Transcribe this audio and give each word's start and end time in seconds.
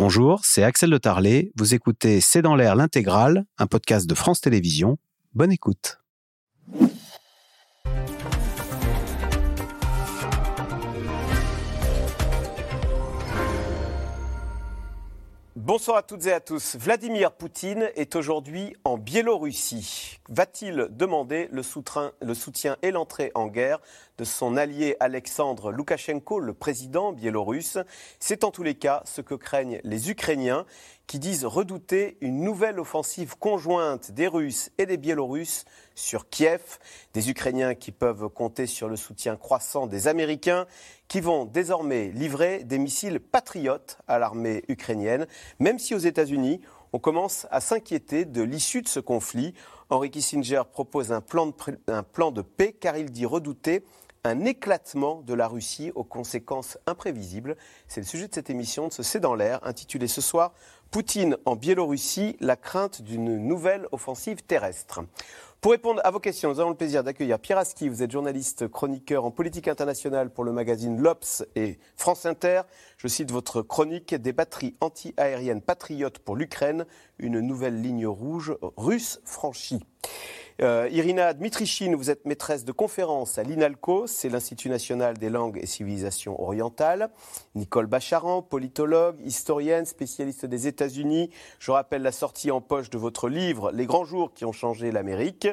Bonjour, 0.00 0.42
c'est 0.44 0.62
Axel 0.62 0.90
de 0.90 0.96
Tarlet. 0.96 1.50
Vous 1.56 1.74
écoutez 1.74 2.20
C'est 2.20 2.40
dans 2.40 2.54
l'air 2.54 2.76
l'intégrale, 2.76 3.44
un 3.58 3.66
podcast 3.66 4.08
de 4.08 4.14
France 4.14 4.40
Télévisions. 4.40 4.96
Bonne 5.34 5.50
écoute. 5.50 5.98
Bonsoir 15.56 15.96
à 15.96 16.02
toutes 16.02 16.26
et 16.26 16.32
à 16.32 16.40
tous. 16.40 16.76
Vladimir 16.76 17.32
Poutine 17.32 17.90
est 17.96 18.14
aujourd'hui 18.14 18.74
en 18.84 18.96
Biélorussie. 18.98 20.18
Va-t-il 20.28 20.86
demander 20.92 21.48
le 21.50 21.64
soutien, 21.64 22.12
le 22.22 22.34
soutien 22.34 22.76
et 22.82 22.92
l'entrée 22.92 23.32
en 23.34 23.48
guerre 23.48 23.80
de 24.18 24.24
son 24.24 24.56
allié 24.56 24.96
Alexandre 24.98 25.70
Loukachenko, 25.70 26.40
le 26.40 26.52
président 26.52 27.12
biélorusse 27.12 27.78
C'est 28.18 28.42
en 28.42 28.50
tous 28.50 28.64
les 28.64 28.74
cas 28.74 29.02
ce 29.04 29.20
que 29.20 29.34
craignent 29.34 29.80
les 29.84 30.10
Ukrainiens 30.10 30.66
qui 31.06 31.20
disent 31.20 31.44
redouter 31.44 32.18
une 32.20 32.42
nouvelle 32.42 32.80
offensive 32.80 33.38
conjointe 33.38 34.10
des 34.10 34.26
Russes 34.26 34.70
et 34.76 34.86
des 34.86 34.96
Biélorusses 34.96 35.64
sur 35.94 36.28
Kiev. 36.28 36.78
Des 37.14 37.30
Ukrainiens 37.30 37.74
qui 37.76 37.92
peuvent 37.92 38.28
compter 38.28 38.66
sur 38.66 38.88
le 38.88 38.96
soutien 38.96 39.36
croissant 39.36 39.86
des 39.86 40.08
Américains 40.08 40.66
qui 41.06 41.20
vont 41.20 41.44
désormais 41.44 42.08
livrer 42.08 42.64
des 42.64 42.78
missiles 42.78 43.20
patriotes 43.20 43.98
à 44.08 44.18
l'armée 44.18 44.64
ukrainienne, 44.68 45.26
même 45.60 45.78
si 45.78 45.94
aux 45.94 45.98
États-Unis, 45.98 46.60
on 46.92 46.98
commence 46.98 47.46
à 47.50 47.60
s'inquiéter 47.60 48.24
de 48.24 48.42
l'issue 48.42 48.82
de 48.82 48.88
ce 48.88 49.00
conflit. 49.00 49.54
Henry 49.90 50.10
Kissinger 50.10 50.62
propose 50.70 51.12
un 51.12 51.20
plan, 51.20 51.46
de, 51.46 51.54
un 51.86 52.02
plan 52.02 52.32
de 52.32 52.42
paix 52.42 52.72
car 52.72 52.96
il 52.96 53.10
dit 53.10 53.26
redouter 53.26 53.84
un 54.24 54.44
éclatement 54.44 55.22
de 55.22 55.34
la 55.34 55.48
Russie 55.48 55.92
aux 55.94 56.04
conséquences 56.04 56.78
imprévisibles. 56.86 57.56
C'est 57.86 58.00
le 58.00 58.06
sujet 58.06 58.28
de 58.28 58.34
cette 58.34 58.50
émission 58.50 58.88
de 58.88 58.92
ce 58.92 59.02
C'est 59.02 59.20
dans 59.20 59.34
l'air, 59.34 59.60
intitulée 59.62 60.08
ce 60.08 60.20
soir 60.20 60.52
Poutine 60.90 61.36
en 61.44 61.54
Biélorussie, 61.54 62.36
la 62.40 62.56
crainte 62.56 63.02
d'une 63.02 63.36
nouvelle 63.36 63.86
offensive 63.92 64.42
terrestre. 64.42 65.00
Pour 65.60 65.72
répondre 65.72 66.00
à 66.04 66.10
vos 66.10 66.20
questions, 66.20 66.50
nous 66.50 66.60
avons 66.60 66.70
le 66.70 66.76
plaisir 66.76 67.02
d'accueillir 67.02 67.38
Pierre 67.40 67.58
Aski. 67.58 67.88
Vous 67.88 68.02
êtes 68.02 68.12
journaliste, 68.12 68.68
chroniqueur 68.68 69.24
en 69.24 69.32
politique 69.32 69.66
internationale 69.66 70.30
pour 70.30 70.44
le 70.44 70.52
magazine 70.52 70.98
L'Obs 70.98 71.44
et 71.56 71.78
France 71.96 72.26
Inter. 72.26 72.62
Je 72.96 73.08
cite 73.08 73.32
votre 73.32 73.60
chronique 73.60 74.14
Des 74.14 74.32
batteries 74.32 74.76
anti-aériennes 74.80 75.60
patriotes 75.60 76.20
pour 76.20 76.36
l'Ukraine, 76.36 76.86
une 77.18 77.40
nouvelle 77.40 77.82
ligne 77.82 78.06
rouge 78.06 78.56
russe 78.76 79.20
franchie. 79.24 79.80
Euh, 80.60 80.88
Irina 80.90 81.34
Dmitrichine, 81.34 81.94
vous 81.94 82.10
êtes 82.10 82.26
maîtresse 82.26 82.64
de 82.64 82.72
conférence 82.72 83.38
à 83.38 83.44
l'INALCO, 83.44 84.08
c'est 84.08 84.28
l'Institut 84.28 84.68
national 84.68 85.16
des 85.16 85.30
langues 85.30 85.56
et 85.62 85.66
civilisations 85.66 86.42
orientales. 86.42 87.10
Nicole 87.54 87.86
Bacharan, 87.86 88.42
politologue, 88.42 89.20
historienne, 89.24 89.86
spécialiste 89.86 90.46
des 90.46 90.66
États-Unis. 90.66 91.30
Je 91.60 91.70
rappelle 91.70 92.02
la 92.02 92.10
sortie 92.10 92.50
en 92.50 92.60
poche 92.60 92.90
de 92.90 92.98
votre 92.98 93.28
livre 93.28 93.70
Les 93.70 93.86
grands 93.86 94.04
jours 94.04 94.32
qui 94.34 94.44
ont 94.44 94.52
changé 94.52 94.90
l'Amérique. 94.90 95.46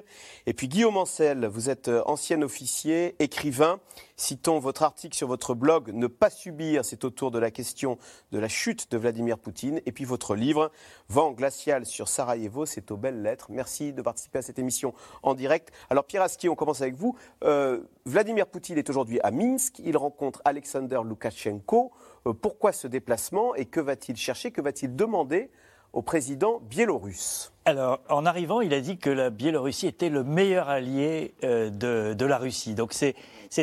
Et 0.47 0.53
puis 0.53 0.67
Guillaume 0.67 0.97
Ancel, 0.97 1.45
vous 1.45 1.69
êtes 1.69 1.91
ancien 2.07 2.41
officier, 2.41 3.15
écrivain. 3.19 3.79
Citons 4.17 4.59
votre 4.59 4.83
article 4.83 5.15
sur 5.15 5.27
votre 5.27 5.53
blog 5.55 5.91
Ne 5.93 6.07
pas 6.07 6.29
subir, 6.29 6.85
c'est 6.85 7.03
autour 7.03 7.31
de 7.31 7.39
la 7.39 7.51
question 7.51 7.97
de 8.31 8.39
la 8.39 8.47
chute 8.47 8.89
de 8.91 8.97
Vladimir 8.97 9.37
Poutine. 9.37 9.81
Et 9.85 9.91
puis 9.91 10.05
votre 10.05 10.35
livre 10.35 10.71
Vent 11.09 11.31
glacial 11.31 11.85
sur 11.85 12.07
Sarajevo, 12.07 12.65
c'est 12.65 12.91
aux 12.91 12.97
belles 12.97 13.21
lettres. 13.21 13.47
Merci 13.49 13.91
de 13.91 14.01
participer 14.01 14.39
à 14.39 14.41
cette 14.41 14.57
émission 14.57 14.93
en 15.21 15.33
direct. 15.33 15.73
Alors 15.89 16.05
Pierre 16.05 16.21
Aski, 16.21 16.47
on 16.47 16.55
commence 16.55 16.81
avec 16.81 16.95
vous. 16.95 17.17
Euh, 17.43 17.81
Vladimir 18.05 18.47
Poutine 18.47 18.77
est 18.77 18.89
aujourd'hui 18.89 19.19
à 19.21 19.31
Minsk. 19.31 19.79
Il 19.79 19.97
rencontre 19.97 20.41
Alexander 20.45 21.01
Loukachenko. 21.03 21.91
Euh, 22.25 22.33
pourquoi 22.33 22.71
ce 22.71 22.87
déplacement 22.87 23.53
et 23.55 23.65
que 23.65 23.81
va-t-il 23.81 24.15
chercher 24.15 24.51
Que 24.51 24.61
va-t-il 24.61 24.95
demander 24.95 25.49
au 25.91 26.01
président 26.01 26.59
biélorusse? 26.59 27.51
Alors, 27.67 27.99
en 28.09 28.27
arrivant, 28.27 28.61
il 28.61 28.73
a 28.75 28.81
dit 28.81 28.97
que 28.99 29.09
la 29.09 29.31
Biélorussie 29.31 29.87
était 29.87 30.09
le 30.09 30.23
meilleur 30.23 30.69
allié 30.69 31.33
euh, 31.43 31.71
de, 31.71 32.25
la 32.25 32.37
Russie. 32.37 32.75
Donc, 32.75 32.93
c'est 32.93 33.15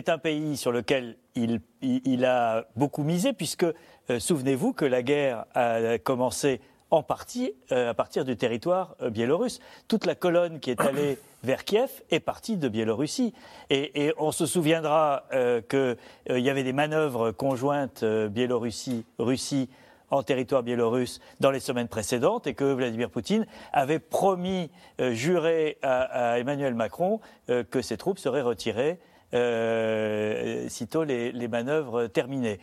un 0.09 0.19
pays 0.19 0.57
sur 0.57 0.73
lequel 0.73 1.17
il, 1.35 2.25
a 2.25 2.67
beaucoup 2.77 3.03
misé, 3.03 3.33
puisque, 3.33 3.65
euh, 3.65 4.19
souvenez-vous 4.19 4.73
que 4.73 4.85
la 4.85 5.03
guerre 5.03 5.47
a 5.55 5.99
commencé 5.99 6.61
en 6.91 7.03
partie 7.03 7.53
euh, 7.73 7.91
à 7.91 7.95
partir 7.95 8.25
du 8.25 8.37
territoire 8.37 8.97
biélorusse. 9.11 9.61
Toute 9.89 10.05
la 10.05 10.15
colonne 10.15 10.61
qui 10.61 10.71
est 10.71 10.81
allée 10.81 11.19
vers 11.43 11.65
Kiev 11.65 11.91
est 12.11 12.21
partie 12.21 12.57
de 12.57 12.69
Biélorussie. 12.69 13.33
Et, 13.71 14.13
on 14.19 14.31
se 14.31 14.47
souviendra 14.47 15.25
qu'il 15.69 15.97
y 16.29 16.51
avait 16.51 16.65
des 16.65 16.73
manœuvres 16.73 17.31
conjointes 17.33 18.05
Biélorussie-Russie 18.05 19.69
en 20.13 20.23
territoire 20.23 20.63
biélorusse 20.63 21.21
dans 21.41 21.51
les 21.51 21.59
semaines 21.59 21.89
précédentes 21.89 22.47
et 22.47 22.55
que 22.55 22.65
Vladimir 22.65 23.11
Poutine 23.11 23.47
avait 23.73 23.99
promis, 23.99 24.71
euh, 25.01 25.13
juré 25.15 25.79
à, 25.83 26.39
Emmanuel 26.39 26.75
Macron 26.75 27.21
euh, 27.49 27.65
que 27.65 27.83
ses 27.83 27.97
troupes 27.97 28.19
seraient 28.19 28.43
retirées 28.43 29.01
euh, 29.35 30.69
sitôt 30.69 31.05
les, 31.05 31.49
manœuvres 31.49 32.07
terminées. 32.07 32.61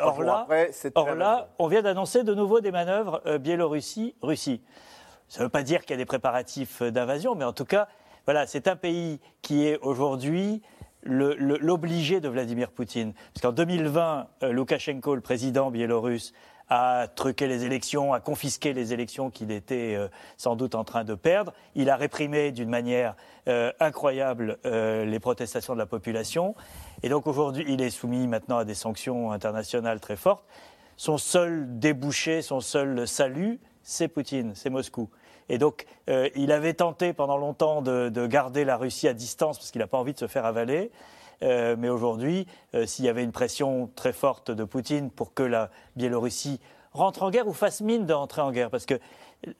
or 0.00 0.22
là, 0.22 0.46
or 0.94 1.14
là 1.14 1.48
on 1.58 1.68
vient 1.68 1.82
d'annoncer 1.82 2.22
de 2.22 2.34
nouveau 2.34 2.60
des 2.60 2.70
manœuvres 2.70 3.22
Biélorussie-Russie. 3.38 4.62
Ça 5.28 5.40
ne 5.40 5.44
veut 5.44 5.50
pas 5.50 5.62
dire 5.62 5.82
qu'il 5.82 5.90
y 5.90 5.94
a 5.94 5.96
des 5.96 6.04
préparatifs 6.04 6.82
d'invasion, 6.82 7.34
mais 7.34 7.44
en 7.44 7.52
tout 7.52 7.64
cas, 7.64 7.88
voilà, 8.26 8.46
c'est 8.46 8.68
un 8.68 8.76
pays 8.76 9.20
qui 9.42 9.66
est 9.66 9.78
aujourd'hui 9.78 10.62
l'obligé 11.04 12.20
de 12.20 12.28
Vladimir 12.28 12.70
Poutine. 12.70 13.12
Parce 13.32 13.42
qu'en 13.42 13.52
2020, 13.52 14.28
Loukachenko, 14.42 15.14
le 15.14 15.20
président 15.20 15.70
biélorusse, 15.70 16.32
a 16.68 17.08
truqué 17.08 17.46
les 17.46 17.64
élections, 17.64 18.12
a 18.14 18.20
confisqué 18.20 18.72
les 18.72 18.92
élections 18.92 19.30
qu'il 19.30 19.50
était 19.50 19.94
euh, 19.94 20.08
sans 20.36 20.56
doute 20.56 20.74
en 20.74 20.84
train 20.84 21.04
de 21.04 21.14
perdre. 21.14 21.52
Il 21.74 21.90
a 21.90 21.96
réprimé 21.96 22.52
d'une 22.52 22.70
manière 22.70 23.16
euh, 23.48 23.72
incroyable 23.80 24.58
euh, 24.64 25.04
les 25.04 25.20
protestations 25.20 25.74
de 25.74 25.78
la 25.78 25.86
population. 25.86 26.54
Et 27.02 27.08
donc 27.08 27.26
aujourd'hui, 27.26 27.64
il 27.68 27.82
est 27.82 27.90
soumis 27.90 28.26
maintenant 28.26 28.58
à 28.58 28.64
des 28.64 28.74
sanctions 28.74 29.30
internationales 29.32 30.00
très 30.00 30.16
fortes. 30.16 30.44
Son 30.96 31.18
seul 31.18 31.78
débouché, 31.78 32.40
son 32.40 32.60
seul 32.60 33.06
salut, 33.06 33.60
c'est 33.82 34.08
Poutine, 34.08 34.52
c'est 34.54 34.70
Moscou. 34.70 35.10
Et 35.50 35.58
donc, 35.58 35.84
il 36.08 36.52
avait 36.52 36.72
tenté 36.72 37.12
pendant 37.12 37.36
longtemps 37.36 37.82
de, 37.82 38.08
de 38.08 38.26
garder 38.26 38.64
la 38.64 38.78
Russie 38.78 39.08
à 39.08 39.12
distance 39.12 39.58
parce 39.58 39.72
qu'il 39.72 39.80
n'a 39.80 39.86
pas 39.86 39.98
envie 39.98 40.14
de 40.14 40.18
se 40.18 40.26
faire 40.26 40.46
avaler. 40.46 40.90
Euh, 41.42 41.76
mais 41.78 41.88
aujourd'hui, 41.88 42.46
euh, 42.74 42.86
s'il 42.86 43.04
y 43.04 43.08
avait 43.08 43.24
une 43.24 43.32
pression 43.32 43.90
très 43.94 44.12
forte 44.12 44.50
de 44.50 44.64
Poutine 44.64 45.10
pour 45.10 45.34
que 45.34 45.42
la 45.42 45.70
Biélorussie 45.96 46.60
rentre 46.92 47.22
en 47.22 47.30
guerre 47.30 47.48
ou 47.48 47.52
fasse 47.52 47.80
mine 47.80 48.06
d'entrer 48.06 48.42
en 48.42 48.52
guerre, 48.52 48.70
parce 48.70 48.86
que 48.86 48.94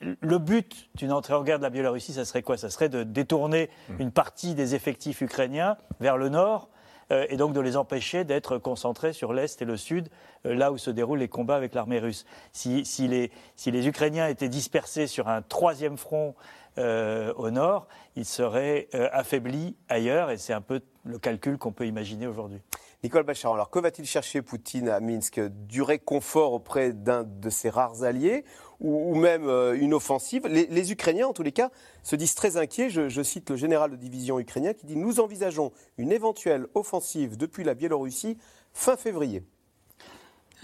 le 0.01 0.39
but 0.39 0.89
d'une 0.95 1.13
entrée 1.13 1.35
en 1.35 1.43
guerre 1.43 1.59
de 1.59 1.65
la 1.65 1.71
Biélorussie, 1.71 2.13
ça 2.13 2.25
serait 2.25 2.43
quoi? 2.43 2.57
Ça 2.57 2.71
serait 2.71 2.89
de 2.89 3.03
détourner 3.03 3.69
hmm. 3.89 4.01
une 4.01 4.11
partie 4.13 4.55
des 4.55 4.75
effectifs 4.75 5.21
ukrainiens 5.21 5.77
vers 6.01 6.17
le 6.17 6.29
nord 6.29 6.69
euh, 7.11 7.27
et 7.29 7.37
donc 7.37 7.53
de 7.53 7.61
les 7.61 7.77
empêcher 7.77 8.25
d'être 8.25 8.57
concentrés 8.57 9.13
sur 9.13 9.33
l'Est 9.33 9.61
et 9.61 9.65
le 9.65 9.77
Sud, 9.77 10.09
là 10.45 10.73
où 10.73 10.79
se 10.79 10.91
déroulent 10.91 11.19
les 11.19 11.29
combats 11.29 11.57
avec 11.57 11.75
l'armée 11.75 11.99
russe. 11.99 12.25
Si, 12.53 12.85
si, 12.85 13.09
les, 13.09 13.31
si, 13.57 13.71
les, 13.71 13.87
Ukrainiens 13.87 14.29
étaient 14.29 14.49
dispersés 14.49 15.07
sur 15.07 15.29
un 15.29 15.43
troisième 15.43 15.97
front 15.97 16.35
au 16.79 17.51
nord, 17.51 17.89
ils 18.17 18.25
seraient 18.25 18.89
affaiblis 18.93 19.77
ailleurs, 19.89 20.31
et 20.31 20.39
c'est 20.39 20.53
un 20.53 20.61
peu 20.61 20.81
le 21.05 21.19
calcul 21.19 21.59
qu'on 21.59 21.73
peut 21.73 21.87
imaginer 21.87 22.27
aujourd'hui. 22.27 22.61
Nicole 23.05 23.25
Bachar, 23.25 23.53
alors 23.53 23.69
que 23.69 23.79
va-t-il 23.79 24.09
chercher 24.09 24.41
Poutine 24.41 24.89
à 24.89 24.99
Minsk? 24.99 25.39
Du 25.39 25.83
réconfort 25.83 26.55
auprès 26.55 26.95
d'un 26.95 27.23
de 27.23 27.51
ses 27.51 27.69
rares 27.69 28.03
alliés 28.03 28.47
ou, 28.81 29.15
même 29.15 29.47
euh, 29.47 29.79
une 29.79 29.93
offensive? 29.93 30.47
Les, 30.47 30.91
Ukrainiens, 30.91 31.29
en 31.29 31.35
tous 31.35 31.43
les 31.43 31.53
cas, 31.53 31.71
se 32.03 32.17
disent 32.17 32.35
très 32.35 32.57
inquiets. 32.57 32.89
Je, 32.89 33.23
cite 33.23 33.51
le 33.51 33.57
général 33.57 33.91
de 33.91 33.97
division 33.97 34.39
ukrainien 34.39 34.73
qui 34.73 34.87
dit 34.87 34.97
Nous 34.97 35.21
envisageons 35.21 35.71
une 35.99 36.13
éventuelle 36.13 36.67
offensive 36.73 37.37
depuis 37.37 37.63
la 37.63 37.75
Biélorussie 37.75 38.39
fin 38.73 38.97
février. 38.97 39.45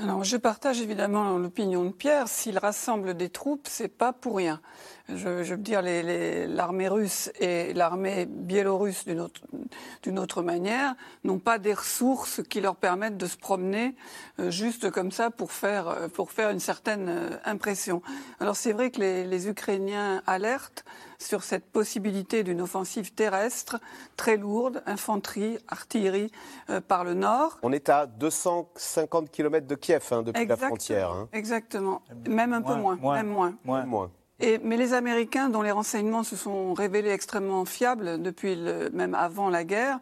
Alors, 0.02 0.24
je 0.24 0.38
partage 0.38 0.80
évidemment 0.80 1.36
l'opinion 1.36 1.84
de 1.84 1.90
Pierre. 1.90 2.26
S'il 2.26 2.58
rassemble 2.58 3.14
des 3.14 3.28
troupes, 3.28 3.66
c'est 3.68 3.88
pas 3.88 4.14
pour 4.14 4.36
rien 4.36 4.60
je, 5.16 5.54
veux 5.54 5.56
dire, 5.56 5.82
l'armée 5.82 6.88
russe 6.88 7.30
et 7.40 7.72
l'armée 7.74 8.26
biélorusse 8.26 9.04
d'une 9.04 10.18
autre, 10.18 10.42
manière 10.42 10.94
n'ont 11.24 11.38
pas 11.38 11.58
des 11.58 11.74
ressources 11.74 12.42
qui 12.42 12.60
leur 12.60 12.76
permettent 12.76 13.16
de 13.16 13.26
se 13.26 13.36
promener 13.36 13.94
euh, 14.38 14.50
juste 14.50 14.90
comme 14.90 15.12
ça 15.12 15.30
pour 15.30 15.52
faire, 15.52 15.88
euh, 15.88 16.52
une 16.52 16.60
certaine 16.60 17.08
euh, 17.08 17.30
impression. 17.44 18.02
Alors 18.40 18.56
c'est 18.56 18.72
vrai 18.72 18.90
que 18.90 19.00
les, 19.00 19.48
Ukrainiens 19.48 20.22
alertent 20.26 20.84
sur 21.20 21.42
cette 21.42 21.66
possibilité 21.70 22.42
d'une 22.42 22.60
offensive 22.60 23.12
terrestre 23.12 23.78
très 24.16 24.36
lourde, 24.36 24.82
infanterie, 24.86 25.58
artillerie 25.68 26.32
par 26.88 27.04
le 27.04 27.14
nord. 27.14 27.58
On 27.62 27.72
est 27.72 27.88
à 27.88 28.06
250 28.06 29.30
km 29.30 29.66
de 29.66 29.74
Kiev 29.74 30.06
hein, 30.10 30.22
depuis 30.22 30.46
la 30.46 30.56
frontière. 30.56 31.10
Hein. 31.10 31.28
Exactement, 31.32 32.02
même 32.28 32.52
un 32.52 32.62
peu 32.62 32.74
moins, 32.74 32.96
même 32.96 33.28
moins. 33.28 33.54
moins. 33.64 33.84
moins 33.84 34.10
mais 34.62 34.76
les 34.76 34.94
Américains, 34.94 35.48
dont 35.48 35.62
les 35.62 35.70
renseignements 35.70 36.22
se 36.22 36.36
sont 36.36 36.72
révélés 36.72 37.10
extrêmement 37.10 37.64
fiables 37.64 38.22
depuis 38.22 38.56
même 38.92 39.14
avant 39.14 39.50
la 39.50 39.64
guerre, 39.64 39.98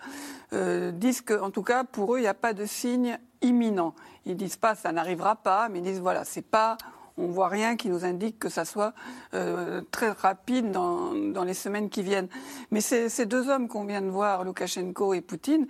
euh, 0.52 0.92
disent 0.92 1.22
qu'en 1.22 1.50
tout 1.50 1.62
cas, 1.62 1.84
pour 1.84 2.14
eux, 2.14 2.18
il 2.18 2.22
n'y 2.22 2.28
a 2.28 2.34
pas 2.34 2.52
de 2.52 2.64
signe 2.64 3.18
imminent. 3.42 3.94
Ils 4.26 4.36
disent 4.36 4.56
pas 4.56 4.74
ça 4.74 4.92
n'arrivera 4.92 5.36
pas, 5.36 5.68
mais 5.68 5.78
ils 5.78 5.84
disent 5.84 6.00
voilà, 6.00 6.24
c'est 6.24 6.42
pas 6.42 6.76
on 7.18 7.26
voit 7.28 7.48
rien 7.48 7.76
qui 7.76 7.88
nous 7.88 8.04
indique 8.04 8.38
que 8.38 8.48
ça 8.48 8.64
soit 8.64 8.94
euh, 9.34 9.82
très 9.90 10.10
rapide 10.10 10.70
dans, 10.70 11.12
dans, 11.12 11.44
les 11.44 11.54
semaines 11.54 11.90
qui 11.90 12.02
viennent. 12.02 12.28
Mais 12.70 12.80
ces 12.80 13.26
deux 13.26 13.48
hommes 13.48 13.68
qu'on 13.68 13.84
vient 13.84 14.02
de 14.02 14.08
voir, 14.08 14.44
Loukachenko 14.44 15.14
et 15.14 15.20
Poutine, 15.20 15.66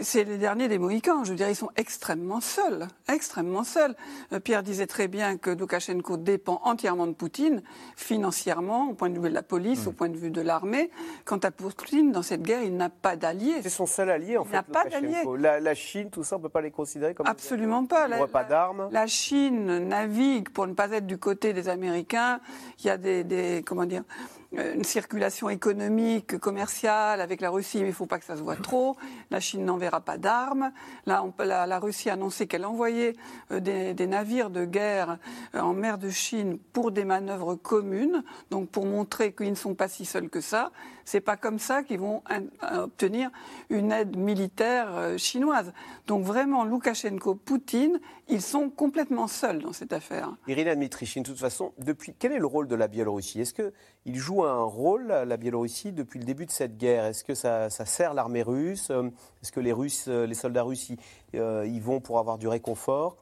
c'est 0.00 0.24
les 0.24 0.38
derniers 0.38 0.68
des 0.68 0.78
Mohicans. 0.78 1.24
Je 1.24 1.30
veux 1.30 1.36
dire, 1.36 1.48
ils 1.48 1.56
sont 1.56 1.70
extrêmement 1.76 2.40
seuls, 2.40 2.88
extrêmement 3.08 3.64
seuls. 3.64 3.94
Euh, 4.32 4.40
Pierre 4.40 4.62
disait 4.62 4.86
très 4.86 5.08
bien 5.08 5.36
que 5.36 5.50
Loukachenko 5.50 6.16
dépend 6.16 6.60
entièrement 6.64 7.06
de 7.06 7.12
Poutine, 7.12 7.62
financièrement, 7.96 8.90
au 8.90 8.94
point 8.94 9.10
de 9.10 9.18
vue 9.18 9.28
de 9.28 9.34
la 9.34 9.42
police, 9.42 9.86
au 9.86 9.90
mm. 9.90 9.94
point 9.94 10.08
de 10.08 10.16
vue 10.16 10.30
de 10.30 10.40
l'armée. 10.40 10.90
Quant 11.24 11.38
à 11.38 11.50
Poutine, 11.50 12.12
dans 12.12 12.22
cette 12.22 12.42
guerre, 12.42 12.62
il 12.62 12.76
n'a 12.76 12.88
pas 12.88 13.16
d'alliés. 13.16 13.60
C'est 13.62 13.70
son 13.70 13.86
seul 13.86 14.10
allié, 14.10 14.36
en 14.36 14.44
il 14.44 14.50
fait. 14.50 14.52
Il 14.52 14.56
n'a 14.56 14.62
pas 14.62 14.88
d'alliés. 14.88 15.22
La, 15.38 15.74
Chine, 15.74 16.10
tout 16.10 16.24
ça, 16.24 16.36
on 16.36 16.38
ne 16.38 16.44
peut 16.44 16.48
pas 16.48 16.60
les 16.60 16.70
considérer 16.70 17.14
comme. 17.14 17.26
Absolument 17.26 17.86
pas. 17.86 18.08
Il 18.08 18.26
pas 18.28 18.44
d'armes. 18.44 18.88
La 18.90 19.06
Chine 19.06 19.88
navigue 19.88 20.50
pour 20.50 20.66
ne 20.66 20.74
pas 20.74 20.90
être 20.90 21.06
du 21.06 21.18
côté 21.18 21.52
des 21.52 21.68
Américains. 21.68 22.40
Il 22.80 22.86
y 22.86 22.90
a 22.90 22.98
des, 22.98 23.24
des 23.24 23.62
comment 23.64 23.84
dire, 23.84 24.02
une 24.52 24.84
circulation 24.84 25.48
économique, 25.48 26.38
commerciale 26.38 27.20
avec 27.20 27.40
la 27.40 27.50
Russie, 27.50 27.78
mais 27.78 27.84
il 27.84 27.88
ne 27.88 27.94
faut 27.94 28.06
pas 28.06 28.18
que 28.18 28.24
ça 28.24 28.36
se 28.36 28.42
voit 28.42 28.56
trop. 28.56 28.96
La 29.30 29.38
Chine 29.38 29.64
n'enverra 29.64 30.00
pas 30.00 30.18
d'armes. 30.18 30.72
Là, 31.06 31.24
la, 31.38 31.78
Russie 31.78 32.10
a 32.10 32.14
annoncé 32.14 32.46
qu'elle 32.46 32.64
envoyait 32.64 33.14
euh, 33.52 33.60
des, 33.60 33.94
des, 33.94 34.06
navires 34.06 34.50
de 34.50 34.64
guerre 34.64 35.18
euh, 35.54 35.60
en 35.60 35.72
mer 35.72 35.98
de 35.98 36.10
Chine 36.10 36.58
pour 36.72 36.90
des 36.90 37.04
manœuvres 37.04 37.54
communes, 37.54 38.24
donc 38.50 38.68
pour 38.70 38.86
montrer 38.86 39.32
qu'ils 39.32 39.50
ne 39.50 39.54
sont 39.54 39.74
pas 39.74 39.88
si 39.88 40.04
seuls 40.04 40.28
que 40.28 40.40
ça. 40.40 40.72
C'est 41.04 41.20
pas 41.20 41.36
comme 41.36 41.58
ça 41.58 41.82
qu'ils 41.82 41.98
vont 41.98 42.22
obtenir 42.72 43.30
une 43.68 43.90
aide 43.90 44.16
militaire 44.16 44.88
chinoise. 45.16 45.72
Donc 46.06 46.24
vraiment, 46.24 46.64
Loukachenko, 46.64 47.34
Poutine, 47.34 47.98
ils 48.30 48.42
sont 48.42 48.70
complètement 48.70 49.26
seuls 49.26 49.60
dans 49.60 49.72
cette 49.72 49.92
affaire. 49.92 50.34
Irina 50.46 50.74
Dmitrichine, 50.74 51.22
de 51.22 51.28
toute 51.28 51.38
façon, 51.38 51.72
depuis 51.78 52.14
quel 52.18 52.32
est 52.32 52.38
le 52.38 52.46
rôle 52.46 52.68
de 52.68 52.74
la 52.74 52.88
Biélorussie? 52.88 53.40
Est-ce 53.40 53.54
que 53.54 53.72
il 54.04 54.16
joue 54.16 54.44
un 54.44 54.62
rôle, 54.62 55.08
la 55.08 55.36
Biélorussie, 55.36 55.92
depuis 55.92 56.18
le 56.18 56.24
début 56.24 56.46
de 56.46 56.50
cette 56.50 56.76
guerre? 56.76 57.04
Est-ce 57.04 57.24
que 57.24 57.34
ça, 57.34 57.68
sert 57.70 58.14
l'armée 58.14 58.42
russe? 58.42 58.90
Euh, 58.90 59.10
Est-ce 59.42 59.52
que 59.52 59.60
les, 59.60 59.72
Russes, 59.72 60.06
euh, 60.08 60.26
les 60.26 60.34
soldats 60.34 60.62
russes 60.62 60.90
y, 60.90 60.98
euh, 61.34 61.78
vont 61.80 62.00
pour 62.00 62.18
avoir 62.18 62.38
du 62.38 62.48
réconfort? 62.48 63.16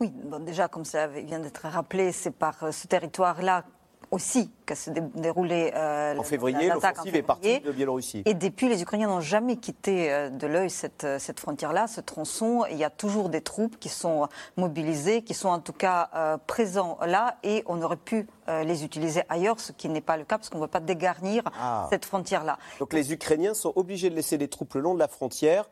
Oui, 0.00 0.12
déjà, 0.40 0.68
comme 0.68 0.84
ça 0.84 1.06
vient 1.06 1.40
d'être 1.40 1.66
rappelé, 1.66 2.12
c'est 2.12 2.30
par 2.30 2.72
ce 2.72 2.86
territoire-là 2.86 3.64
aussi 4.10 4.50
qu'a 4.64 4.74
se 4.74 4.90
déroulé 4.90 5.72
euh, 5.74 6.16
en 6.16 6.22
février. 6.22 6.68
L'offensive 6.68 7.14
est 7.14 7.22
partie 7.22 7.60
de 7.60 7.72
Biélorussie. 7.72 8.22
Et 8.24 8.34
depuis, 8.34 8.68
les 8.68 8.82
Ukrainiens 8.82 9.08
n'ont 9.08 9.20
jamais 9.20 9.56
quitté 9.56 10.12
euh, 10.12 10.30
de 10.30 10.46
l'œil 10.46 10.70
cette, 10.70 11.04
euh, 11.04 11.18
cette 11.18 11.40
frontière-là, 11.40 11.86
ce 11.86 12.00
tronçon. 12.00 12.64
Il 12.70 12.76
y 12.76 12.84
a 12.84 12.90
toujours 12.90 13.28
des 13.28 13.40
troupes 13.40 13.78
qui 13.78 13.88
sont 13.88 14.28
mobilisées, 14.56 15.22
qui 15.22 15.34
sont 15.34 15.48
en 15.48 15.60
tout 15.60 15.72
cas 15.72 16.10
euh, 16.14 16.36
présents 16.46 16.98
là, 17.04 17.36
et 17.42 17.62
on 17.66 17.82
aurait 17.82 17.96
pu 17.96 18.26
les 18.64 18.84
utiliser 18.84 19.22
ailleurs, 19.28 19.58
ce 19.58 19.72
qui 19.72 19.88
n'est 19.88 20.00
pas 20.00 20.16
le 20.16 20.22
cas 20.22 20.38
parce 20.38 20.50
qu'on 20.50 20.58
ne 20.58 20.62
veut 20.62 20.68
pas 20.68 20.78
dégarnir 20.78 21.42
ah. 21.60 21.88
cette 21.90 22.04
frontière-là. 22.04 22.58
Donc 22.78 22.92
les 22.92 23.12
Ukrainiens 23.12 23.54
sont 23.54 23.72
obligés 23.74 24.08
de 24.08 24.14
laisser 24.14 24.38
des 24.38 24.46
troupes 24.46 24.74
le 24.74 24.82
long 24.82 24.94
de 24.94 25.00
la 25.00 25.08
frontière 25.08 25.68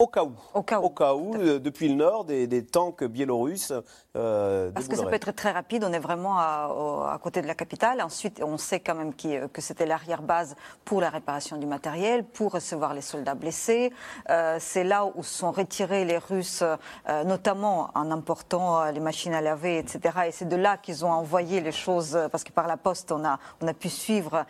au 0.00 0.06
cas 0.06 0.24
où. 0.24 0.32
Au 0.54 0.62
cas 0.62 0.80
où. 0.80 0.84
Au 0.84 0.90
cas 0.90 1.14
où 1.14 1.34
euh, 1.34 1.58
depuis 1.58 1.88
le 1.88 1.94
nord, 1.94 2.24
des, 2.24 2.46
des 2.46 2.64
tanks 2.64 3.04
biélorusses. 3.04 3.72
Euh, 4.16 4.70
Parce 4.72 4.88
que 4.88 4.96
ça 4.96 5.04
peut 5.04 5.12
être 5.12 5.30
très 5.32 5.50
rapide. 5.50 5.84
On 5.86 5.92
est 5.92 5.98
vraiment 5.98 6.38
à, 6.38 7.12
à, 7.12 7.18
côté 7.22 7.42
de 7.42 7.46
la 7.46 7.54
capitale. 7.54 8.00
Ensuite, 8.00 8.42
on 8.42 8.56
sait 8.56 8.80
quand 8.80 8.94
même 8.94 9.12
euh, 9.26 9.46
que 9.48 9.60
c'était 9.60 9.84
l'arrière-base 9.84 10.56
pour 10.86 11.02
la 11.02 11.10
réparation 11.10 11.58
du 11.58 11.66
matériel, 11.66 12.24
pour 12.24 12.52
recevoir 12.52 12.94
les 12.94 13.02
soldats 13.02 13.34
blessés. 13.34 13.92
Euh, 14.30 14.56
c'est 14.58 14.84
là 14.84 15.04
où 15.04 15.22
sont 15.22 15.52
retirés 15.52 16.06
les 16.06 16.18
Russes, 16.18 16.64
notamment 17.26 17.90
en 17.94 18.10
important 18.10 18.90
les 18.90 19.00
machines 19.00 19.34
à 19.34 19.40
laver, 19.40 19.78
etc. 19.78 20.14
Et 20.28 20.32
c'est 20.32 20.48
de 20.48 20.56
là 20.56 20.78
qu'ils 20.78 21.04
ont 21.04 21.10
envoyé 21.10 21.60
les 21.60 21.72
choses, 21.72 22.18
parce 22.32 22.44
que 22.44 22.52
par 22.52 22.66
la 22.66 22.76
poste, 22.76 23.12
on 23.12 23.24
a, 23.24 23.38
on 23.60 23.68
a 23.68 23.74
pu 23.74 23.88
suivre 23.88 24.46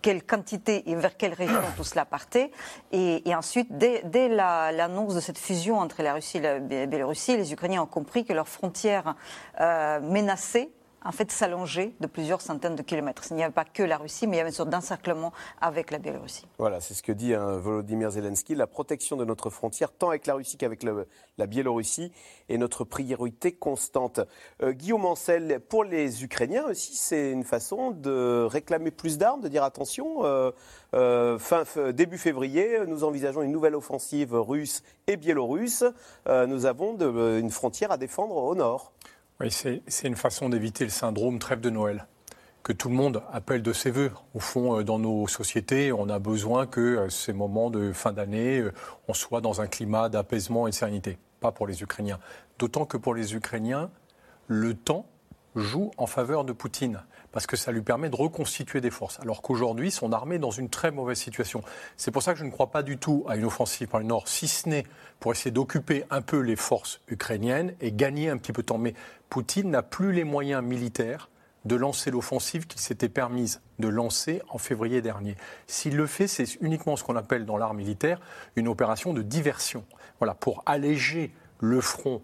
quelle 0.00 0.24
quantité 0.24 0.88
et 0.90 0.94
vers 0.94 1.16
quelle 1.16 1.34
région 1.34 1.60
tout 1.76 1.84
cela 1.84 2.04
partait. 2.04 2.52
Et, 2.92 3.28
et 3.28 3.34
ensuite, 3.34 3.76
dès, 3.76 4.02
dès 4.04 4.28
la 4.28 4.43
l'annonce 4.72 5.14
de 5.14 5.20
cette 5.20 5.38
fusion 5.38 5.78
entre 5.78 6.02
la 6.02 6.14
Russie 6.14 6.38
et 6.38 6.40
la 6.40 6.58
Biélorussie, 6.58 7.36
les 7.36 7.52
Ukrainiens 7.52 7.82
ont 7.82 7.86
compris 7.86 8.24
que 8.24 8.32
leurs 8.32 8.48
frontières 8.48 9.14
euh, 9.60 10.00
menacées 10.00 10.70
en 11.04 11.12
fait 11.12 11.30
s'allonger 11.30 11.94
de 12.00 12.06
plusieurs 12.06 12.40
centaines 12.40 12.76
de 12.76 12.82
kilomètres. 12.82 13.24
Il 13.30 13.36
n'y 13.36 13.44
avait 13.44 13.52
pas 13.52 13.64
que 13.64 13.82
la 13.82 13.98
Russie, 13.98 14.26
mais 14.26 14.36
il 14.36 14.38
y 14.38 14.40
avait 14.40 14.50
une 14.50 14.54
sorte 14.54 14.70
d'encerclement 14.70 15.32
avec 15.60 15.90
la 15.90 15.98
Biélorussie. 15.98 16.46
Voilà, 16.58 16.80
c'est 16.80 16.94
ce 16.94 17.02
que 17.02 17.12
dit 17.12 17.34
hein, 17.34 17.56
Volodymyr 17.58 18.10
Zelensky. 18.10 18.54
La 18.54 18.66
protection 18.66 19.16
de 19.16 19.24
notre 19.24 19.50
frontière, 19.50 19.92
tant 19.92 20.08
avec 20.08 20.26
la 20.26 20.34
Russie 20.34 20.56
qu'avec 20.56 20.82
la 20.82 21.46
Biélorussie, 21.46 22.12
est 22.48 22.58
notre 22.58 22.84
priorité 22.84 23.52
constante. 23.52 24.20
Euh, 24.62 24.72
Guillaume 24.72 25.04
Ancel, 25.04 25.60
pour 25.68 25.84
les 25.84 26.24
Ukrainiens 26.24 26.66
aussi, 26.66 26.96
c'est 26.96 27.30
une 27.30 27.44
façon 27.44 27.90
de 27.90 28.44
réclamer 28.44 28.90
plus 28.90 29.18
d'armes, 29.18 29.40
de 29.40 29.48
dire 29.48 29.64
attention, 29.64 30.24
euh, 30.24 30.50
euh, 30.94 31.38
fin, 31.38 31.64
début 31.92 32.18
février, 32.18 32.78
nous 32.86 33.04
envisageons 33.04 33.42
une 33.42 33.52
nouvelle 33.52 33.74
offensive 33.74 34.34
russe 34.34 34.82
et 35.06 35.16
biélorusse. 35.16 35.84
nous 36.26 36.66
avons 36.66 36.96
une 36.96 37.50
frontière 37.50 37.90
à 37.90 37.96
défendre 37.96 38.36
au 38.36 38.54
nord. 38.54 38.92
Oui, 39.40 39.50
c'est 39.50 39.82
une 40.04 40.14
façon 40.14 40.48
d'éviter 40.48 40.84
le 40.84 40.90
syndrome 40.90 41.40
trêve 41.40 41.60
de 41.60 41.70
Noël 41.70 42.06
que 42.62 42.72
tout 42.72 42.88
le 42.88 42.94
monde 42.94 43.22
appelle 43.30 43.62
de 43.62 43.72
ses 43.74 43.90
voeux. 43.90 44.10
Au 44.32 44.40
fond, 44.40 44.78
euh, 44.78 44.84
dans 44.84 44.98
nos 44.98 45.28
sociétés, 45.28 45.92
on 45.92 46.08
a 46.08 46.18
besoin 46.18 46.66
que 46.66 46.80
euh, 46.80 47.08
ces 47.10 47.34
moments 47.34 47.68
de 47.68 47.92
fin 47.92 48.12
d'année, 48.12 48.60
euh, 48.60 48.72
on 49.06 49.12
soit 49.12 49.42
dans 49.42 49.60
un 49.60 49.66
climat 49.66 50.08
d'apaisement 50.08 50.66
et 50.66 50.70
de 50.70 50.74
sérénité. 50.74 51.18
Pas 51.40 51.52
pour 51.52 51.66
les 51.66 51.82
Ukrainiens. 51.82 52.18
D'autant 52.58 52.86
que 52.86 52.96
pour 52.96 53.14
les 53.14 53.34
Ukrainiens, 53.34 53.90
le 54.46 54.72
temps 54.72 55.04
joue 55.54 55.90
en 55.96 56.06
faveur 56.06 56.44
de 56.44 56.52
Poutine 56.52 57.02
parce 57.32 57.46
que 57.46 57.56
ça 57.56 57.72
lui 57.72 57.82
permet 57.82 58.10
de 58.10 58.16
reconstituer 58.16 58.80
des 58.80 58.90
forces. 58.90 59.18
Alors 59.20 59.42
qu'aujourd'hui, 59.42 59.90
son 59.90 60.12
armée 60.12 60.36
est 60.36 60.38
dans 60.38 60.50
une 60.50 60.68
très 60.68 60.90
mauvaise 60.90 61.18
situation. 61.18 61.62
C'est 61.96 62.10
pour 62.10 62.22
ça 62.22 62.32
que 62.32 62.38
je 62.38 62.44
ne 62.44 62.50
crois 62.50 62.70
pas 62.70 62.82
du 62.82 62.96
tout 62.96 63.24
à 63.28 63.36
une 63.36 63.44
offensive 63.44 63.88
par 63.88 64.00
le 64.00 64.06
Nord, 64.06 64.28
si 64.28 64.46
ce 64.46 64.68
n'est 64.68 64.84
pour 65.18 65.32
essayer 65.32 65.50
d'occuper 65.50 66.04
un 66.10 66.22
peu 66.22 66.38
les 66.38 66.56
forces 66.56 67.00
ukrainiennes 67.08 67.74
et 67.80 67.90
gagner 67.90 68.30
un 68.30 68.36
petit 68.36 68.52
peu 68.52 68.62
de 68.62 68.66
temps. 68.66 68.78
Mais 68.78 68.94
Poutine 69.30 69.70
n'a 69.70 69.82
plus 69.82 70.12
les 70.12 70.24
moyens 70.24 70.62
militaires 70.62 71.28
de 71.64 71.76
lancer 71.76 72.10
l'offensive 72.10 72.66
qu'il 72.66 72.80
s'était 72.80 73.08
permise 73.08 73.60
de 73.78 73.88
lancer 73.88 74.42
en 74.50 74.58
février 74.58 75.00
dernier. 75.02 75.36
S'il 75.66 75.96
le 75.96 76.06
fait, 76.06 76.28
c'est 76.28 76.60
uniquement 76.60 76.96
ce 76.96 77.04
qu'on 77.04 77.16
appelle 77.16 77.46
dans 77.46 77.56
l'art 77.56 77.74
militaire 77.74 78.20
une 78.54 78.68
opération 78.68 79.12
de 79.12 79.22
diversion. 79.22 79.84
Voilà, 80.18 80.34
pour 80.34 80.62
alléger 80.66 81.32
le 81.60 81.80
front 81.80 82.22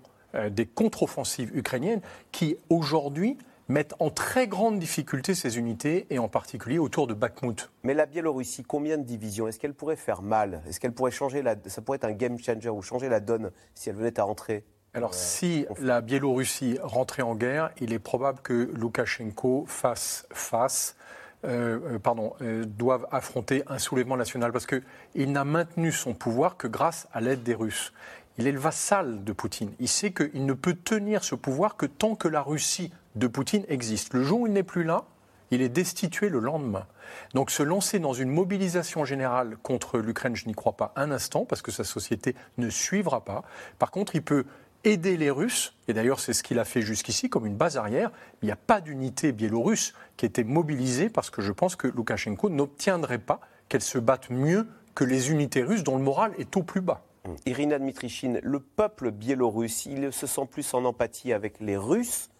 des 0.50 0.66
contre-offensives 0.66 1.56
ukrainiennes 1.56 2.00
qui, 2.32 2.56
aujourd'hui, 2.68 3.36
mettent 3.70 3.94
en 4.00 4.10
très 4.10 4.48
grande 4.48 4.78
difficulté 4.78 5.34
ces 5.34 5.56
unités, 5.56 6.06
et 6.10 6.18
en 6.18 6.28
particulier 6.28 6.78
autour 6.78 7.06
de 7.06 7.14
Bakhmut. 7.14 7.70
Mais 7.84 7.94
la 7.94 8.06
Biélorussie, 8.06 8.64
combien 8.64 8.98
de 8.98 9.04
divisions 9.04 9.48
Est-ce 9.48 9.58
qu'elle 9.58 9.74
pourrait 9.74 9.96
faire 9.96 10.22
mal? 10.22 10.62
Est-ce 10.68 10.80
qu'elle 10.80 10.92
pourrait 10.92 11.12
changer 11.12 11.40
la... 11.40 11.54
Ça 11.66 11.80
pourrait 11.80 11.96
être 11.96 12.04
un 12.04 12.12
game 12.12 12.38
changer 12.38 12.68
ou 12.68 12.82
changer 12.82 13.08
la 13.08 13.20
donne 13.20 13.50
si 13.74 13.88
elle 13.88 13.96
venait 13.96 14.18
à 14.18 14.24
rentrer? 14.24 14.64
Alors, 14.92 15.10
euh, 15.10 15.16
si 15.16 15.66
la 15.80 16.00
Biélorussie 16.00 16.78
rentrait 16.82 17.22
en 17.22 17.36
guerre, 17.36 17.70
il 17.80 17.92
est 17.92 18.00
probable 18.00 18.40
que 18.42 18.70
Loukachenko 18.74 19.64
fasse 19.68 20.26
face, 20.32 20.96
euh, 21.44 21.78
euh, 21.94 21.98
pardon, 22.00 22.34
doive 22.66 23.06
affronter 23.12 23.62
un 23.68 23.78
soulèvement 23.78 24.16
national 24.16 24.50
parce 24.50 24.66
qu'il 24.66 25.30
n'a 25.32 25.44
maintenu 25.44 25.92
son 25.92 26.12
pouvoir 26.12 26.56
que 26.56 26.66
grâce 26.66 27.06
à 27.12 27.20
l'aide 27.20 27.44
des 27.44 27.54
Russes. 27.54 27.92
Il 28.40 28.46
est 28.46 28.52
le 28.52 28.58
vassal 28.58 29.22
de 29.22 29.32
Poutine. 29.34 29.74
Il 29.80 29.88
sait 29.88 30.12
qu'il 30.12 30.46
ne 30.46 30.54
peut 30.54 30.72
tenir 30.72 31.24
ce 31.24 31.34
pouvoir 31.34 31.76
que 31.76 31.84
tant 31.84 32.14
que 32.14 32.26
la 32.26 32.40
Russie 32.40 32.90
de 33.14 33.26
Poutine 33.26 33.66
existe. 33.68 34.14
Le 34.14 34.22
jour 34.22 34.40
où 34.40 34.46
il 34.46 34.54
n'est 34.54 34.62
plus 34.62 34.82
là, 34.82 35.04
il 35.50 35.60
est 35.60 35.68
destitué 35.68 36.30
le 36.30 36.38
lendemain. 36.38 36.86
Donc 37.34 37.50
se 37.50 37.62
lancer 37.62 37.98
dans 37.98 38.14
une 38.14 38.30
mobilisation 38.30 39.04
générale 39.04 39.58
contre 39.62 39.98
l'Ukraine, 39.98 40.36
je 40.36 40.46
n'y 40.46 40.54
crois 40.54 40.72
pas 40.72 40.94
un 40.96 41.10
instant, 41.10 41.44
parce 41.44 41.60
que 41.60 41.70
sa 41.70 41.84
société 41.84 42.34
ne 42.56 42.70
suivra 42.70 43.26
pas. 43.26 43.42
Par 43.78 43.90
contre, 43.90 44.14
il 44.14 44.22
peut 44.22 44.46
aider 44.84 45.18
les 45.18 45.30
Russes, 45.30 45.76
et 45.86 45.92
d'ailleurs 45.92 46.18
c'est 46.18 46.32
ce 46.32 46.42
qu'il 46.42 46.58
a 46.58 46.64
fait 46.64 46.80
jusqu'ici 46.80 47.28
comme 47.28 47.44
une 47.44 47.56
base 47.56 47.76
arrière. 47.76 48.10
Il 48.40 48.46
n'y 48.46 48.52
a 48.52 48.56
pas 48.56 48.80
d'unité 48.80 49.32
biélorusse 49.32 49.92
qui 50.16 50.24
était 50.24 50.44
mobilisée 50.44 51.10
parce 51.10 51.28
que 51.28 51.42
je 51.42 51.52
pense 51.52 51.76
que 51.76 51.88
Loukachenko 51.88 52.48
n'obtiendrait 52.48 53.18
pas 53.18 53.40
qu'elle 53.68 53.82
se 53.82 53.98
batte 53.98 54.30
mieux 54.30 54.66
que 54.94 55.04
les 55.04 55.30
unités 55.30 55.62
russes 55.62 55.84
dont 55.84 55.98
le 55.98 56.02
moral 56.02 56.32
est 56.38 56.56
au 56.56 56.62
plus 56.62 56.80
bas. 56.80 57.04
Irina 57.46 57.78
Dmitrichine, 57.78 58.40
le 58.42 58.60
peuple 58.60 59.10
biélorusse, 59.10 59.86
il 59.86 60.12
se 60.12 60.26
sent 60.26 60.46
plus 60.50 60.72
en 60.74 60.84
empathie 60.84 61.32
avec 61.32 61.60
les 61.60 61.76
Russes 61.76 62.30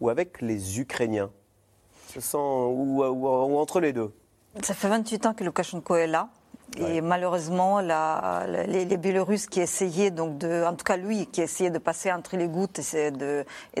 ou 0.00 0.08
avec 0.08 0.40
les 0.40 0.80
Ukrainiens? 0.80 1.30
Se 2.08 2.20
sent, 2.20 2.36
ou, 2.38 3.02
entre 3.02 3.80
les 3.80 3.92
deux? 3.92 4.14
Ça 4.62 4.74
fait 4.74 4.88
28 4.88 5.26
ans 5.26 5.34
que 5.34 5.44
Loukachenko 5.44 5.96
est 5.96 6.06
là. 6.06 6.30
Et 6.76 7.00
malheureusement, 7.00 7.80
la, 7.80 8.44
les, 8.46 8.84
les, 8.84 8.96
Biélorusses 8.96 9.46
qui 9.46 9.60
essayaient, 9.60 10.10
donc 10.10 10.38
de, 10.38 10.64
en 10.64 10.74
tout 10.74 10.84
cas 10.84 10.96
lui, 10.96 11.26
qui 11.26 11.40
essayait 11.40 11.70
de 11.70 11.78
passer 11.78 12.12
entre 12.12 12.36
les 12.36 12.46
gouttes 12.46 12.80
et 12.94 13.10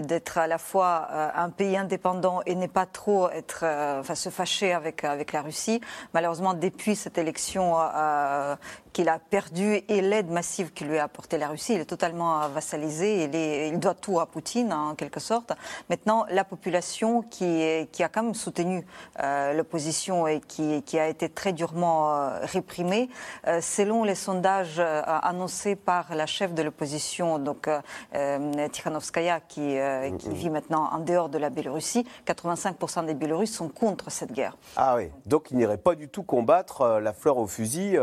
d'être 0.00 0.38
à 0.38 0.46
la 0.46 0.58
fois 0.58 1.06
euh, 1.10 1.28
un 1.34 1.50
pays 1.50 1.76
indépendant 1.76 2.40
et 2.46 2.54
n'est 2.54 2.66
pas 2.66 2.86
trop 2.86 3.28
être, 3.30 3.60
euh, 3.62 4.00
enfin, 4.00 4.14
se 4.14 4.30
fâcher 4.30 4.72
avec, 4.72 5.04
avec 5.04 5.32
la 5.32 5.42
Russie, 5.42 5.80
malheureusement, 6.14 6.54
depuis 6.54 6.96
cette 6.96 7.18
élection, 7.18 7.76
euh, 7.78 8.56
qu'il 8.92 9.08
a 9.08 9.18
perdu 9.18 9.80
et 9.88 10.00
l'aide 10.00 10.30
massive 10.30 10.72
que 10.72 10.84
lui 10.84 10.98
a 10.98 11.04
apporté 11.04 11.38
la 11.38 11.48
Russie. 11.48 11.74
Il 11.74 11.80
est 11.80 11.84
totalement 11.84 12.48
vassalisé, 12.48 13.24
il, 13.24 13.34
est, 13.34 13.68
il 13.68 13.78
doit 13.78 13.94
tout 13.94 14.20
à 14.20 14.26
Poutine 14.26 14.72
en 14.72 14.94
quelque 14.94 15.20
sorte. 15.20 15.52
Maintenant, 15.88 16.26
la 16.30 16.44
population 16.44 17.22
qui, 17.22 17.88
qui 17.92 18.02
a 18.02 18.08
quand 18.08 18.22
même 18.22 18.34
soutenu 18.34 18.86
euh, 19.20 19.52
l'opposition 19.52 20.26
et 20.26 20.40
qui, 20.40 20.82
qui, 20.82 20.98
a 20.98 21.08
été 21.08 21.28
très 21.28 21.52
durement 21.52 22.14
euh, 22.14 22.38
réprimée, 22.42 23.08
euh, 23.46 23.60
selon 23.60 24.04
les 24.04 24.14
sondages 24.14 24.80
annoncés 24.80 25.76
par 25.76 26.14
la 26.14 26.26
chef 26.26 26.54
de 26.54 26.62
l'opposition, 26.62 27.38
donc 27.38 27.68
Tikhanovskaya, 28.12 29.40
qui, 29.40 29.76
qui, 30.18 30.28
vit 30.30 30.50
maintenant 30.50 30.88
en 30.92 30.98
dehors 30.98 31.28
de 31.28 31.38
la 31.38 31.50
Biélorussie, 31.50 32.06
85% 32.26 33.06
des 33.06 33.14
Biélorusses 33.14 33.54
sont 33.54 33.68
contre 33.68 34.10
cette 34.10 34.32
guerre. 34.32 34.56
Ah 34.76 34.96
oui, 34.96 35.10
donc 35.26 35.50
il 35.50 35.56
n'irait 35.56 35.78
pas 35.78 35.94
du 35.94 36.08
tout 36.08 36.22
combattre 36.22 37.00
la 37.00 37.12
fleur 37.12 37.38
au 37.38 37.46
fusil 37.46 37.98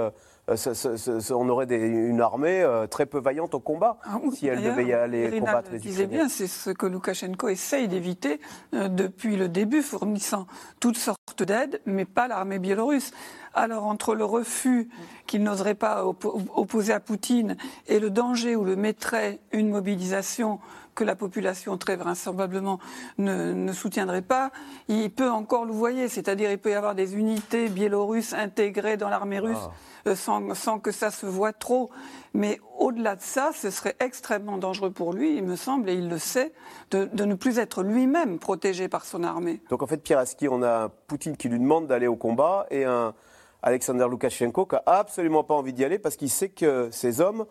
euh, 0.48 1.20
on 1.32 1.50
aurait 1.50 1.66
une 1.66 2.22
armée 2.22 2.62
euh, 2.62 2.86
très 2.86 3.08
peu 3.08 3.20
vaillante 3.20 3.56
au 3.56 3.60
combat 3.60 3.98
ah 4.04 4.20
si 4.32 4.46
elle 4.46 4.62
devait 4.62 4.86
y 4.86 4.94
aller 4.94 5.40
combattre 5.40 5.72
les 5.72 5.80
disait 5.80 6.06
bien, 6.06 6.30
c'est 6.30 6.46
ce 6.46 6.70
que 6.70 6.86
Loukachenko 6.86 7.48
essaye 7.50 7.88
d'éviter 7.88 8.40
euh, 8.76 8.88
depuis 8.88 9.38
le 9.38 9.50
début, 9.50 9.82
fournissant 9.82 10.46
toutes 10.80 10.98
sortes 10.98 11.42
d'aides, 11.42 11.82
mais 11.88 12.06
pas 12.06 12.28
l'armée 12.28 12.60
biélorusse. 12.60 13.12
Alors 13.56 13.86
entre 13.86 14.14
le 14.14 14.26
refus 14.26 14.90
qu'il 15.26 15.42
n'oserait 15.42 15.76
pas 15.76 16.06
opposer 16.06 16.94
à 16.94 17.00
Poutine 17.00 17.58
et 17.88 18.00
le 18.00 18.12
danger 18.12 18.56
où 18.56 18.66
le 18.66 18.76
mettrait 18.76 19.40
une 19.52 19.70
mobilisation 19.70 20.60
que 20.96 21.04
la 21.04 21.16
population 21.16 21.78
très 21.78 21.96
vraisemblablement 21.98 22.80
ne, 23.18 23.54
ne, 23.54 23.74
soutiendrait 23.74 24.22
pas, 24.22 24.52
il 24.88 25.12
peut 25.12 25.30
encore 25.30 25.66
louvoyer, 25.66 26.08
c'est-à-dire 26.08 26.52
il 26.52 26.58
peut 26.58 26.72
y 26.72 26.74
avoir 26.74 26.96
des 26.96 27.16
unités 27.16 27.70
biélorusses 27.70 28.34
intégrées 28.34 28.98
dans 28.98 29.10
l'armée 29.10 29.40
russe. 29.40 29.58
Ah. 29.62 29.72
Euh, 30.08 30.14
sans, 30.14 30.80
que 30.80 30.92
ça 30.92 31.10
se 31.10 31.26
voit 31.26 31.52
trop. 31.52 31.90
Mais 32.36 32.60
au-delà 32.78 33.16
de 33.16 33.22
ça, 33.22 33.50
ce 33.56 33.72
serait 33.72 33.96
extrêmement 34.00 34.60
dangereux 34.60 34.92
pour 34.92 35.14
lui, 35.14 35.36
il 35.36 35.44
me 35.44 35.56
semble, 35.56 35.90
et 35.90 35.96
il 35.96 36.10
le 36.10 36.20
sait, 36.20 36.54
de, 36.92 37.26
ne 37.26 37.34
plus 37.34 37.58
être 37.58 37.82
lui-même 37.82 38.38
protégé 38.38 38.88
par 38.88 39.04
son 39.04 39.24
armée. 39.24 39.62
Donc 39.70 39.82
en 39.82 39.88
fait, 39.88 39.98
Pierre 39.98 40.20
Aski, 40.20 40.48
on 40.48 40.62
a 40.62 40.90
Poutine 41.08 41.36
qui 41.38 41.50
lui 41.50 41.60
demande 41.60 41.88
d'aller 41.88 42.06
au 42.06 42.16
combat 42.16 42.68
et 42.70 42.86
un 42.86 43.16
Alexander 43.64 44.06
Loukachenko 44.08 44.68
qui 44.68 44.76
n'a 44.76 44.84
absolument 44.86 45.44
pas 45.44 45.56
envie 45.56 45.74
d'y 45.74 45.84
aller 45.84 45.98
parce 45.98 46.18
qu'il 46.18 46.30
sait 46.30 46.50
que 46.50 46.90
ces 46.92 47.20
hommes 47.20 47.46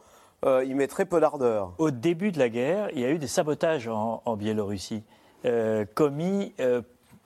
euh, 0.44 0.64
y 0.64 0.74
mettraient 0.74 1.04
peu 1.04 1.20
d'ardeur. 1.20 1.72
Au 1.78 1.90
début 1.90 2.32
de 2.32 2.38
la 2.38 2.48
guerre, 2.48 2.88
il 2.92 3.00
y 3.00 3.04
a 3.04 3.10
eu 3.10 3.18
des 3.18 3.26
sabotages 3.26 3.88
en, 3.88 4.36
Biélorussie. 4.36 5.02
Euh, 5.44 5.84
commis 5.94 6.54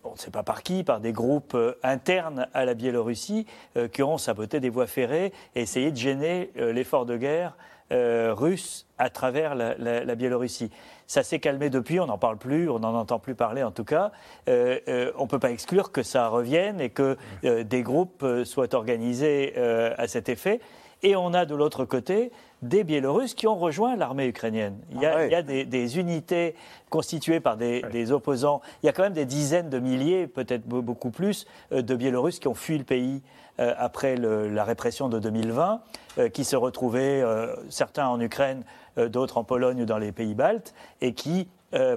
on 0.08 0.12
ne 0.12 0.18
sait 0.18 0.30
pas 0.30 0.42
par 0.42 0.62
qui, 0.62 0.84
par 0.84 1.00
des 1.00 1.12
groupes 1.12 1.54
euh, 1.54 1.74
internes 1.82 2.46
à 2.54 2.64
la 2.64 2.74
Biélorussie 2.74 3.46
euh, 3.76 3.88
qui 3.88 4.02
ont 4.02 4.18
saboté 4.18 4.60
des 4.60 4.70
voies 4.70 4.86
ferrées 4.86 5.32
et 5.54 5.62
essayé 5.62 5.90
de 5.90 5.96
gêner 5.96 6.50
euh, 6.58 6.72
l'effort 6.72 7.06
de 7.06 7.16
guerre 7.16 7.56
russe 7.90 8.86
à 8.98 9.08
travers 9.08 9.54
la, 9.54 10.14
Biélorussie. 10.14 10.70
Ça 11.06 11.22
s'est 11.22 11.38
calmé 11.38 11.70
depuis, 11.70 11.98
on 12.00 12.04
n'en 12.04 12.18
parle 12.18 12.36
plus, 12.36 12.68
on 12.68 12.80
n'en 12.80 12.94
entend 12.94 13.18
plus 13.18 13.34
parler 13.34 13.62
en 13.62 13.70
tout 13.70 13.84
cas. 13.84 14.12
on 14.46 14.50
ne 14.50 15.26
peut 15.26 15.38
pas 15.38 15.50
exclure 15.50 15.90
que 15.90 16.02
ça 16.02 16.28
revienne 16.28 16.82
et 16.82 16.90
que 16.90 17.16
des 17.42 17.82
groupes 17.82 18.26
soient 18.44 18.74
organisés 18.74 19.56
à 19.56 20.06
cet 20.06 20.28
effet. 20.28 20.60
Et 21.02 21.14
on 21.16 21.32
a 21.32 21.44
de 21.44 21.54
l'autre 21.54 21.84
côté 21.84 22.32
des 22.62 22.82
Biélorusses 22.82 23.34
qui 23.34 23.46
ont 23.46 23.56
rejoint 23.56 23.94
l'armée 23.96 24.26
ukrainienne. 24.26 24.78
Il 24.90 25.00
y 25.00 25.06
a, 25.06 25.28
ah 25.32 25.42
des, 25.42 25.98
unités 25.98 26.56
constituées 26.90 27.40
par 27.40 27.56
des, 27.56 28.12
opposants. 28.12 28.60
Il 28.82 28.86
y 28.86 28.88
a 28.88 28.92
quand 28.92 29.04
même 29.04 29.12
des 29.12 29.24
dizaines 29.24 29.70
de 29.70 29.78
milliers, 29.78 30.26
peut-être 30.26 30.66
beaucoup 30.66 31.10
plus, 31.10 31.46
euh, 31.72 31.82
de 31.82 31.94
Biélorusses 31.94 32.40
qui 32.40 32.48
ont 32.48 32.54
fui 32.54 32.78
le 32.78 32.84
pays 32.84 33.22
euh, 33.60 33.74
après 33.76 34.16
la 34.16 34.64
répression 34.64 35.08
de 35.08 35.18
2020, 35.18 35.80
euh, 36.18 36.28
qui 36.28 36.44
se 36.44 36.56
retrouvaient, 36.56 37.22
certains 37.68 38.08
en 38.08 38.20
Ukraine, 38.20 38.64
d'autres 38.96 39.38
en 39.38 39.44
Pologne 39.44 39.82
ou 39.82 39.86
dans 39.86 39.98
les 39.98 40.10
pays 40.10 40.34
baltes, 40.34 40.74
et 41.00 41.14
qui 41.14 41.48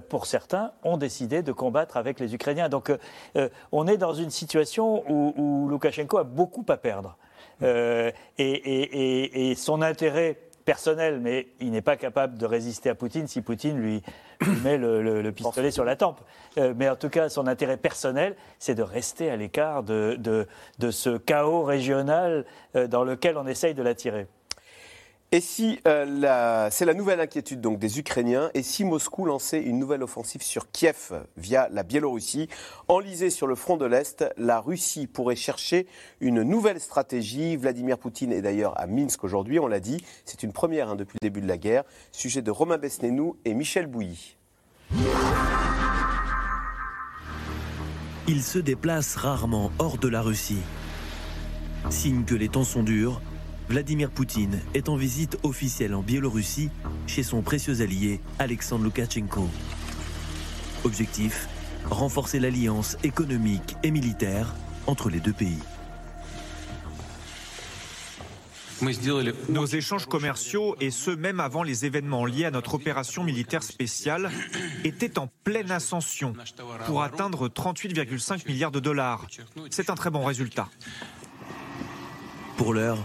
pour 0.10 0.26
certains, 0.26 0.74
ont 0.84 0.98
décidé 0.98 1.44
de 1.44 1.54
combattre 1.54 1.96
avec 1.96 2.20
les 2.20 2.36
Ukrainiens. 2.36 2.68
Donc 2.68 2.92
on 3.72 3.88
est 3.88 3.96
dans 3.96 4.14
une 4.14 4.30
situation 4.30 5.02
où, 5.10 5.34
où 5.38 5.70
Loukachenko 5.70 6.18
a 6.18 6.26
beaucoup 6.26 6.66
à 6.68 6.76
perdre. 6.76 7.16
Et, 7.62 9.52
et, 9.52 9.56
son 9.56 9.82
intérêt 9.82 10.38
personnel, 10.62 11.20
mais 11.20 11.48
il 11.60 11.72
n'est 11.72 11.82
pas 11.82 11.98
capable 11.98 12.38
de 12.38 12.46
résister 12.46 12.90
à 12.90 12.96
Poutine 12.96 13.28
si 13.28 13.42
Poutine 13.42 13.80
lui, 13.80 14.02
met 14.64 14.78
le, 14.78 15.30
pistolet 15.32 15.72
sur 15.72 15.84
la 15.84 15.96
tempe. 15.96 16.22
Euh, 16.58 16.74
mais 16.76 16.90
en 16.90 16.96
tout 16.96 17.10
cas, 17.10 17.30
son 17.30 17.48
intérêt 17.48 17.78
personnel, 17.78 18.36
c'est 18.60 18.76
de 18.76 18.84
rester 18.84 19.30
à 19.30 19.36
l'écart 19.36 19.84
de, 19.84 20.18
de, 20.18 20.92
ce 20.92 21.18
chaos 21.18 21.64
régional 21.64 22.46
euh, 22.76 22.88
dans 22.88 23.04
lequel 23.04 23.38
on 23.38 23.48
essaye 23.48 23.74
de 23.74 23.84
l'attirer. 23.84 24.28
Et 25.34 25.40
si 25.40 25.80
euh, 25.88 26.68
c'est 26.72 26.84
la 26.84 26.94
nouvelle 26.94 27.22
inquiétude 27.22 27.62
donc 27.62 27.80
des 27.80 28.00
Ukrainiens, 28.00 28.52
et 28.54 28.64
si 28.64 28.84
Moscou 28.84 29.24
lançait 29.24 29.62
une 29.62 29.80
nouvelle 29.80 30.04
offensive 30.04 30.42
sur 30.42 30.70
Kiev 30.72 31.24
via 31.38 31.70
la 31.72 31.84
Biélorussie, 31.84 32.50
enlisée 32.90 33.30
sur 33.30 33.48
le 33.48 33.56
front 33.56 33.78
de 33.78 33.86
l'Est, 33.86 34.26
la 34.36 34.60
Russie 34.60 35.08
pourrait 35.08 35.38
chercher 35.38 35.88
une 36.20 36.44
nouvelle 36.44 36.82
stratégie. 36.82 37.56
Vladimir 37.56 37.98
Poutine 37.98 38.34
est 38.34 38.42
d'ailleurs 38.42 38.78
à 38.78 38.88
Minsk 38.88 39.24
aujourd'hui, 39.24 39.58
on 39.58 39.68
l'a 39.68 39.80
dit, 39.80 40.04
c'est 40.26 40.44
une 40.44 40.52
première 40.52 40.90
hein, 40.90 40.96
depuis 40.98 41.18
le 41.22 41.26
début 41.26 41.40
de 41.40 41.48
la 41.48 41.58
guerre. 41.58 41.86
Sujet 42.12 42.42
de 42.42 42.52
Romain 42.52 42.78
Besnénou 42.78 43.38
et 43.46 43.54
Michel 43.54 43.88
Bouilly. 43.88 44.36
Il 48.28 48.44
se 48.44 48.60
déplace 48.60 49.16
rarement 49.16 49.72
hors 49.80 49.98
de 49.98 50.10
la 50.10 50.22
Russie. 50.22 50.62
Signe 51.90 52.26
que 52.26 52.36
les 52.36 52.50
temps 52.50 52.66
sont 52.66 52.84
durs, 52.84 53.22
Vladimir 53.72 54.12
Poutine 54.12 54.60
est 54.74 54.90
en 54.90 54.98
visite 54.98 55.38
officielle 55.44 55.96
en 55.96 56.02
Biélorussie 56.02 56.70
chez 57.08 57.24
son 57.24 57.42
précieux 57.42 57.80
allié 57.80 58.20
Alexandre 58.38 58.84
Loukachenko. 58.84 59.48
Objectif 60.84 61.48
renforcer 61.90 62.42
l'alliance 62.42 62.98
économique 63.06 63.78
et 63.84 63.92
militaire 63.92 64.56
entre 64.88 65.10
les 65.10 65.22
deux 65.22 65.32
pays. 65.32 65.58
Nos 69.48 69.66
échanges 69.66 70.06
commerciaux, 70.06 70.76
et 70.82 70.92
ce 70.92 71.12
même 71.12 71.40
avant 71.40 71.64
les 71.64 71.86
événements 71.86 72.26
liés 72.26 72.44
à 72.44 72.52
notre 72.52 72.74
opération 72.74 73.24
militaire 73.24 73.64
spéciale, 73.64 74.32
étaient 74.84 75.18
en 75.18 75.30
pleine 75.46 75.72
ascension 75.72 76.34
pour 76.88 77.04
atteindre 77.04 77.48
38,5 77.48 78.50
milliards 78.50 78.72
de 78.72 78.82
dollars. 78.82 79.28
C'est 79.70 79.90
un 79.90 79.96
très 79.96 80.10
bon 80.10 80.26
résultat. 80.26 80.68
Pour 82.58 82.74
l'heure, 82.74 82.98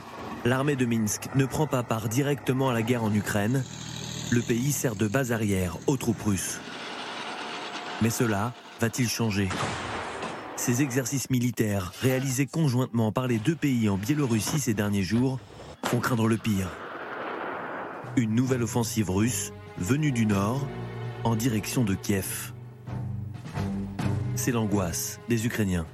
l'armée 0.46 0.76
de 0.76 0.86
Minsk 0.86 1.28
ne 1.34 1.44
prend 1.44 1.66
pas 1.66 1.82
part 1.82 2.08
directement 2.08 2.70
à 2.70 2.74
la 2.74 2.82
guerre 2.82 3.02
en 3.02 3.12
Ukraine. 3.12 3.64
Le 4.30 4.40
pays 4.40 4.72
sert 4.72 4.94
de 4.94 5.08
base 5.08 5.32
arrière 5.32 5.76
aux 5.86 5.96
troupes 5.96 6.22
russes. 6.22 6.60
Mais 8.00 8.10
cela 8.10 8.52
va-t-il 8.80 9.08
changer? 9.08 9.48
Ces 10.56 10.82
exercices 10.82 11.30
militaires, 11.30 11.92
réalisés 12.00 12.46
conjointement 12.46 13.12
par 13.12 13.26
les 13.26 13.38
deux 13.38 13.56
pays 13.56 13.88
en 13.88 13.98
Biélorussie 13.98 14.60
ces 14.60 14.74
derniers 14.74 15.02
jours, 15.02 15.38
font 15.84 15.98
craindre 15.98 16.28
le 16.28 16.36
pire. 16.36 16.70
Une 18.16 18.34
nouvelle 18.34 18.62
offensive 18.62 19.10
russe, 19.10 19.52
venue 19.78 20.12
du 20.12 20.26
nord, 20.26 20.66
en 21.24 21.34
direction 21.34 21.84
de 21.84 21.94
Kiev. 21.94 22.52
C'est 24.36 24.52
l'angoisse 24.52 25.18
des 25.28 25.44
Ukrainiens. 25.46 25.86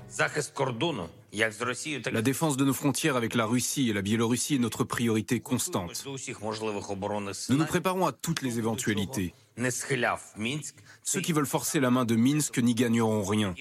La 1.34 2.20
défense 2.20 2.58
de 2.58 2.64
nos 2.64 2.74
frontières 2.74 3.16
avec 3.16 3.34
la 3.34 3.46
Russie 3.46 3.88
et 3.88 3.92
la 3.94 4.02
Biélorussie 4.02 4.56
est 4.56 4.58
notre 4.58 4.84
priorité 4.84 5.40
constante. 5.40 6.04
Nous 7.48 7.56
nous 7.56 7.64
préparons 7.64 8.06
à 8.06 8.12
toutes 8.12 8.42
les 8.42 8.58
éventualités. 8.58 9.32
Ceux 11.02 11.20
qui 11.20 11.32
veulent 11.32 11.46
forcer 11.46 11.80
la 11.80 11.90
main 11.90 12.04
de 12.04 12.16
Minsk 12.16 12.58
n'y 12.58 12.74
gagneront 12.74 13.22
rien. 13.22 13.54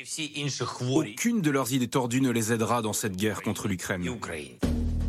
Aucune 0.94 1.42
de 1.42 1.50
leurs 1.50 1.72
idées 1.72 1.88
tordues 1.88 2.22
ne 2.22 2.30
les 2.30 2.51
aidera 2.51 2.82
dans 2.82 2.94
cette 2.94 3.16
guerre 3.16 3.42
contre 3.42 3.70
l'Ukraine. 3.70 4.04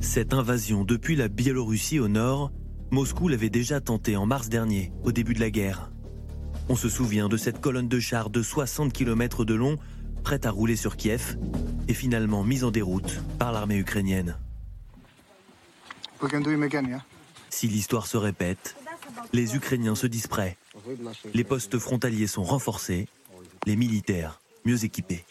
Cette 0.01 0.33
invasion 0.33 0.85
depuis 0.85 1.17
la 1.17 1.29
Biélorussie 1.29 1.99
au 1.99 2.09
nord, 2.09 2.53
Moscou 2.93 3.27
l'avait 3.27 3.51
déjà 3.51 3.81
tenté 3.81 4.17
en 4.17 4.27
mars 4.27 4.49
dernier, 4.49 4.93
au 5.03 5.11
début 5.11 5.35
de 5.35 5.41
la 5.41 5.51
guerre. 5.51 5.91
On 6.69 6.77
se 6.77 6.89
souvient 6.89 7.29
de 7.29 7.37
cette 7.37 7.61
colonne 7.61 7.89
de 7.89 7.99
chars 7.99 8.31
de 8.31 8.43
60 8.43 8.93
km 8.93 9.45
de 9.45 9.55
long 9.55 9.79
prête 10.23 10.47
à 10.47 10.51
rouler 10.51 10.77
sur 10.77 10.97
Kiev, 10.97 11.37
est 11.89 11.95
finalement 11.95 12.45
mise 12.45 12.65
en 12.65 12.71
déroute 12.71 13.21
par 13.39 13.53
l'armée 13.53 13.77
ukrainienne. 13.77 14.37
Si 17.51 17.69
l'histoire 17.69 18.07
se 18.07 18.17
répète, 18.17 18.77
les 19.33 19.57
Ukrainiens 19.57 19.95
se 19.95 20.07
disent 20.07 20.27
prêts. 20.27 20.57
Les 21.35 21.45
postes 21.45 21.79
frontaliers 21.79 22.27
sont 22.27 22.45
renforcés, 22.45 23.09
les 23.67 23.77
militaires 23.77 24.41
mieux 24.65 24.85
équipés. 24.85 25.25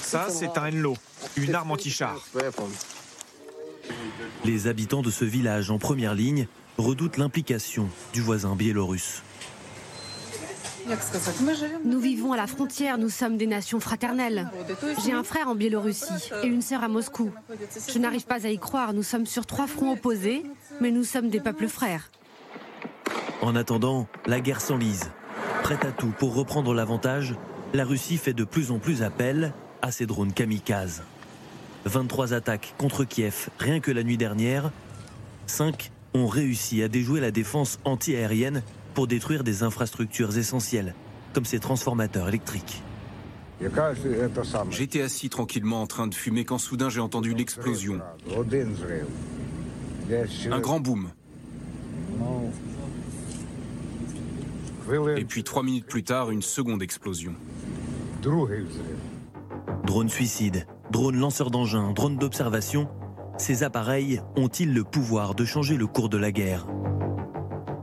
Ça, 0.00 0.28
c'est 0.30 0.58
un 0.58 0.68
Enlo, 0.68 0.96
une 1.36 1.54
arme 1.54 1.72
anti-char. 1.72 2.20
Les 4.44 4.66
habitants 4.66 5.02
de 5.02 5.10
ce 5.10 5.24
village 5.24 5.70
en 5.70 5.78
première 5.78 6.14
ligne 6.14 6.46
redoutent 6.78 7.16
l'implication 7.16 7.88
du 8.12 8.20
voisin 8.20 8.56
biélorusse. 8.56 9.22
Nous 11.84 12.00
vivons 12.00 12.32
à 12.32 12.36
la 12.36 12.46
frontière, 12.46 12.98
nous 12.98 13.08
sommes 13.08 13.36
des 13.36 13.46
nations 13.46 13.80
fraternelles. 13.80 14.50
J'ai 15.04 15.12
un 15.12 15.22
frère 15.22 15.48
en 15.48 15.54
Biélorussie 15.54 16.30
et 16.42 16.46
une 16.46 16.62
sœur 16.62 16.82
à 16.82 16.88
Moscou. 16.88 17.32
Je 17.88 17.98
n'arrive 17.98 18.26
pas 18.26 18.46
à 18.46 18.50
y 18.50 18.58
croire, 18.58 18.92
nous 18.92 19.02
sommes 19.02 19.26
sur 19.26 19.46
trois 19.46 19.66
fronts 19.66 19.92
opposés, 19.92 20.44
mais 20.80 20.90
nous 20.90 21.04
sommes 21.04 21.28
des 21.28 21.40
peuples 21.40 21.68
frères. 21.68 22.10
En 23.40 23.56
attendant, 23.56 24.06
la 24.26 24.40
guerre 24.40 24.60
s'enlise. 24.60 25.10
Prête 25.62 25.84
à 25.84 25.92
tout 25.92 26.12
pour 26.18 26.34
reprendre 26.34 26.74
l'avantage, 26.74 27.34
la 27.74 27.84
Russie 27.84 28.18
fait 28.18 28.34
de 28.34 28.44
plus 28.44 28.70
en 28.70 28.78
plus 28.78 29.02
appel 29.02 29.52
à 29.80 29.92
ses 29.92 30.06
drones 30.06 30.32
kamikazes. 30.32 31.02
23 31.84 32.34
attaques 32.34 32.74
contre 32.78 33.04
Kiev 33.04 33.48
rien 33.58 33.80
que 33.80 33.90
la 33.90 34.02
nuit 34.02 34.16
dernière. 34.16 34.70
5 35.46 35.90
ont 36.14 36.26
réussi 36.26 36.82
à 36.82 36.88
déjouer 36.88 37.20
la 37.20 37.30
défense 37.30 37.78
antiaérienne 37.84 38.62
pour 38.92 39.06
détruire 39.06 39.44
des 39.44 39.62
infrastructures 39.62 40.36
essentielles, 40.36 40.94
comme 41.32 41.44
ces 41.44 41.58
transformateurs 41.58 42.28
électriques. 42.28 42.82
J'étais 44.70 45.02
assis 45.02 45.28
tranquillement 45.28 45.82
en 45.82 45.86
train 45.86 46.06
de 46.06 46.14
fumer 46.14 46.44
quand 46.44 46.58
soudain 46.58 46.88
j'ai 46.88 47.00
entendu 47.00 47.34
l'explosion. 47.34 48.00
Un 50.50 50.60
grand 50.60 50.80
boom. 50.80 51.10
Et 55.16 55.24
puis 55.24 55.44
trois 55.44 55.62
minutes 55.62 55.86
plus 55.86 56.02
tard, 56.02 56.30
une 56.30 56.42
seconde 56.42 56.82
explosion. 56.82 57.34
Drone 59.84 60.08
suicide, 60.08 60.66
drone 60.90 61.16
lanceur 61.16 61.50
d'engins, 61.50 61.92
drone 61.92 62.16
d'observation, 62.16 62.88
ces 63.38 63.62
appareils 63.62 64.20
ont-ils 64.36 64.72
le 64.72 64.84
pouvoir 64.84 65.34
de 65.34 65.44
changer 65.44 65.76
le 65.76 65.86
cours 65.86 66.08
de 66.08 66.18
la 66.18 66.32
guerre? 66.32 66.66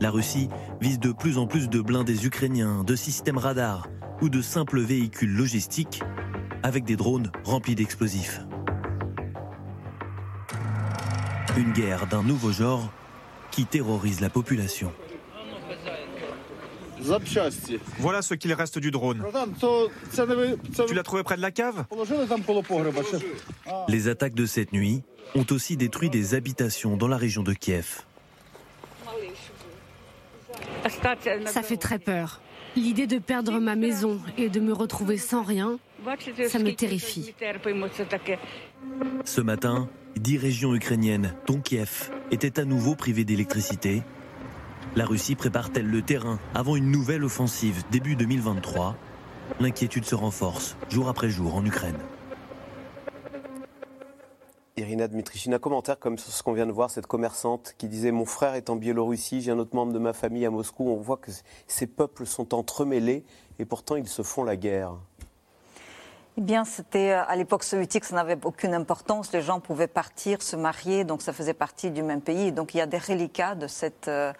La 0.02 0.12
Russie 0.12 0.50
vise 0.80 1.00
de 1.00 1.12
plus 1.12 1.38
en 1.38 1.46
plus 1.46 1.70
de 1.70 1.82
blindés 1.82 2.26
ukrainiens, 2.26 2.84
de 2.84 2.96
systèmes 2.96 3.38
radars 3.38 3.88
ou 4.22 4.30
de 4.30 4.42
simples 4.42 4.80
véhicules 4.80 5.36
logistiques 5.36 6.02
avec 6.64 6.86
des 6.86 6.96
drones 6.96 7.32
remplis 7.44 7.76
d'explosifs. 7.76 8.42
Une 11.58 11.74
guerre 11.74 12.08
d'un 12.08 12.24
nouveau 12.24 12.52
genre 12.52 12.92
qui 13.52 13.66
terrorise 13.66 14.22
la 14.22 14.30
population. 14.30 14.92
Voilà 18.00 18.22
ce 18.22 18.34
qu'il 18.34 18.54
reste 18.54 18.80
du 18.80 18.92
drone. 18.92 19.24
Tu 20.88 20.94
l'as 20.94 21.04
trouvé 21.04 21.24
près 21.24 21.38
de 21.38 21.42
la 21.42 21.52
cave? 21.52 21.86
Les 23.88 24.08
attaques 24.08 24.36
de 24.36 24.46
cette 24.46 24.74
nuit 24.74 25.04
ont 25.36 25.46
aussi 25.52 25.78
détruit 25.78 26.10
des 26.10 26.36
habitations 26.36 26.98
dans 26.98 27.08
la 27.08 27.18
région 27.18 27.44
de 27.44 27.54
Kiev. 27.54 28.06
Ça 31.46 31.62
fait 31.62 31.78
très 31.78 32.00
peur. 32.00 32.42
L'idée 32.76 33.08
de 33.08 33.18
perdre 33.18 33.60
ma 33.60 33.76
maison 33.76 34.20
et 34.38 34.50
de 34.50 34.60
me 34.60 34.74
retrouver 34.74 35.18
sans 35.18 35.44
rien, 35.44 35.80
ça 36.48 36.60
me 36.60 36.74
terrifie. 36.74 37.34
Ce 39.26 39.42
matin, 39.42 39.90
dix 40.16 40.38
régions 40.38 40.76
ukrainiennes, 40.76 41.34
dont 41.48 41.60
Kiev, 41.60 42.12
étaient 42.32 42.60
à 42.60 42.66
nouveau 42.66 42.96
privées 42.96 43.26
d'électricité. 43.26 44.04
La 44.96 45.06
Russie 45.06 45.36
prépare-t-elle 45.36 45.88
le 45.88 46.02
terrain 46.02 46.40
avant 46.54 46.76
une 46.76 46.92
nouvelle 46.92 47.24
offensive 47.24 47.84
début 47.92 48.16
2023 48.16 48.96
L'inquiétude 49.60 50.06
se 50.06 50.16
renforce 50.16 50.78
jour 50.90 51.10
après 51.10 51.30
jour 51.30 51.56
en 51.56 51.66
Ukraine. 51.66 51.98
Irina 54.80 55.10
Dmitrichine, 55.10 55.54
un 55.54 55.60
commentaire 55.60 56.00
comme 56.00 56.18
sur 56.18 56.32
ce 56.32 56.42
qu'on 56.42 56.54
vient 56.54 56.66
de 56.66 56.72
voir, 56.72 56.90
cette 56.90 57.06
commerçante 57.06 57.76
qui 57.78 57.90
disait 57.90 58.12
Mon 58.12 58.26
frère 58.26 58.56
est 58.56 58.70
en 58.70 58.78
Biélorussie, 58.78 59.42
j'ai 59.42 59.52
un 59.52 59.60
autre 59.60 59.76
membre 59.76 59.92
de 59.92 60.00
ma 60.00 60.14
famille 60.14 60.46
à 60.46 60.50
Moscou. 60.50 60.90
On 60.90 60.96
voit 60.96 61.18
que 61.18 61.32
ces 61.68 61.86
peuples 61.86 62.26
sont 62.26 62.54
entremêlés 62.54 63.26
et 63.60 63.66
pourtant 63.66 63.98
ils 63.98 64.08
se 64.08 64.24
font 64.24 64.44
la 64.44 64.56
guerre. 64.56 64.94
Eh 66.38 66.42
bien, 66.42 66.64
c'était 66.64 67.12
à 67.12 67.36
l'époque 67.36 67.64
soviétique, 67.64 68.06
ça 68.06 68.16
n'avait 68.16 68.38
aucune 68.46 68.74
importance. 68.74 69.34
Les 69.34 69.42
gens 69.42 69.60
pouvaient 69.60 69.88
partir, 69.88 70.42
se 70.42 70.56
marier, 70.56 71.04
donc 71.04 71.22
ça 71.22 71.34
faisait 71.34 71.54
partie 71.54 71.92
du 71.92 72.02
même 72.02 72.22
pays. 72.22 72.52
Donc 72.52 72.74
il 72.74 72.78
y 72.78 72.82
a 72.82 72.86
des 72.86 72.98
reliquats 72.98 73.56
de 73.56 73.68
cette, 73.68 74.08
euh, 74.08 74.32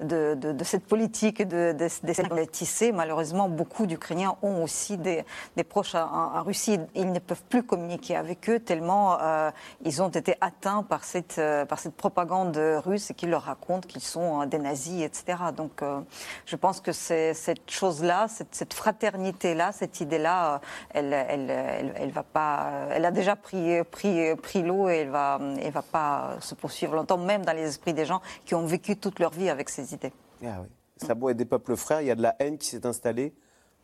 de, 0.00 0.34
de, 0.34 0.52
de 0.52 0.64
cette 0.64 0.84
politique, 0.84 1.46
de, 1.46 1.72
de. 1.72 2.92
Malheureusement, 2.92 3.48
beaucoup 3.48 3.86
d'Ukrainiens 3.86 4.36
ont 4.42 4.62
aussi 4.62 4.98
des, 4.98 5.24
des 5.56 5.64
proches 5.64 5.94
en, 5.94 6.42
Russie. 6.42 6.78
Ils 6.94 7.10
ne 7.10 7.18
peuvent 7.18 7.42
plus 7.48 7.62
communiquer 7.62 8.16
avec 8.16 8.50
eux 8.50 8.60
tellement 8.60 9.18
euh, 9.20 9.50
ils 9.84 10.02
ont 10.02 10.08
été 10.08 10.36
atteints 10.40 10.82
par 10.82 11.04
cette, 11.04 11.38
euh, 11.38 11.64
par 11.64 11.78
cette 11.78 11.94
propagande 11.94 12.56
russe 12.56 13.12
qui 13.16 13.26
leur 13.26 13.42
racontent 13.42 13.86
qu'ils 13.86 14.02
sont 14.02 14.46
des 14.46 14.58
nazis, 14.58 15.02
etc. 15.02 15.38
Donc 15.56 15.82
euh, 15.82 16.00
je 16.44 16.56
pense 16.56 16.80
que 16.80 16.92
cette 16.92 17.70
chose-là, 17.70 18.26
cette, 18.28 18.74
fraternité-là, 18.74 19.72
cette 19.72 20.00
idée-là, 20.00 20.60
elle 20.90 21.12
elle, 21.36 22.10
va 22.10 22.22
pas, 22.22 22.88
elle 22.90 23.04
a 23.04 23.10
déjà 23.10 23.36
pris, 23.36 23.82
pris, 23.84 24.34
pris 24.36 24.62
l'eau 24.62 24.88
et 24.88 24.98
elle 24.98 25.10
va, 25.10 25.38
elle 25.60 25.72
va 25.72 25.82
pas 25.82 26.36
se 26.40 26.54
poursuivre 26.54 26.94
longtemps, 26.94 27.18
même 27.18 27.44
dans 27.44 27.52
les 27.52 27.68
esprits 27.68 27.94
des 27.94 28.06
gens 28.06 28.20
qui 28.44 28.54
ont 28.54 28.64
vécu 28.64 28.96
toute 28.96 29.18
leur 29.18 29.30
vie 29.30 29.50
avec 29.50 29.68
ces 29.68 29.94
idées. 29.94 30.12
Ah 30.44 30.60
oui. 30.62 30.68
Ça 30.96 31.14
beau 31.14 31.28
être 31.28 31.36
des 31.36 31.44
peuples 31.44 31.76
frères, 31.76 32.00
il 32.00 32.06
y 32.06 32.10
a 32.10 32.14
de 32.14 32.22
la 32.22 32.34
haine 32.38 32.56
qui 32.58 32.68
s'est 32.68 32.86
installée. 32.86 33.34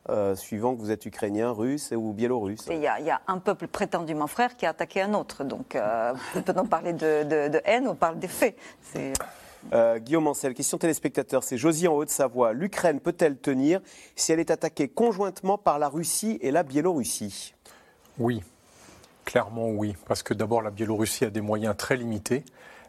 Euh, 0.08 0.34
suivant 0.34 0.74
que 0.74 0.80
vous 0.80 0.90
êtes 0.90 1.06
ukrainien, 1.06 1.52
russe 1.52 1.92
ou 1.96 2.12
biélorusse. 2.12 2.66
Il 2.68 2.80
y, 2.80 2.88
a, 2.88 3.20
un 3.28 3.38
peuple 3.38 3.68
prétendument 3.68 4.26
frère 4.26 4.56
qui 4.56 4.66
a 4.66 4.70
attaqué 4.70 5.00
un 5.00 5.14
autre. 5.14 5.44
Donc, 5.44 5.76
euh, 5.76 6.12
peut-on 6.44 6.66
parler 6.66 6.92
de, 6.92 7.22
de, 7.48 7.60
haine 7.64 7.86
On 7.86 7.94
parle 7.94 8.18
des 8.18 8.26
faits. 8.26 8.56
Euh, 9.72 9.98
Guillaume 9.98 10.26
Ancel, 10.26 10.54
question 10.54 10.78
téléspectateur, 10.78 11.44
c'est 11.44 11.56
Josie 11.56 11.88
en 11.88 11.94
Haute-Savoie. 11.94 12.52
L'Ukraine 12.52 13.00
peut-elle 13.00 13.36
tenir 13.36 13.80
si 14.16 14.32
elle 14.32 14.40
est 14.40 14.50
attaquée 14.50 14.88
conjointement 14.88 15.56
par 15.58 15.78
la 15.78 15.88
Russie 15.88 16.38
et 16.42 16.50
la 16.50 16.62
Biélorussie? 16.62 17.54
Oui, 18.18 18.42
clairement 19.24 19.68
oui. 19.68 19.94
Parce 20.06 20.22
que 20.22 20.34
d'abord, 20.34 20.62
la 20.62 20.70
Biélorussie 20.70 21.24
a 21.24 21.30
des 21.30 21.40
moyens 21.40 21.76
très 21.76 21.96
limités. 21.96 22.44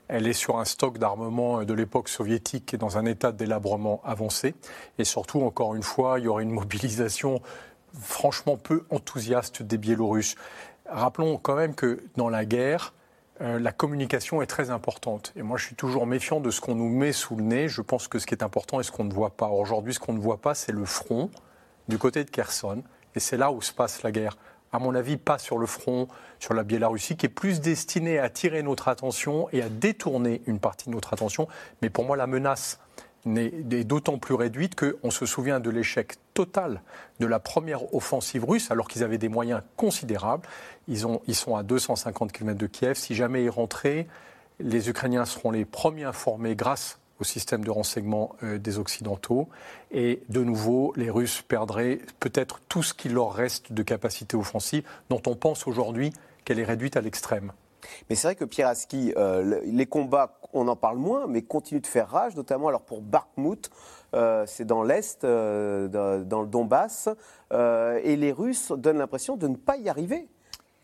Elle 0.09 0.27
est 0.27 0.33
sur 0.33 0.59
un 0.59 0.65
stock 0.65 0.97
d'armement 0.97 1.63
de 1.63 1.73
l'époque 1.73 2.09
soviétique 2.09 2.73
et 2.73 2.77
dans 2.77 2.97
un 2.97 3.05
état 3.05 3.31
délabrement 3.31 4.01
avancé. 4.03 4.53
Et 4.97 5.05
surtout, 5.05 5.41
encore 5.41 5.75
une 5.75 5.83
fois, 5.83 6.19
il 6.19 6.25
y 6.25 6.27
aurait 6.27 6.43
une 6.43 6.51
mobilisation 6.51 7.41
franchement 7.93 8.57
peu 8.57 8.83
enthousiaste 8.89 9.63
des 9.63 9.77
Biélorusses. 9.77 10.35
Rappelons 10.87 11.37
quand 11.37 11.55
même 11.55 11.75
que 11.75 12.03
dans 12.17 12.29
la 12.29 12.43
guerre, 12.43 12.93
euh, 13.41 13.59
la 13.59 13.71
communication 13.71 14.41
est 14.41 14.47
très 14.47 14.69
importante. 14.69 15.33
Et 15.35 15.41
moi, 15.41 15.57
je 15.57 15.65
suis 15.65 15.75
toujours 15.75 16.05
méfiant 16.05 16.39
de 16.39 16.51
ce 16.51 16.61
qu'on 16.61 16.75
nous 16.75 16.89
met 16.89 17.11
sous 17.11 17.35
le 17.35 17.43
nez. 17.43 17.67
Je 17.67 17.81
pense 17.81 18.07
que 18.07 18.19
ce 18.19 18.27
qui 18.27 18.33
est 18.33 18.43
important 18.43 18.79
est 18.79 18.83
ce 18.83 18.91
qu'on 18.91 19.03
ne 19.03 19.13
voit 19.13 19.31
pas. 19.31 19.47
Aujourd'hui, 19.47 19.93
ce 19.93 19.99
qu'on 19.99 20.13
ne 20.13 20.19
voit 20.19 20.41
pas, 20.41 20.53
c'est 20.53 20.71
le 20.71 20.85
front 20.85 21.31
du 21.87 21.97
côté 21.97 22.23
de 22.23 22.29
Kherson. 22.29 22.83
Et 23.15 23.19
c'est 23.19 23.37
là 23.37 23.51
où 23.51 23.61
se 23.61 23.73
passe 23.73 24.03
la 24.03 24.11
guerre. 24.11 24.37
À 24.71 24.79
mon 24.79 24.95
avis, 24.95 25.17
pas 25.17 25.37
sur 25.37 25.57
le 25.57 25.65
front, 25.65 26.07
sur 26.39 26.53
la 26.53 26.63
Biélorussie, 26.63 27.15
qui 27.15 27.25
est 27.25 27.29
plus 27.29 27.61
destinée 27.61 28.17
à 28.19 28.23
attirer 28.23 28.63
notre 28.63 28.87
attention 28.87 29.47
et 29.51 29.61
à 29.61 29.69
détourner 29.69 30.41
une 30.47 30.59
partie 30.59 30.89
de 30.89 30.93
notre 30.93 31.13
attention. 31.13 31.47
Mais 31.81 31.89
pour 31.89 32.05
moi, 32.05 32.17
la 32.17 32.27
menace 32.27 32.79
est 33.25 33.83
d'autant 33.83 34.17
plus 34.17 34.35
réduite 34.35 34.75
qu'on 34.75 35.11
se 35.11 35.25
souvient 35.25 35.59
de 35.59 35.69
l'échec 35.69 36.15
total 36.33 36.81
de 37.19 37.25
la 37.25 37.39
première 37.39 37.93
offensive 37.93 38.45
russe, 38.45 38.71
alors 38.71 38.87
qu'ils 38.87 39.03
avaient 39.03 39.17
des 39.17 39.29
moyens 39.29 39.61
considérables. 39.77 40.47
Ils, 40.87 41.07
ont, 41.07 41.21
ils 41.27 41.35
sont 41.35 41.55
à 41.55 41.63
250 41.63 42.31
km 42.31 42.57
de 42.57 42.67
Kiev. 42.67 42.95
Si 42.95 43.15
jamais 43.15 43.43
ils 43.43 43.49
rentraient, 43.49 44.07
les 44.59 44.89
Ukrainiens 44.89 45.25
seront 45.25 45.51
les 45.51 45.65
premiers 45.65 46.03
informés 46.03 46.55
grâce 46.55 46.99
au 47.19 47.23
système 47.23 47.63
de 47.63 47.71
renseignement 47.71 48.35
euh, 48.43 48.57
des 48.57 48.79
Occidentaux. 48.79 49.47
Et 49.91 50.21
de 50.29 50.43
nouveau, 50.43 50.93
les 50.95 51.09
Russes 51.09 51.41
perdraient 51.41 51.99
peut-être 52.19 52.59
tout 52.67 52.83
ce 52.83 52.93
qu'il 52.93 53.13
leur 53.13 53.33
reste 53.33 53.71
de 53.71 53.83
capacité 53.83 54.35
offensive, 54.35 54.83
dont 55.09 55.21
on 55.27 55.35
pense 55.35 55.67
aujourd'hui 55.67 56.11
qu'elle 56.43 56.59
est 56.59 56.65
réduite 56.65 56.97
à 56.97 57.01
l'extrême. 57.01 57.51
Mais 58.09 58.15
c'est 58.15 58.27
vrai 58.27 58.35
que 58.35 58.45
Pierre 58.45 58.67
Aski, 58.67 59.13
euh, 59.17 59.61
les 59.65 59.85
combats, 59.85 60.39
on 60.53 60.67
en 60.67 60.75
parle 60.75 60.97
moins, 60.97 61.27
mais 61.27 61.41
continuent 61.41 61.81
de 61.81 61.87
faire 61.87 62.09
rage, 62.09 62.35
notamment 62.35 62.67
alors 62.67 62.81
pour 62.81 63.01
Bakhmut, 63.01 63.69
euh, 64.13 64.45
c'est 64.47 64.65
dans 64.65 64.83
l'Est, 64.83 65.23
euh, 65.23 65.87
dans 66.23 66.41
le 66.41 66.47
Donbass, 66.47 67.09
et 67.51 68.15
les 68.15 68.31
Russes 68.31 68.71
donnent 68.71 68.97
l'impression 68.97 69.37
de 69.37 69.47
ne 69.47 69.55
pas 69.55 69.77
y 69.77 69.89
arriver 69.89 70.27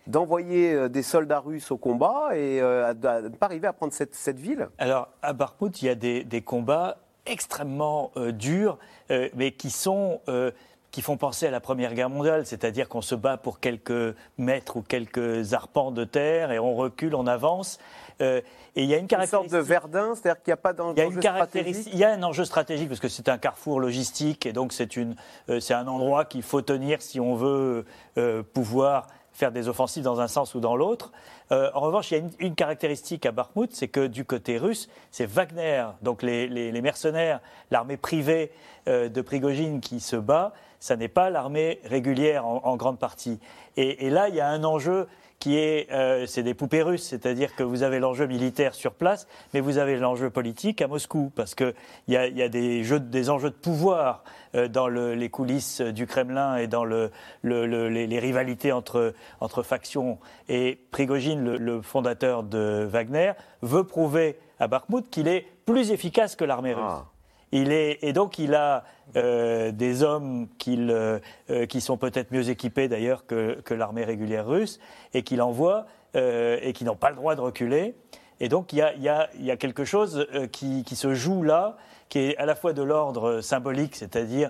d'envoyer 0.07 0.89
des 0.89 1.03
soldats 1.03 1.39
russes 1.39 1.69
au 1.69 1.77
combat 1.77 2.29
et 2.35 2.59
de 2.59 3.27
ne 3.27 3.35
pas 3.35 3.45
arriver 3.45 3.67
à 3.67 3.73
prendre 3.73 3.93
cette, 3.93 4.39
ville. 4.39 4.69
Alors, 4.79 5.09
à 5.21 5.33
Bakhmut, 5.33 5.83
il 5.83 5.85
y 5.85 5.89
a 5.89 5.95
des 5.95 6.41
combats 6.41 6.97
extrêmement 7.27 8.12
durs, 8.31 8.79
mais 9.09 9.51
qui 9.51 9.69
sont 9.69 10.21
qui 10.91 11.02
font 11.02 11.17
penser 11.17 11.47
à 11.47 11.52
la 11.52 11.60
Première 11.60 11.93
Guerre 11.93 12.10
mondiale, 12.10 12.45
c'est-à-dire 12.45 12.89
qu'on 12.89 13.02
se 13.02 13.15
bat 13.15 13.38
pour 13.38 13.60
quelques 13.60 14.15
mètres 14.38 14.78
ou 14.78 14.82
quelques 14.82 15.54
arpents 15.54 15.91
de 15.91 16.04
terre 16.04 16.52
et 16.52 16.60
on 16.60 16.75
recule, 16.75 17.15
on 17.15 17.28
avance. 17.28 17.80
Euh, 18.21 18.41
et 18.75 18.84
il 18.84 18.89
y 18.89 18.93
a 18.93 18.97
une 18.97 19.08
caractéristique. 19.08 19.43
Une 19.43 19.49
sorte 19.49 19.63
de 19.63 19.67
Verdun, 19.67 20.15
c'est-à-dire 20.15 20.41
qu'il 20.41 20.52
n'y 20.52 20.54
a 20.54 20.58
pas 20.58 20.73
d'enjeu 20.73 21.21
stratégique. 21.21 21.89
Il 21.93 21.99
y 21.99 22.04
a 22.04 22.12
un 22.12 22.23
enjeu 22.23 22.45
stratégique 22.45 22.89
parce 22.89 22.99
que 22.99 23.08
c'est 23.08 23.30
un 23.30 23.38
carrefour 23.38 23.80
logistique 23.80 24.45
et 24.45 24.54
donc 24.54 24.73
c'est 24.73 24.97
une, 24.97 25.15
euh, 25.49 25.60
c'est 25.60 25.73
un 25.73 25.88
endroit 25.88 26.25
qu'il 26.25 26.43
faut 26.43 26.62
tenir 26.62 27.02
si 27.02 27.19
on 27.19 27.36
veut 27.36 27.86
euh, 28.17 28.43
pouvoir 28.43 29.08
faire 29.39 29.52
des 29.52 29.69
offensives 29.69 30.04
dans 30.04 30.19
un 30.19 30.28
sens 30.28 30.54
ou 30.54 30.60
dans 30.60 30.75
l'autre. 30.75 31.12
Euh, 31.52 31.71
en 31.73 31.80
revanche, 31.80 32.12
il 32.12 32.17
y 32.17 32.21
a 32.21 32.23
une, 32.39 32.56
caractéristique 32.56 33.25
à 33.25 33.32
Bakhmut, 33.32 33.73
c'est 33.73 33.88
que 33.88 34.06
du 34.06 34.25
côté 34.25 34.58
russe, 34.58 34.89
c'est 35.12 35.25
Wagner, 35.25 35.86
donc 36.02 36.21
les, 36.21 36.82
mercenaires, 36.82 37.39
l'armée 37.71 37.97
privée 37.97 38.52
euh, 38.88 39.08
de 39.08 39.21
Prigogine 39.21 39.80
qui 39.80 40.02
se 40.02 40.17
bat, 40.17 40.54
ça 40.80 40.97
n'est 40.97 41.08
pas 41.08 41.30
l'armée 41.30 41.80
régulière 41.86 42.45
en, 42.45 42.75
grande 42.78 42.99
partie. 42.99 43.39
et, 43.75 44.10
là, 44.10 44.30
il 44.30 44.36
y 44.36 44.39
a 44.39 44.47
un 44.47 44.63
enjeu 44.63 45.08
qui 45.39 45.58
est, 45.58 45.89
euh, 45.91 46.25
c'est 46.25 46.43
des 46.43 46.54
poupées 46.54 46.82
russes, 46.82 47.04
c'est-à-dire 47.04 47.56
que 47.56 47.63
vous 47.63 47.84
avez 47.84 47.99
l'enjeu 47.99 48.28
militaire 48.28 48.73
sur 48.73 48.93
place, 48.93 49.28
mais 49.54 49.62
vous 49.62 49.78
avez 49.78 49.97
l'enjeu 49.97 50.30
politique 50.30 50.82
à 50.82 50.88
Moscou, 50.88 51.32
parce 51.34 51.56
qu'il 51.56 51.73
y 52.10 52.17
a, 52.17 52.28
y 52.28 52.41
a 52.41 52.49
des, 52.49 52.84
jeux, 52.84 52.99
des 52.99 53.30
enjeux 53.30 53.49
de 53.49 53.56
pouvoir 53.56 54.23
euh, 54.56 54.67
dans 54.67 54.89
le, 54.89 55.15
les 55.15 55.30
coulisses 55.30 55.80
du 55.80 56.08
Kremlin 56.08 56.58
et 56.58 56.67
dans 56.67 56.84
le, 56.84 57.12
le, 57.41 57.65
les, 57.88 58.06
les, 58.06 58.19
rivalités 58.19 58.73
entre, 58.73 59.13
entre 59.39 59.63
factions. 59.63 60.19
Et 60.49 60.78
Prigogine, 60.91 61.56
le, 61.56 61.82
fondateur 61.82 62.43
de 62.43 62.86
Wagner, 62.89 63.32
veut 63.62 63.86
prouver 63.86 64.38
à 64.60 64.67
Bakhmut 64.67 65.10
qu'il 65.10 65.30
est 65.30 65.45
plus 65.65 65.91
efficace 65.91 66.36
que 66.36 66.43
l'armée 66.43 66.73
russe. 66.73 67.04
Il 67.51 67.71
est, 67.71 68.03
et 68.03 68.13
donc 68.13 68.38
il 68.38 68.53
a 68.53 68.83
euh, 69.15 69.71
des 69.71 70.03
hommes 70.03 70.47
euh, 70.67 71.19
euh, 71.49 71.65
qui 71.65 71.81
sont 71.81 71.97
peut-être 71.97 72.31
mieux 72.31 72.49
équipés 72.49 72.88
d'ailleurs 72.88 73.25
que, 73.25 73.73
l'armée 73.73 74.03
régulière 74.03 74.45
russe 74.45 74.79
et 75.13 75.23
qu'il 75.23 75.41
envoie 75.41 75.85
et 76.15 76.73
qui 76.73 76.85
n'ont 76.85 76.95
pas 76.95 77.12
le 77.12 77.15
droit 77.15 77.35
de 77.35 77.41
reculer. 77.41 77.95
Et 78.39 78.49
donc 78.49 78.73
il 78.73 78.79
y 78.79 79.09
a, 79.09 79.57
quelque 79.57 79.85
chose 79.85 80.27
qui, 80.51 80.83
se 80.95 81.13
joue 81.13 81.43
là, 81.43 81.77
qui 82.09 82.19
est 82.19 82.38
à 82.38 82.47
la 82.47 82.55
fois 82.55 82.73
de 82.73 82.81
l'ordre 82.81 83.41
symbolique, 83.41 83.95
c'est-à-dire 83.95 84.49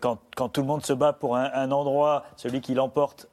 quand, 0.00 0.48
tout 0.50 0.62
le 0.62 0.66
monde 0.66 0.82
se 0.82 0.94
bat 0.94 1.12
pour 1.12 1.36
un, 1.36 1.70
endroit, 1.72 2.24
celui 2.36 2.62
qui 2.62 2.72
l'emporte 2.72 3.28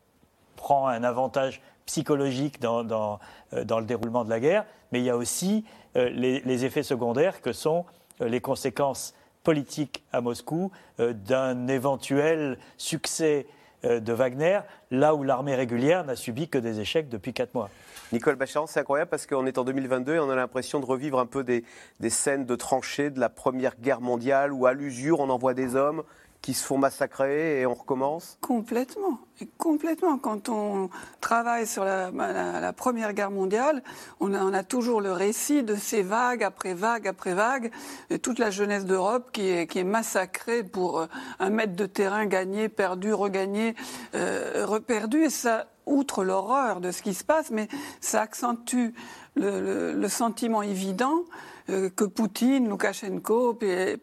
prend 0.58 0.88
un 0.88 1.05
avantage 1.05 1.62
psychologique 1.86 2.60
dans, 2.60 3.19
le 3.53 3.84
déroulement 3.84 4.25
de 4.25 4.29
la 4.29 4.41
guerre, 4.41 4.65
mais 4.91 4.99
il 4.99 5.05
y 5.05 5.10
a 5.10 5.15
aussi 5.15 5.63
les, 5.95 6.65
effets 6.65 6.84
secondaires 6.84 7.41
que 7.41 7.53
sont 7.53 7.86
les 8.19 8.41
conséquences 8.41 9.13
politiques 9.45 10.04
à 10.12 10.19
Moscou 10.19 10.71
euh, 10.99 11.13
d'un 11.13 11.67
éventuel 11.67 12.58
succès 12.78 13.45
euh, 13.86 14.01
de 14.01 14.12
Wagner, 14.12 14.60
là 14.91 15.15
où 15.15 15.23
l'armée 15.23 15.56
régulière 15.56 16.04
n'a 16.04 16.17
subi 16.17 16.49
que 16.49 16.58
des 16.58 16.82
échecs 16.82 17.08
depuis 17.08 17.32
quatre 17.32 17.54
mois. 17.54 17.69
Nicole 18.12 18.36
Bacharan, 18.36 18.67
c'est 18.67 18.80
incroyable 18.80 19.10
parce 19.10 19.25
qu'on 19.25 19.45
est 19.45 19.58
en 19.58 19.63
2022 19.63 20.15
et 20.15 20.19
on 20.19 20.30
a 20.30 20.36
l'impression 20.36 20.80
de 20.80 20.86
revivre 20.86 21.19
un 21.19 21.25
peu 21.25 21.43
des, 21.43 21.63
des, 21.99 22.10
scènes 22.10 22.45
de 22.45 22.56
tranchées 22.56 23.10
de 23.10 23.19
la 23.19 23.30
Première 23.30 23.75
Guerre 23.80 24.01
mondiale 24.01 24.51
où 24.51 24.65
à 24.65 24.73
l'usure 24.73 25.19
on 25.19 25.30
envoie 25.30 25.54
des 25.54 25.75
hommes 25.75 26.04
qui 26.45 26.53
se 26.53 26.63
font 26.63 26.77
massacrer 26.77 27.62
et 27.62 27.65
on 27.65 27.73
recommence 27.73 28.38
Complètement. 28.39 29.17
Complètement. 29.58 30.19
Quand 30.19 30.47
on 30.47 30.91
travaille 31.19 31.65
sur 31.65 31.84
la, 31.84 32.71
Première 32.71 33.13
Guerre 33.13 33.31
mondiale, 33.31 33.81
on 34.19 34.31
a, 34.31 34.55
a, 34.55 34.63
toujours 34.63 35.01
le 35.01 35.12
récit 35.12 35.63
de 35.63 35.73
ces 35.73 36.03
vagues 36.03 36.43
après 36.43 36.75
vagues 36.75 37.08
après 37.08 37.34
vagues, 37.34 37.71
et 38.12 38.19
toute 38.19 38.38
la 38.38 38.51
jeunesse 38.51 38.86
d'Europe 38.86 39.31
qui 39.34 39.49
est, 39.49 39.84
massacrée 39.84 40.63
pour 40.63 40.99
euh, 40.99 41.08
un 41.39 41.49
mètre 41.49 41.75
de 41.75 41.88
terrain 41.88 42.27
gagné, 42.27 42.69
perdu, 42.69 43.12
regagné, 43.12 43.73
euh, 44.13 44.67
reperdu. 44.67 45.23
Et 45.23 45.31
ça, 45.31 45.65
outre 45.88 46.23
l'horreur 46.23 46.79
de 46.79 46.91
ce 46.91 47.01
qui 47.01 47.15
se 47.15 47.23
passe, 47.23 47.49
mais 47.49 47.67
ça 48.01 48.21
accentue 48.21 48.93
le, 49.36 50.08
sentiment 50.08 50.62
évident 50.62 51.23
que 51.67 52.04
Poutine, 52.04 52.69
Loukachenko 52.69 53.58
et, 53.62 53.97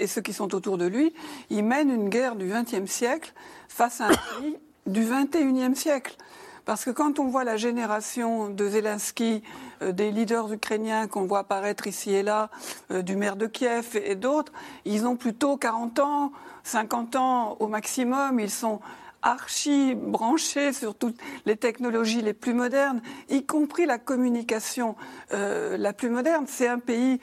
et, 0.00 0.06
ceux 0.06 0.20
qui 0.20 0.32
sont 0.32 0.54
autour 0.54 0.76
de 0.76 0.86
lui, 0.86 1.14
ils 1.50 1.64
mènent 1.64 1.90
une 1.90 2.08
guerre 2.08 2.36
du 2.36 2.46
XXe 2.46 2.90
siècle 2.90 3.32
face 3.68 4.00
à 4.00 4.06
un 4.06 4.40
pays 4.40 4.56
du 4.86 5.04
XXIe 5.04 5.76
siècle. 5.76 6.16
Parce 6.64 6.84
que 6.84 6.90
quand 6.90 7.18
on 7.18 7.28
voit 7.28 7.44
la 7.44 7.58
génération 7.58 8.48
de 8.48 8.66
Zelensky, 8.68 9.42
euh, 9.82 9.92
des 9.92 10.10
leaders 10.10 10.50
ukrainiens 10.50 11.08
qu'on 11.08 11.26
voit 11.26 11.40
apparaître 11.40 11.86
ici 11.86 12.14
et 12.14 12.22
là, 12.22 12.48
euh, 12.90 13.02
du 13.02 13.16
maire 13.16 13.36
de 13.36 13.46
Kiev 13.46 13.96
et 14.02 14.14
d'autres, 14.14 14.52
ils 14.86 15.06
ont 15.06 15.16
plutôt 15.16 15.58
40 15.58 15.98
ans, 15.98 16.32
50 16.62 17.16
ans 17.16 17.56
au 17.60 17.66
maximum. 17.66 18.40
Ils 18.40 18.50
sont 18.50 18.80
archi 19.24 19.94
branché 19.94 20.72
sur 20.72 20.94
toutes 20.94 21.18
les 21.46 21.56
technologies 21.56 22.22
les 22.22 22.34
plus 22.34 22.54
modernes, 22.54 23.00
y 23.30 23.44
compris 23.44 23.86
la 23.86 23.98
communication 23.98 24.94
euh, 25.32 25.76
la 25.76 25.92
plus 25.92 26.10
moderne. 26.10 26.44
C'est 26.46 26.68
un 26.68 26.78
pays 26.78 27.18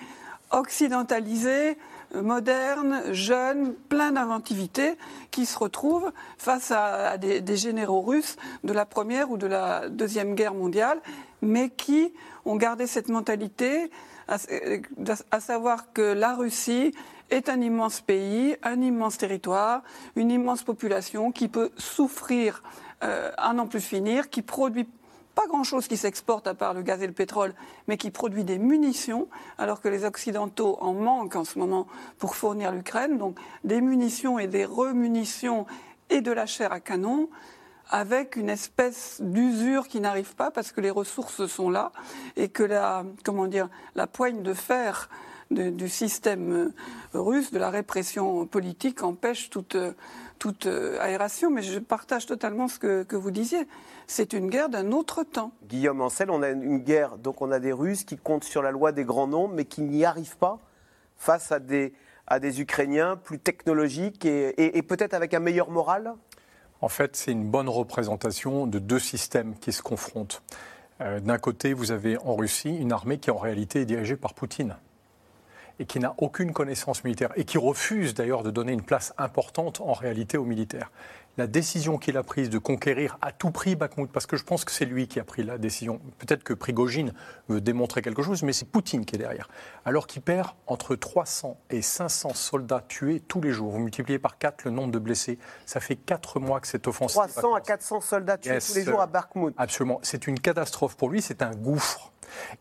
occidentalisé, 0.49 1.77
moderne, 2.13 3.13
jeune, 3.13 3.73
plein 3.87 4.11
d'inventivité, 4.11 4.97
qui 5.29 5.45
se 5.45 5.57
retrouve 5.57 6.11
face 6.37 6.71
à, 6.71 7.17
des, 7.17 7.55
généraux 7.55 8.01
russes 8.01 8.35
de 8.65 8.73
la 8.73 8.85
Première 8.85 9.31
ou 9.31 9.37
de 9.37 9.47
la 9.47 9.87
Deuxième 9.87 10.35
Guerre 10.35 10.53
mondiale, 10.53 10.99
mais 11.41 11.69
qui 11.69 12.13
ont 12.43 12.57
gardé 12.57 12.85
cette 12.87 13.07
mentalité, 13.07 13.89
à 14.27 15.39
savoir 15.39 15.93
que 15.93 16.01
la 16.01 16.33
Russie 16.33 16.93
est 17.31 17.49
un 17.49 17.59
immense 17.61 18.01
pays, 18.01 18.55
un 18.61 18.81
immense 18.81 19.17
territoire, 19.17 19.81
une 20.15 20.29
immense 20.29 20.63
population 20.63 21.31
qui 21.31 21.47
peut 21.47 21.71
souffrir 21.77 22.61
euh, 23.03 23.31
à 23.37 23.53
plus 23.65 23.81
finir, 23.81 24.29
qui 24.29 24.43
produit 24.43 24.87
pas 25.33 25.47
grand-chose 25.47 25.87
qui 25.87 25.97
s'exporte 25.97 26.45
à 26.45 26.53
part 26.53 26.73
le 26.73 26.81
gaz 26.81 27.01
et 27.01 27.07
le 27.07 27.13
pétrole, 27.13 27.53
mais 27.87 27.97
qui 27.97 28.11
produit 28.11 28.43
des 28.43 28.57
munitions, 28.57 29.29
alors 29.57 29.81
que 29.81 29.87
les 29.87 30.03
Occidentaux 30.03 30.77
en 30.81 30.93
manquent 30.93 31.37
en 31.37 31.45
ce 31.45 31.57
moment 31.57 31.87
pour 32.17 32.35
fournir 32.35 32.71
l'Ukraine. 32.71 33.17
Donc 33.17 33.39
des 33.63 33.81
munitions 33.81 34.39
et 34.39 34.47
des 34.47 34.65
remunitions 34.65 35.65
et 36.09 36.21
de 36.21 36.31
la 36.31 36.45
chair 36.45 36.73
à 36.73 36.81
canon 36.81 37.29
avec 37.89 38.37
une 38.37 38.49
espèce 38.49 39.21
d'usure 39.21 39.87
qui 39.87 39.99
n'arrive 39.99 40.35
pas 40.35 40.51
parce 40.51 40.71
que 40.71 40.81
les 40.81 40.89
ressources 40.91 41.45
sont 41.47 41.69
là 41.69 41.91
et 42.37 42.49
que 42.49 42.63
la, 42.63 43.03
comment 43.23 43.47
dire, 43.47 43.69
la 43.95 44.07
poigne 44.07 44.43
de 44.43 44.53
fer 44.53 45.09
du 45.51 45.89
système 45.89 46.73
euh, 47.13 47.19
russe, 47.19 47.51
de 47.51 47.59
la 47.59 47.69
répression 47.69 48.45
politique, 48.45 49.03
empêche 49.03 49.49
toute, 49.49 49.77
toute 50.39 50.65
euh, 50.65 50.99
aération. 50.99 51.51
Mais 51.51 51.61
je 51.61 51.79
partage 51.79 52.25
totalement 52.25 52.67
ce 52.67 52.79
que, 52.79 53.15
vous 53.15 53.31
disiez. 53.31 53.67
C'est 54.07 54.33
une 54.33 54.49
guerre 54.49 54.69
d'un 54.69 54.91
autre 54.91 55.23
temps. 55.23 55.51
Guillaume 55.67 56.01
Ancel, 56.01 56.31
on 56.31 56.41
a 56.41 56.49
une 56.49 56.79
guerre, 56.79 57.17
donc 57.17 57.41
on 57.41 57.51
a 57.51 57.59
des 57.59 57.73
Russes 57.73 58.03
qui 58.03 58.17
comptent 58.17 58.43
sur 58.43 58.61
la 58.61 58.71
loi 58.71 58.91
des 58.91 59.03
grands 59.03 59.27
nombres, 59.27 59.53
mais 59.53 59.65
qui 59.65 59.81
n'y 59.81 60.05
arrivent 60.05 60.37
pas 60.37 60.59
face 61.17 61.51
à 61.51 61.59
des, 61.59 61.93
à 62.27 62.39
des 62.39 62.61
Ukrainiens 62.61 63.17
plus 63.17 63.39
technologiques 63.39 64.25
et, 64.25 64.81
peut-être 64.81 65.13
avec 65.13 65.33
un 65.33 65.39
meilleur 65.39 65.69
moral? 65.69 66.13
En 66.81 66.89
fait, 66.89 67.15
c'est 67.15 67.31
une 67.31 67.45
bonne 67.45 67.69
représentation 67.69 68.65
de 68.65 68.79
deux 68.79 68.99
systèmes 68.99 69.53
qui 69.59 69.71
se 69.71 69.83
confrontent. 69.83 70.41
Euh, 70.99 71.19
d'un 71.19 71.37
côté, 71.37 71.73
vous 71.73 71.91
avez 71.91 72.17
en 72.17 72.35
Russie 72.35 72.75
une 72.75 72.91
armée 72.91 73.19
qui 73.19 73.29
en 73.29 73.37
réalité 73.37 73.81
est 73.81 73.85
dirigée 73.85 74.15
par 74.15 74.33
Poutine 74.33 74.75
et 75.81 75.85
qui 75.85 75.99
n'a 75.99 76.13
aucune 76.19 76.53
connaissance 76.53 77.03
militaire 77.03 77.31
et 77.35 77.43
qui 77.43 77.57
refuse 77.57 78.13
d'ailleurs 78.13 78.43
de 78.43 78.51
donner 78.51 78.71
une 78.71 78.83
place 78.83 79.13
importante 79.17 79.81
en 79.81 79.93
réalité 79.93 80.37
aux 80.37 80.45
militaires. 80.45 80.91
La 81.37 81.47
décision 81.47 81.97
qu'il 81.97 82.17
a 82.17 82.23
prise 82.23 82.51
de 82.51 82.59
conquérir 82.59 83.17
à 83.21 83.31
tout 83.31 83.49
prix 83.49 83.75
Bakhmut, 83.75 84.11
parce 84.11 84.27
que 84.27 84.37
je 84.37 84.43
pense 84.43 84.63
que 84.63 84.71
c'est 84.71 84.85
lui 84.85 85.07
qui 85.07 85.19
a 85.19 85.23
pris 85.23 85.43
la 85.43 85.57
décision. 85.57 85.99
Peut-être 86.19 86.43
que 86.43 86.53
Prigogine 86.53 87.13
veut 87.47 87.61
démontrer 87.61 88.03
quelque 88.03 88.21
chose, 88.21 88.43
mais 88.43 88.53
c'est 88.53 88.65
Poutine 88.65 89.05
qui 89.05 89.15
est 89.15 89.17
derrière. 89.17 89.49
Alors 89.85 90.05
qu'il 90.05 90.21
perd 90.21 90.49
entre 90.67 90.95
300 90.95 91.57
et 91.71 91.81
500 91.81 92.35
soldats 92.35 92.83
tués 92.87 93.21
tous 93.21 93.41
les 93.41 93.51
jours. 93.51 93.71
Vous 93.71 93.79
multipliez 93.79 94.19
par 94.19 94.37
4 94.37 94.65
le 94.65 94.71
nombre 94.71 94.91
de 94.91 94.99
blessés. 94.99 95.39
Ça 95.65 95.79
fait 95.79 95.95
4 95.95 96.39
mois 96.39 96.59
que 96.59 96.67
cette 96.67 96.87
offensive. 96.87 97.15
300 97.15 97.55
à 97.55 97.61
400 97.61 98.01
soldats 98.01 98.37
tués 98.37 98.59
tous 98.59 98.75
les 98.75 98.83
jours 98.83 99.01
à 99.01 99.07
Bakhmut. 99.07 99.55
Absolument. 99.57 99.99
C'est 100.03 100.27
une 100.27 100.39
catastrophe 100.39 100.95
pour 100.95 101.09
lui, 101.09 101.23
c'est 101.23 101.41
un 101.41 101.55
gouffre. 101.55 102.10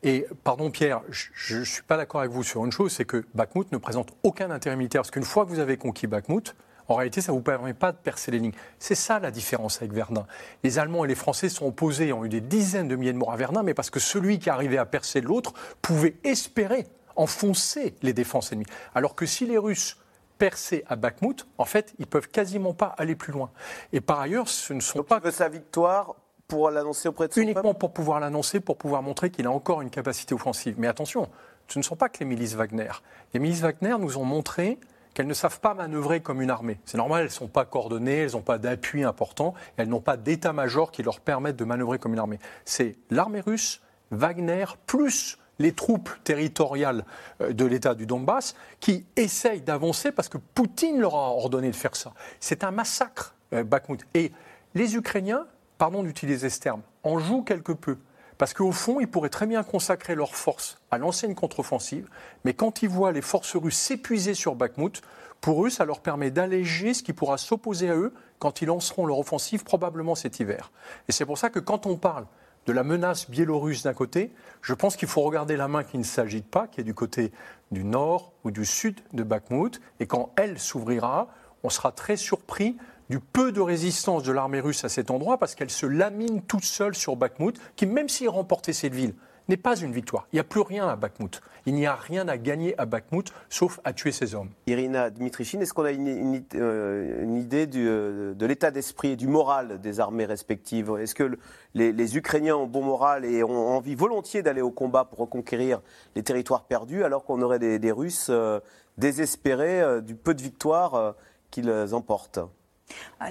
Et 0.03 0.27
pardon 0.45 0.71
Pierre, 0.71 1.03
je 1.09 1.59
ne 1.59 1.65
suis 1.65 1.83
pas 1.83 1.97
d'accord 1.97 2.21
avec 2.21 2.33
vous 2.33 2.43
sur 2.43 2.65
une 2.65 2.73
chose, 2.73 2.93
c'est 2.93 3.05
que 3.05 3.25
Bakhmut 3.35 3.71
ne 3.73 3.79
présente 3.79 4.13
aucun 4.23 4.51
intérêt 4.51 4.77
militaire. 4.77 5.03
Parce 5.03 5.11
qu'une 5.11 5.25
fois 5.25 5.45
que 5.45 5.51
vous 5.51 5.61
avez 5.61 5.77
conquis 5.77 6.07
Bakhmut, 6.07 6.55
en 6.89 6.97
réalité, 6.97 7.21
ça 7.21 7.31
ne 7.33 7.37
vous 7.37 7.43
permet 7.43 7.75
pas 7.75 7.93
de 7.93 7.97
percer 7.97 8.31
les 8.33 8.41
lignes. 8.41 8.55
C'est 8.79 8.97
ça 8.97 9.21
la 9.21 9.31
différence 9.31 9.79
avec 9.79 9.93
Verdun. 9.93 10.27
Les 10.65 10.79
Allemands 10.79 11.05
et 11.05 11.09
les 11.09 11.15
Français 11.15 11.49
sont 11.49 11.67
opposés, 11.67 12.13
ont 12.13 12.25
eu 12.25 12.29
des 12.29 12.41
dizaines 12.41 12.89
de 12.89 12.97
milliers 12.97 13.13
de 13.13 13.19
morts 13.19 13.33
à 13.33 13.37
Verdun, 13.37 13.63
mais 13.63 13.75
parce 13.75 13.91
que 13.91 14.01
celui 14.01 14.39
qui 14.39 14.51
arrivait 14.51 14.79
à 14.79 14.87
percer 14.87 15.21
l'autre 15.21 15.55
pouvait 15.83 16.17
espérer 16.25 16.87
enfoncer 17.17 17.95
les 18.03 18.13
défenses 18.13 18.53
ennemies. 18.53 18.67
Alors 18.95 19.15
que 19.15 19.27
si 19.27 19.47
les 19.47 19.59
Russes 19.59 19.99
perçaient 20.39 20.85
à 20.89 20.97
Bakhmut, 20.97 21.47
en 21.59 21.65
fait, 21.65 21.95
ils 21.99 22.07
peuvent 22.07 22.29
quasiment 22.29 22.75
pas 22.75 22.95
aller 22.99 23.15
plus 23.15 23.33
loin. 23.33 23.51
Et 23.93 24.01
par 24.01 24.21
ailleurs, 24.21 24.49
ce 24.49 24.73
ne 24.73 24.81
sont 24.81 25.01
Donc 25.01 25.09
pas. 25.09 25.19
Il 25.19 25.25
veut 25.27 25.31
sa 25.31 25.49
victoire 25.49 26.17
pour 26.51 26.71
l'annoncer 26.71 27.09
auprès 27.09 27.29
de 27.29 27.33
son 27.33 27.41
Uniquement 27.41 27.75
pour 27.75 27.93
pouvoir 27.93 28.21
l'annoncer, 28.21 28.61
pour 28.61 28.77
pouvoir 28.77 29.03
montrer 29.03 29.31
qu'il 29.31 29.47
a 29.47 29.51
encore 29.51 29.81
une 29.81 29.89
capacité 29.89 30.35
offensive. 30.35 30.75
Mais 30.79 30.89
attention, 30.89 31.29
ce 31.69 31.79
ne 31.79 31.85
sont 31.85 31.97
pas 31.97 32.09
que 32.09 32.19
les 32.19 32.27
milices 32.27 32.55
Wagner. 32.55 32.91
Les 33.33 33.41
milices 33.41 33.61
Wagner 33.61 33.97
nous 33.99 34.19
ont 34.19 34.25
montré 34.25 34.79
qu'elles 35.15 35.29
ne 35.29 35.35
savent 35.35 35.61
pas 35.61 35.75
manœuvrer 35.75 36.21
comme 36.21 36.43
une 36.43 36.51
armée. 36.51 36.81
C'est 36.85 36.99
normal, 36.99 37.21
elles 37.21 37.29
ne 37.29 37.33
sont 37.33 37.49
pas 37.49 37.65
coordonnées, 37.65 38.19
elles 38.19 38.33
n'ont 38.33 38.43
pas 38.43 38.59
d'appui 38.59 39.05
important, 39.05 39.55
elles 39.77 39.89
n'ont 39.89 40.01
pas 40.01 40.17
d'état-major 40.17 40.91
qui 40.91 41.03
leur 41.03 41.21
permette 41.21 41.57
de 41.57 41.65
manœuvrer 41.65 41.99
comme 41.99 42.13
une 42.13 42.19
armée. 42.19 42.41
C'est 42.65 42.97
l'armée 43.11 43.41
russe, 43.41 43.81
Wagner, 44.11 44.65
plus 44.87 45.39
les 45.61 45.73
troupes 45.73 46.11
territoriales 46.25 47.05
euh, 47.41 47.53
de 47.53 47.65
l'État 47.65 47.95
du 47.95 48.07
Donbass 48.07 48.57
qui 48.81 49.07
essayent 49.15 49.61
d'avancer 49.61 50.11
parce 50.11 50.29
que 50.29 50.39
Poutine 50.39 51.01
leur 51.01 51.15
a 51.15 51.31
ordonné 51.31 51.71
de 51.71 51.77
faire 51.77 51.95
ça. 51.95 52.13
C'est 52.41 52.65
un 52.65 52.73
massacre, 52.73 53.37
euh, 53.53 53.63
Bakhmut. 53.63 54.05
Et 54.15 54.33
les 54.75 54.97
Ukrainiens 54.97 55.47
pardon 55.81 56.03
d'utiliser 56.03 56.51
ce 56.51 56.61
terme, 56.61 56.83
en 57.05 57.19
joue 57.19 57.43
quelque 57.43 57.73
peu. 57.73 57.97
Parce 58.37 58.53
qu'au 58.53 58.71
fond, 58.71 59.01
ils 59.01 59.09
pourraient 59.09 59.31
très 59.31 59.47
bien 59.47 59.63
consacrer 59.63 60.15
leurs 60.15 60.37
forces 60.37 60.77
à 60.91 60.99
lancer 60.99 61.27
une 61.27 61.35
contre-offensive, 61.35 62.07
mais 62.45 62.53
quand 62.53 62.83
ils 62.83 62.89
voient 62.91 63.13
les 63.13 63.23
forces 63.23 63.57
russes 63.57 63.79
s'épuiser 63.79 64.35
sur 64.35 64.55
Bakhmut, 64.57 65.01
pour 65.41 65.65
eux, 65.65 65.71
ça 65.71 65.87
leur 65.87 66.01
permet 66.01 66.31
d'alléger 66.31 66.93
ce 66.93 67.03
qui 67.03 67.15
pourra 67.15 67.39
s'opposer 67.39 67.89
à 67.89 67.97
eux 67.97 68.13
quand 68.39 68.61
ils 68.61 68.67
lanceront 68.67 69.07
leur 69.07 69.19
offensive 69.19 69.65
probablement 69.65 70.15
cet 70.15 70.39
hiver. 70.39 70.71
Et 71.09 71.13
c'est 71.13 71.25
pour 71.25 71.39
ça 71.39 71.49
que 71.49 71.59
quand 71.59 71.87
on 71.87 71.97
parle 71.97 72.27
de 72.67 72.75
la 72.75 72.83
menace 72.83 73.31
biélorusse 73.31 73.83
d'un 73.83 73.95
côté, 73.95 74.35
je 74.61 74.75
pense 74.75 74.97
qu'il 74.97 75.09
faut 75.09 75.23
regarder 75.23 75.57
la 75.57 75.67
main 75.67 75.83
qui 75.83 75.97
ne 75.97 76.05
s'agite 76.05 76.51
pas, 76.51 76.67
qui 76.67 76.83
est 76.83 76.85
du 76.85 76.93
côté 76.93 77.33
du 77.71 77.85
nord 77.85 78.35
ou 78.45 78.51
du 78.51 78.67
sud 78.67 79.01
de 79.15 79.23
Bakhmut, 79.23 79.81
et 79.99 80.07
quand 80.07 80.31
elle 80.37 80.59
s'ouvrira, 80.59 81.29
on 81.63 81.71
sera 81.71 81.91
très 81.91 82.17
surpris 82.17 82.77
du 83.11 83.19
peu 83.19 83.51
de 83.51 83.61
résistance 83.61 84.23
de 84.23 84.31
l'armée 84.31 84.61
russe 84.61 84.85
à 84.85 84.89
cet 84.89 85.11
endroit, 85.11 85.37
parce 85.37 85.57
qu'elle 85.57 85.71
se 85.71 85.85
lamine 85.85 86.43
toute 86.43 86.65
seule 86.65 86.95
sur 86.95 87.17
Bakhmut, 87.17 87.61
qui 87.75 87.85
même 87.85 88.09
s'il 88.09 88.29
remportait 88.29 88.73
cette 88.73 88.95
ville, 88.95 89.15
n'est 89.49 89.57
pas 89.57 89.77
une 89.77 89.91
victoire. 89.91 90.29
Il 90.33 90.37
n'y 90.37 90.41
a 90.41 90.45
plus 90.45 90.61
rien 90.61 90.89
à 90.89 90.95
Bakhmut. 90.95 91.41
Il 91.67 91.75
n'y 91.75 91.87
a 91.87 91.97
rien 91.97 92.29
à 92.29 92.39
gagner 92.39 92.79
à 92.79 92.87
Bakhmut, 92.87 93.33
sauf 93.49 93.81
à 93.83 93.93
tuer 93.93 94.13
ses 94.13 94.37
hommes. 94.37 94.51
Irina 94.69 95.11
Dmitrichine, 95.11 95.61
est-ce 95.61 95.75
qu'on 95.75 95.83
a 95.83 95.91
une, 95.91 96.45
euh, 96.55 97.37
idée 97.37 97.69
euh, 97.75 98.33
de 98.33 98.47
l'état 98.47 98.71
d'esprit 98.71 99.09
et 99.09 99.17
du 99.17 99.27
moral 99.27 99.81
des 99.81 99.99
armées 99.99 100.25
respectives? 100.25 100.97
Est-ce 101.01 101.17
que 101.17 101.37
les, 101.75 102.17
Ukrainiens 102.17 102.57
ont 102.57 102.69
bon 102.69 102.85
moral 102.85 103.25
et 103.25 103.43
ont 103.43 103.77
envie 103.77 103.97
volontiers 103.97 104.45
d'aller 104.45 104.63
au 104.63 104.71
combat 104.71 105.05
pour 105.05 105.19
reconquérir 105.19 105.81
les 106.15 106.23
territoires 106.23 106.63
perdus, 106.63 107.03
alors 107.03 107.25
qu'on 107.25 107.43
aurait 107.43 107.59
des, 107.59 107.93
Russes 107.93 108.29
euh, 108.31 108.61
désespérés 108.99 110.01
du 110.01 110.15
peu 110.15 110.33
de 110.33 110.43
victoires 110.43 111.17
qu'ils 111.51 111.73
emportent? 111.93 112.39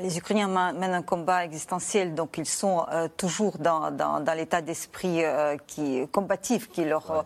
Les 0.01 0.17
Ukrainiens 0.17 0.73
mènent 0.73 0.93
un 0.93 1.01
combat 1.01 1.43
existentiel, 1.43 2.13
donc 2.13 2.37
ils 2.37 2.45
sont 2.45 2.85
euh, 2.91 3.07
toujours 3.17 3.57
dans, 3.57 3.89
l'état 4.35 4.61
d'esprit 4.61 5.23
euh, 5.23 5.57
qui 5.65 6.07
combatif 6.11 6.69
qui 6.69 6.85
leur 6.85 7.25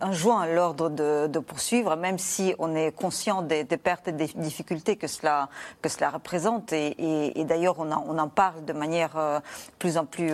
enjoint 0.00 0.46
l'ordre 0.46 0.88
de, 0.88 1.38
poursuivre, 1.38 1.96
même 1.96 2.18
si 2.18 2.54
on 2.58 2.74
est 2.74 2.92
conscient 2.92 3.42
des, 3.42 3.64
pertes 3.64 4.08
et 4.08 4.12
des 4.12 4.26
difficultés 4.26 4.96
que 4.96 5.06
cela, 5.06 5.48
que 5.80 5.88
cela 5.88 6.10
représente. 6.10 6.72
Et, 6.72 7.44
d'ailleurs, 7.44 7.78
on, 7.78 7.90
on, 7.90 8.18
en 8.18 8.28
parle 8.28 8.64
de 8.64 8.72
manière 8.72 9.42
plus 9.78 9.98
en 9.98 10.04
plus 10.04 10.32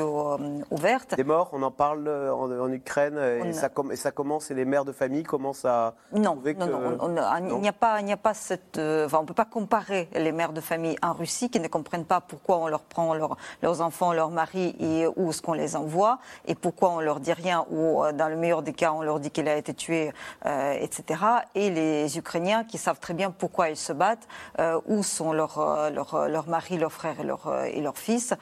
ouverte. 0.71 1.15
Des 1.15 1.25
morts, 1.25 1.51
on 1.53 1.63
en 1.63 1.71
parle 1.71 2.09
en, 2.09 2.71
Ukraine, 2.71 3.19
et, 3.19 3.53
ça 3.53 3.71
et, 3.91 3.97
ça, 3.97 4.11
commence, 4.11 4.51
et 4.51 4.55
les 4.55 4.65
mères 4.65 4.85
de 4.85 4.93
famille 4.93 5.23
commencent 5.23 5.65
à... 5.65 5.95
Non, 6.13 6.39
non, 6.59 7.09
non, 7.09 7.57
il 7.57 7.61
n'y 7.61 7.69
a 7.69 7.73
pas, 7.73 8.01
il 8.01 8.07
n'y 8.07 8.13
a 8.13 8.19
pas 8.19 8.35
cette... 8.35 8.79
Enfin, 8.79 9.19
on 9.19 9.23
ne 9.23 9.27
peut 9.27 9.35
pas 9.35 9.45
comparer 9.45 10.09
les 10.15 10.28
mères 10.33 10.53
de 10.53 10.61
famille 10.61 10.97
en 11.03 11.13
Russie 11.13 11.51
qui 11.51 11.61
ne 11.61 11.69
comprennent 11.69 12.05
pas 12.05 12.21
pourquoi 12.21 12.59
on 12.59 12.69
leur 12.69 12.83
prend 12.83 13.15
leurs 13.15 13.81
enfants, 13.81 14.13
leurs 14.13 14.31
maris 14.31 14.77
et 14.81 15.07
où 15.17 15.31
est-ce 15.31 15.43
qu'on 15.43 15.53
les 15.53 15.77
envoie 15.77 16.19
et 16.47 16.55
pourquoi 16.55 16.91
on 16.91 17.01
leur 17.01 17.21
dit 17.21 17.33
rien 17.33 17.65
ou 17.71 18.05
euh, 18.05 18.13
dans 18.13 18.29
le 18.29 18.37
meilleur 18.37 18.63
des 18.63 18.73
cas 18.73 18.93
on 18.93 19.03
leur 19.03 19.21
dit 19.21 19.31
qu'il 19.31 19.49
a 19.49 19.57
été 19.57 19.75
tué, 19.75 20.13
euh, 20.47 20.73
etc. 20.81 21.21
Et 21.55 21.71
les 21.71 22.19
Ukrainiens 22.19 22.65
qui 22.65 22.79
savent 22.79 23.01
très 23.01 23.15
bien 23.15 23.31
pourquoi 23.31 23.71
ils 23.71 23.77
se 23.77 23.93
battent, 23.93 24.27
euh, 24.59 24.81
où 24.87 25.03
sont 25.03 25.33
leurs 25.33 25.59
leur, 25.91 26.49
maris, 26.49 26.79
leurs 26.79 26.93
frères 26.93 27.21
et 27.21 27.25
leurs 27.25 27.65
et 27.65 27.81
leurs 27.81 27.99
fils, 27.99 28.35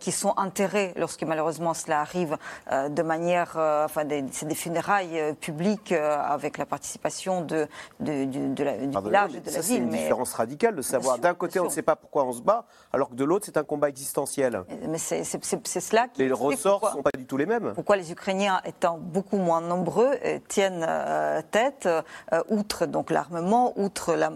qui 0.00 0.12
sont 0.12 0.34
enterrés 0.36 0.92
lorsque 0.96 1.22
malheureusement 1.22 1.74
cela 1.74 2.00
arrive 2.00 2.36
de 2.70 3.02
manière, 3.02 3.52
enfin 3.84 4.02
c'est 4.32 4.46
des 4.46 4.54
funérailles 4.54 5.34
publiques 5.40 5.92
avec 5.92 6.58
la 6.58 6.66
participation 6.66 7.42
de, 7.42 7.66
de, 8.00 8.24
de, 8.24 8.64
la, 8.64 8.76
du 8.76 8.98
village 8.98 9.32
de 9.32 9.50
la 9.50 9.60
ville. 9.60 9.62
C'est 9.62 9.76
une 9.76 9.88
différence 9.88 10.34
radicale 10.34 10.76
de 10.76 10.82
savoir 10.82 11.07
d'un 11.16 11.34
côté, 11.34 11.60
on 11.60 11.64
ne 11.64 11.70
sait 11.70 11.82
pas 11.82 11.96
pourquoi 11.96 12.24
on 12.24 12.32
se 12.32 12.42
bat, 12.42 12.66
alors 12.92 13.08
que 13.08 13.14
de 13.14 13.24
l'autre, 13.24 13.46
c'est 13.46 13.56
un 13.56 13.64
combat 13.64 13.88
existentiel. 13.88 14.62
Mais 14.88 14.98
c'est 14.98 15.24
cela 15.24 16.08
qui. 16.08 16.22
Les 16.22 16.32
ressorts 16.32 16.84
ne 16.84 16.90
sont 16.90 17.02
pas 17.02 17.16
du 17.16 17.24
tout 17.24 17.36
les 17.36 17.46
mêmes. 17.46 17.72
Pourquoi 17.74 17.96
les 17.96 18.12
Ukrainiens, 18.12 18.60
étant 18.64 18.98
beaucoup 18.98 19.38
moins 19.38 19.60
nombreux, 19.60 20.16
euh, 20.24 20.38
tiennent 20.48 20.84
euh, 20.86 21.40
tête, 21.50 21.86
euh, 21.86 22.42
outre 22.48 22.86
donc 22.86 23.10
l'armement, 23.10 23.72
outre 23.78 24.14
la, 24.14 24.30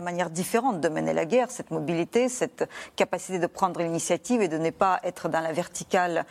manière 0.00 0.30
différente 0.30 0.80
de 0.80 0.88
mener 0.88 1.12
la 1.12 1.26
guerre, 1.26 1.50
cette 1.50 1.70
mobilité, 1.70 2.28
cette 2.28 2.68
capacité 2.96 3.38
de 3.38 3.46
prendre 3.46 3.80
l'initiative 3.80 4.40
et 4.42 4.48
de 4.48 4.58
ne 4.58 4.70
pas 4.70 5.00
être 5.04 5.28
dans 5.28 5.40
la 5.40 5.52
verticale 5.52 6.24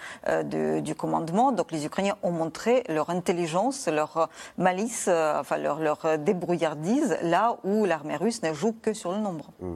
du 0.44 0.96
commandement. 0.96 1.52
Donc 1.52 1.72
les 1.72 1.86
Ukrainiens 1.86 2.18
ont 2.24 2.32
montré 2.32 2.84
leur 2.90 3.10
intelligence, 3.10 3.88
leur 3.88 4.30
malice, 4.58 5.08
enfin 5.08 5.58
leur, 5.58 5.80
leur 5.80 6.18
débrouillardise, 6.18 7.18
là 7.22 7.58
où 7.64 7.86
l'armée 7.86 8.16
russe 8.16 8.42
ne 8.44 8.54
joue 8.54 8.74
que 8.74 8.94
sur 8.94 9.12
le 9.12 9.20
nombre. 9.20 9.52
Mmh. 9.60 9.69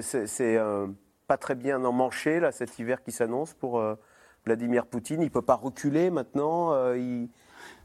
C'est 0.00 0.56
euh, 0.56 0.86
pas 1.26 1.36
très 1.36 1.54
bien 1.54 1.84
emmanché, 1.84 2.40
là, 2.40 2.52
cet 2.52 2.78
hiver 2.78 3.02
qui 3.02 3.12
s'annonce 3.12 3.54
pour 3.54 3.78
euh, 3.78 3.94
Vladimir 4.44 4.86
Poutine. 4.86 5.20
Il 5.20 5.26
ne 5.26 5.30
peut 5.30 5.42
pas 5.42 5.56
reculer 5.56 6.10
maintenant. 6.10 6.72
Euh, 6.72 6.96
il... 6.98 7.28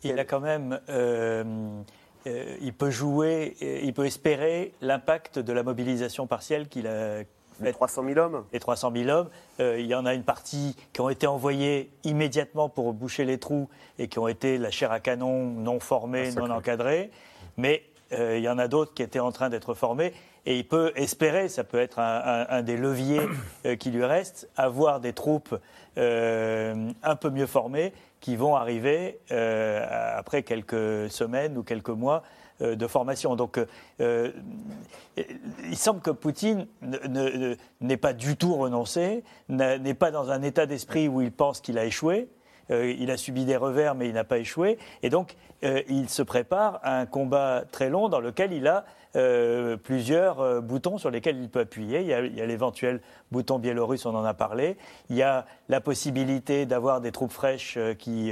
il... 0.04 0.20
a 0.20 0.26
quand 0.26 0.40
même. 0.40 0.80
il 0.96 2.74
peut 2.74 2.92
jouer, 2.92 3.58
il 3.84 3.94
peut 3.94 4.06
espérer 4.06 4.74
l'impact 4.82 5.40
de 5.40 5.54
la 5.54 5.64
mobilisation 5.64 6.28
partielle 6.28 6.68
qu'il 6.68 6.88
a. 6.88 7.24
Les 7.60 7.74
300 7.74 8.04
000 8.06 8.18
hommes 8.18 8.44
Les 8.54 8.60
300 8.60 8.92
000 8.96 9.10
hommes. 9.10 9.30
il 9.60 9.86
y 9.86 9.94
en 9.94 10.08
a 10.08 10.16
une 10.16 10.24
partie 10.24 10.76
qui 10.94 11.02
ont 11.02 11.10
été 11.10 11.28
envoyés 11.28 11.92
immédiatement 12.04 12.70
pour 12.70 12.92
boucher 12.92 13.24
les 13.24 13.38
trous 13.38 13.70
et 14.00 14.08
qui 14.08 14.18
ont 14.18 14.28
été 14.28 14.58
la 14.58 14.72
chair 14.72 14.92
à 14.92 15.00
canon 15.00 15.46
non 15.46 15.80
formée, 15.80 16.32
non 16.32 16.50
encadrée. 16.50 17.12
Mais 17.58 17.84
il 18.12 18.40
y 18.40 18.50
en 18.50 18.58
a 18.58 18.68
d'autres 18.68 18.96
qui 18.96 19.04
étaient 19.04 19.20
en 19.20 19.32
train 19.32 19.50
d'être 19.50 19.76
formés 19.76 20.12
et 20.46 20.58
il 20.58 20.68
peut 20.68 20.92
espérer, 20.96 21.50
ça 21.50 21.64
peut 21.64 21.80
être 21.80 22.00
un, 22.00 22.62
des 22.64 22.78
leviers 22.78 23.22
euh, 23.66 23.76
qui 23.76 23.92
lui 23.92 24.04
reste, 24.04 24.50
avoir 24.58 25.00
des 25.00 25.14
troupes 25.14 25.56
euh, 25.98 26.92
un 27.04 27.16
peu 27.16 27.30
mieux 27.30 27.46
formées 27.46 27.94
qui 28.20 28.36
vont 28.36 28.56
arriver 28.56 29.20
euh, 29.32 30.16
après 30.18 30.44
quelques 30.44 31.10
semaines 31.10 31.58
ou 31.58 31.64
quelques 31.64 31.90
mois 31.90 32.24
de 32.60 32.86
formation. 32.86 33.36
Donc, 33.36 33.60
il 34.00 34.34
semble 35.74 36.00
que 36.00 36.12
Poutine 36.12 36.68
n'ait 37.82 37.98
pas 37.98 38.14
du 38.14 38.38
tout 38.38 38.54
renoncé, 38.54 39.24
n'est 39.50 39.96
pas 39.96 40.12
dans 40.12 40.30
un 40.30 40.44
état 40.44 40.68
d'esprit 40.68 41.08
où 41.08 41.22
il 41.22 41.32
pense 41.32 41.60
qu'il 41.60 41.80
a 41.80 41.86
échoué. 41.86 42.30
il 42.70 43.10
a 43.10 43.18
subi 43.18 43.46
des 43.46 43.58
revers, 43.58 43.96
mais 43.96 44.10
il 44.10 44.14
n'a 44.14 44.24
pas 44.24 44.38
échoué. 44.38 44.78
Et 45.02 45.10
donc, 45.10 45.38
il 45.64 46.08
se 46.08 46.22
prépare 46.22 46.80
à 46.84 47.00
un 47.00 47.08
combat 47.08 47.64
très 47.72 47.90
long 47.90 48.10
dans 48.10 48.20
lequel 48.20 48.54
il 48.54 48.68
a 48.68 48.86
euh, 49.17 49.76
plusieurs 49.76 50.39
euh, 50.39 50.62
boutons 50.62 50.97
sur 50.97 51.12
lesquels 51.12 51.38
il 51.38 51.50
peut 51.50 51.60
appuyer. 51.62 52.00
Il 52.00 52.08
y 52.08 52.13
a, 52.13 52.21
l'éventuel 52.21 53.02
bouton 53.32 53.60
biélorusse, 53.60 54.06
on 54.06 54.15
en 54.15 54.24
a 54.24 54.34
parlé. 54.34 54.78
Il 55.10 55.17
y 55.17 55.21
a 55.21 55.45
la 55.67 55.82
possibilité 55.82 56.65
d'avoir 56.65 57.02
des 57.02 57.12
troupes 57.12 57.34
fraîches 57.34 57.76
euh, 57.78 57.93
qui 57.93 58.32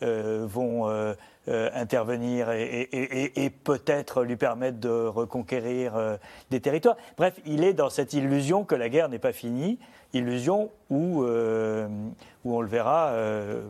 vont 0.00 1.14
intervenir 1.48 2.50
et, 2.50 3.52
peut-être 3.64 4.24
lui 4.24 4.36
permettre 4.36 4.78
de 4.78 5.06
reconquérir 5.06 6.18
des 6.50 6.60
territoires. 6.60 6.96
Bref, 7.16 7.40
il 7.46 7.64
est 7.64 7.72
dans 7.72 7.88
cette 7.88 8.12
illusion 8.12 8.64
que 8.64 8.74
la 8.74 8.88
guerre 8.88 9.08
n'est 9.08 9.18
pas 9.18 9.32
finie, 9.32 9.78
illusion 10.12 10.70
où, 10.90 11.24
où 11.24 12.56
on 12.56 12.60
le 12.60 12.68
verra 12.68 13.14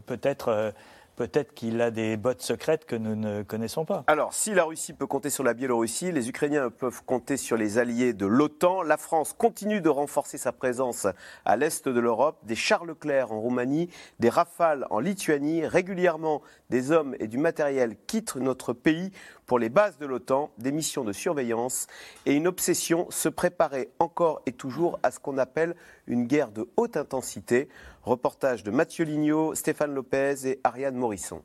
peut-être 0.06 0.72
peut-être 1.16 1.54
qu'il 1.54 1.80
a 1.80 1.90
des 1.90 2.16
bottes 2.16 2.42
secrètes 2.42 2.84
que 2.84 2.94
nous 2.94 3.16
ne 3.16 3.42
connaissons 3.42 3.84
pas. 3.84 4.04
Alors, 4.06 4.32
si 4.34 4.54
la 4.54 4.64
Russie 4.64 4.92
peut 4.92 5.06
compter 5.06 5.30
sur 5.30 5.42
la 5.42 5.54
Biélorussie, 5.54 6.12
les 6.12 6.28
Ukrainiens 6.28 6.70
peuvent 6.70 7.02
compter 7.04 7.36
sur 7.36 7.56
les 7.56 7.78
alliés 7.78 8.12
de 8.12 8.26
l'OTAN. 8.26 8.82
La 8.82 8.96
France 8.96 9.32
continue 9.32 9.80
de 9.80 9.88
renforcer 9.88 10.38
sa 10.38 10.52
présence 10.52 11.06
à 11.44 11.56
l'est 11.56 11.88
de 11.88 12.00
l'Europe. 12.00 12.38
Des 12.44 12.54
chars 12.54 12.84
Leclerc 12.84 13.32
en 13.32 13.40
Roumanie, 13.40 13.88
des 14.20 14.28
Rafales 14.28 14.86
en 14.90 15.00
Lituanie. 15.00 15.66
Régulièrement, 15.66 16.42
des 16.70 16.90
hommes 16.90 17.14
et 17.20 17.28
du 17.28 17.38
matériel 17.38 17.96
quittent 18.06 18.36
notre 18.36 18.72
pays 18.72 19.10
pour 19.46 19.58
les 19.58 19.68
bases 19.68 19.98
de 19.98 20.06
l'OTAN, 20.06 20.50
des 20.58 20.72
missions 20.72 21.04
de 21.04 21.12
surveillance 21.12 21.86
et 22.24 22.34
une 22.34 22.46
obsession 22.46 23.06
se 23.10 23.28
préparer 23.28 23.90
encore 23.98 24.42
et 24.46 24.52
toujours 24.52 24.98
à 25.02 25.10
ce 25.10 25.18
qu'on 25.18 25.38
appelle 25.38 25.74
une 26.06 26.26
guerre 26.26 26.50
de 26.50 26.68
haute 26.76 26.96
intensité. 26.96 27.68
Reportage 28.02 28.62
de 28.62 28.70
Mathieu 28.70 29.04
Lignot, 29.04 29.54
Stéphane 29.54 29.94
Lopez 29.94 30.46
et 30.46 30.60
Ariane 30.64 30.96
Morisson. 30.96 31.42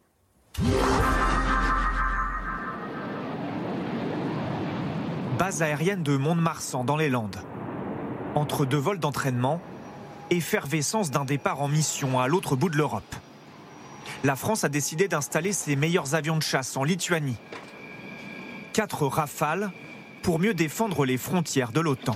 Base 5.38 5.64
aérienne 5.64 6.04
de 6.04 6.18
Mont-de-Marsan 6.18 6.84
dans 6.84 6.98
les 6.98 7.10
Landes. 7.10 7.40
Entre 8.36 8.66
deux 8.66 8.78
vols 8.78 9.00
d'entraînement, 9.00 9.60
effervescence 10.30 11.12
d'un 11.12 11.26
départ 11.26 11.62
en 11.62 11.68
mission 11.68 12.20
à 12.20 12.28
l'autre 12.28 12.56
bout 12.56 12.70
de 12.70 12.78
l'Europe. 12.78 13.16
La 14.24 14.36
France 14.36 14.64
a 14.64 14.70
décidé 14.70 15.08
d'installer 15.08 15.54
ses 15.54 15.76
meilleurs 15.76 16.16
avions 16.16 16.38
de 16.38 16.44
chasse 16.44 16.78
en 16.78 16.84
Lituanie 16.84 17.38
quatre 18.72 19.06
rafales 19.06 19.72
pour 20.24 20.40
mieux 20.40 20.54
défendre 20.54 21.06
les 21.06 21.18
frontières 21.18 21.72
de 21.72 21.82
l'OTAN. 21.82 22.16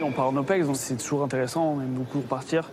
On 0.00 0.12
part 0.12 0.28
en 0.28 0.36
OPEX, 0.36 0.66
donc 0.66 0.76
c'est 0.76 0.96
toujours 0.96 1.24
intéressant, 1.24 1.74
on 1.74 1.80
aime 1.80 1.88
beaucoup 1.88 2.20
repartir. 2.20 2.70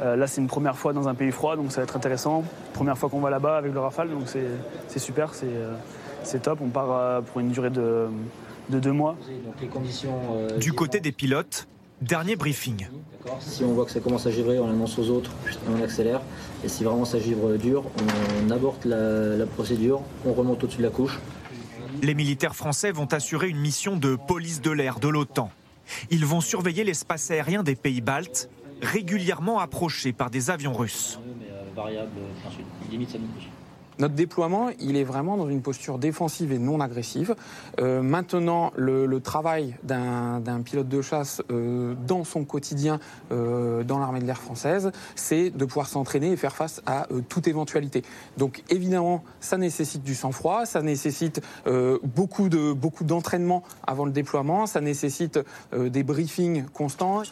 Euh, 0.00 0.16
là, 0.16 0.26
c'est 0.26 0.40
une 0.40 0.48
première 0.48 0.76
fois 0.76 0.92
dans 0.92 1.06
un 1.06 1.14
pays 1.14 1.30
froid, 1.30 1.54
donc 1.54 1.70
ça 1.70 1.76
va 1.80 1.84
être 1.84 1.96
intéressant. 1.96 2.42
Première 2.72 2.98
fois 2.98 3.08
qu'on 3.08 3.20
va 3.20 3.30
là-bas 3.30 3.56
avec 3.56 3.72
le 3.72 3.78
Rafale, 3.78 4.10
donc 4.10 4.24
c'est 4.26 4.98
super, 4.98 5.30
euh, 5.44 5.76
c'est 6.24 6.42
top. 6.42 6.58
On 6.60 6.68
part 6.68 6.90
euh, 6.90 7.20
pour 7.20 7.40
une 7.40 7.50
durée 7.50 7.70
de, 7.70 8.08
deux 8.68 8.92
mois. 8.92 9.16
Du 10.58 10.72
côté 10.72 10.98
des 10.98 11.12
pilotes, 11.12 11.68
Dernier 12.00 12.36
briefing. 12.36 12.88
Si 13.40 13.64
on 13.64 13.72
voit 13.72 13.84
que 13.86 13.90
ça 13.90 14.00
commence 14.00 14.26
à 14.26 14.30
givrer, 14.30 14.58
on 14.58 14.66
l'annonce 14.66 14.98
aux 14.98 15.08
autres, 15.10 15.30
on 15.70 15.82
accélère. 15.82 16.20
Et 16.62 16.68
si 16.68 16.84
vraiment 16.84 17.04
ça 17.04 17.18
givre 17.18 17.56
dur, 17.56 17.84
on 18.44 18.50
aborte 18.50 18.84
la, 18.84 19.46
procédure, 19.46 20.02
on 20.26 20.32
remonte 20.32 20.62
au-dessus 20.62 20.78
de 20.78 20.82
la 20.82 20.90
couche. 20.90 21.18
Les 22.02 22.14
militaires 22.14 22.56
français 22.56 22.92
vont 22.92 23.06
assurer 23.06 23.48
une 23.48 23.58
mission 23.58 23.96
de 23.96 24.16
police 24.16 24.60
de 24.60 24.70
l'air 24.70 24.98
de 24.98 25.08
l'OTAN. 25.08 25.50
Ils 26.10 26.26
vont 26.26 26.40
surveiller 26.40 26.84
l'espace 26.84 27.30
aérien 27.30 27.62
des 27.62 27.76
pays 27.76 28.00
baltes, 28.00 28.50
régulièrement 28.82 29.60
approchés 29.60 30.12
par 30.12 30.30
des 30.30 30.50
avions 30.50 30.74
russes. 30.74 31.18
Notre 33.98 34.14
déploiement, 34.14 34.70
il 34.80 34.96
est 34.96 35.04
vraiment 35.04 35.36
dans 35.36 35.48
une 35.48 35.62
posture 35.62 35.98
défensive 35.98 36.52
et 36.52 36.58
non 36.58 36.80
agressive. 36.80 37.36
Euh, 37.80 38.02
maintenant, 38.02 38.72
le, 38.76 39.04
travail 39.20 39.76
d'un 39.84 40.42
pilote 40.64 40.88
de 40.88 41.00
chasse 41.00 41.40
euh, 41.50 41.94
dans 42.06 42.24
son 42.24 42.44
quotidien 42.44 42.98
euh, 43.32 43.84
dans 43.84 43.98
l'armée 43.98 44.20
de 44.20 44.26
l'air 44.26 44.40
française, 44.40 44.90
c'est 45.14 45.50
de 45.50 45.64
pouvoir 45.64 45.86
s'entraîner 45.86 46.32
et 46.32 46.36
faire 46.36 46.56
face 46.56 46.82
à 46.84 47.06
toute 47.28 47.46
éventualité. 47.46 48.02
Donc 48.36 48.62
évidemment, 48.68 49.22
ça 49.40 49.56
nécessite 49.56 50.02
du 50.02 50.14
sang-froid, 50.14 50.66
ça 50.66 50.82
nécessite 50.82 51.40
beaucoup 52.02 52.48
de 52.48 52.72
beaucoup 52.72 53.04
d'entraînement 53.04 53.62
avant 53.86 54.04
le 54.04 54.10
déploiement, 54.10 54.66
ça 54.66 54.80
nécessite 54.80 55.38
des 55.72 56.02
briefings 56.02 56.64
constants. 56.66 57.22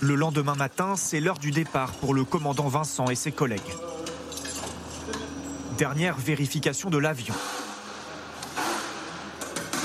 Le 0.00 0.14
lendemain 0.14 0.54
matin, 0.54 0.96
c'est 0.96 1.20
l'heure 1.20 1.38
du 1.38 1.50
départ 1.50 1.92
pour 1.92 2.14
le 2.14 2.24
commandant 2.24 2.68
Vincent 2.68 3.10
et 3.10 3.14
ses 3.14 3.32
collègues. 3.32 3.60
Dernière 5.80 6.18
vérification 6.18 6.90
de 6.90 6.98
l'avion. 6.98 7.32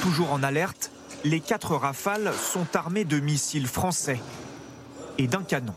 Toujours 0.02 0.34
en 0.34 0.44
alerte, 0.44 0.92
les 1.24 1.40
quatre 1.40 1.74
rafales 1.74 2.34
sont 2.34 2.76
armés 2.76 3.06
de 3.06 3.18
missiles 3.22 3.66
français 3.66 4.20
et 5.18 5.28
d'un 5.28 5.42
canon. 5.42 5.74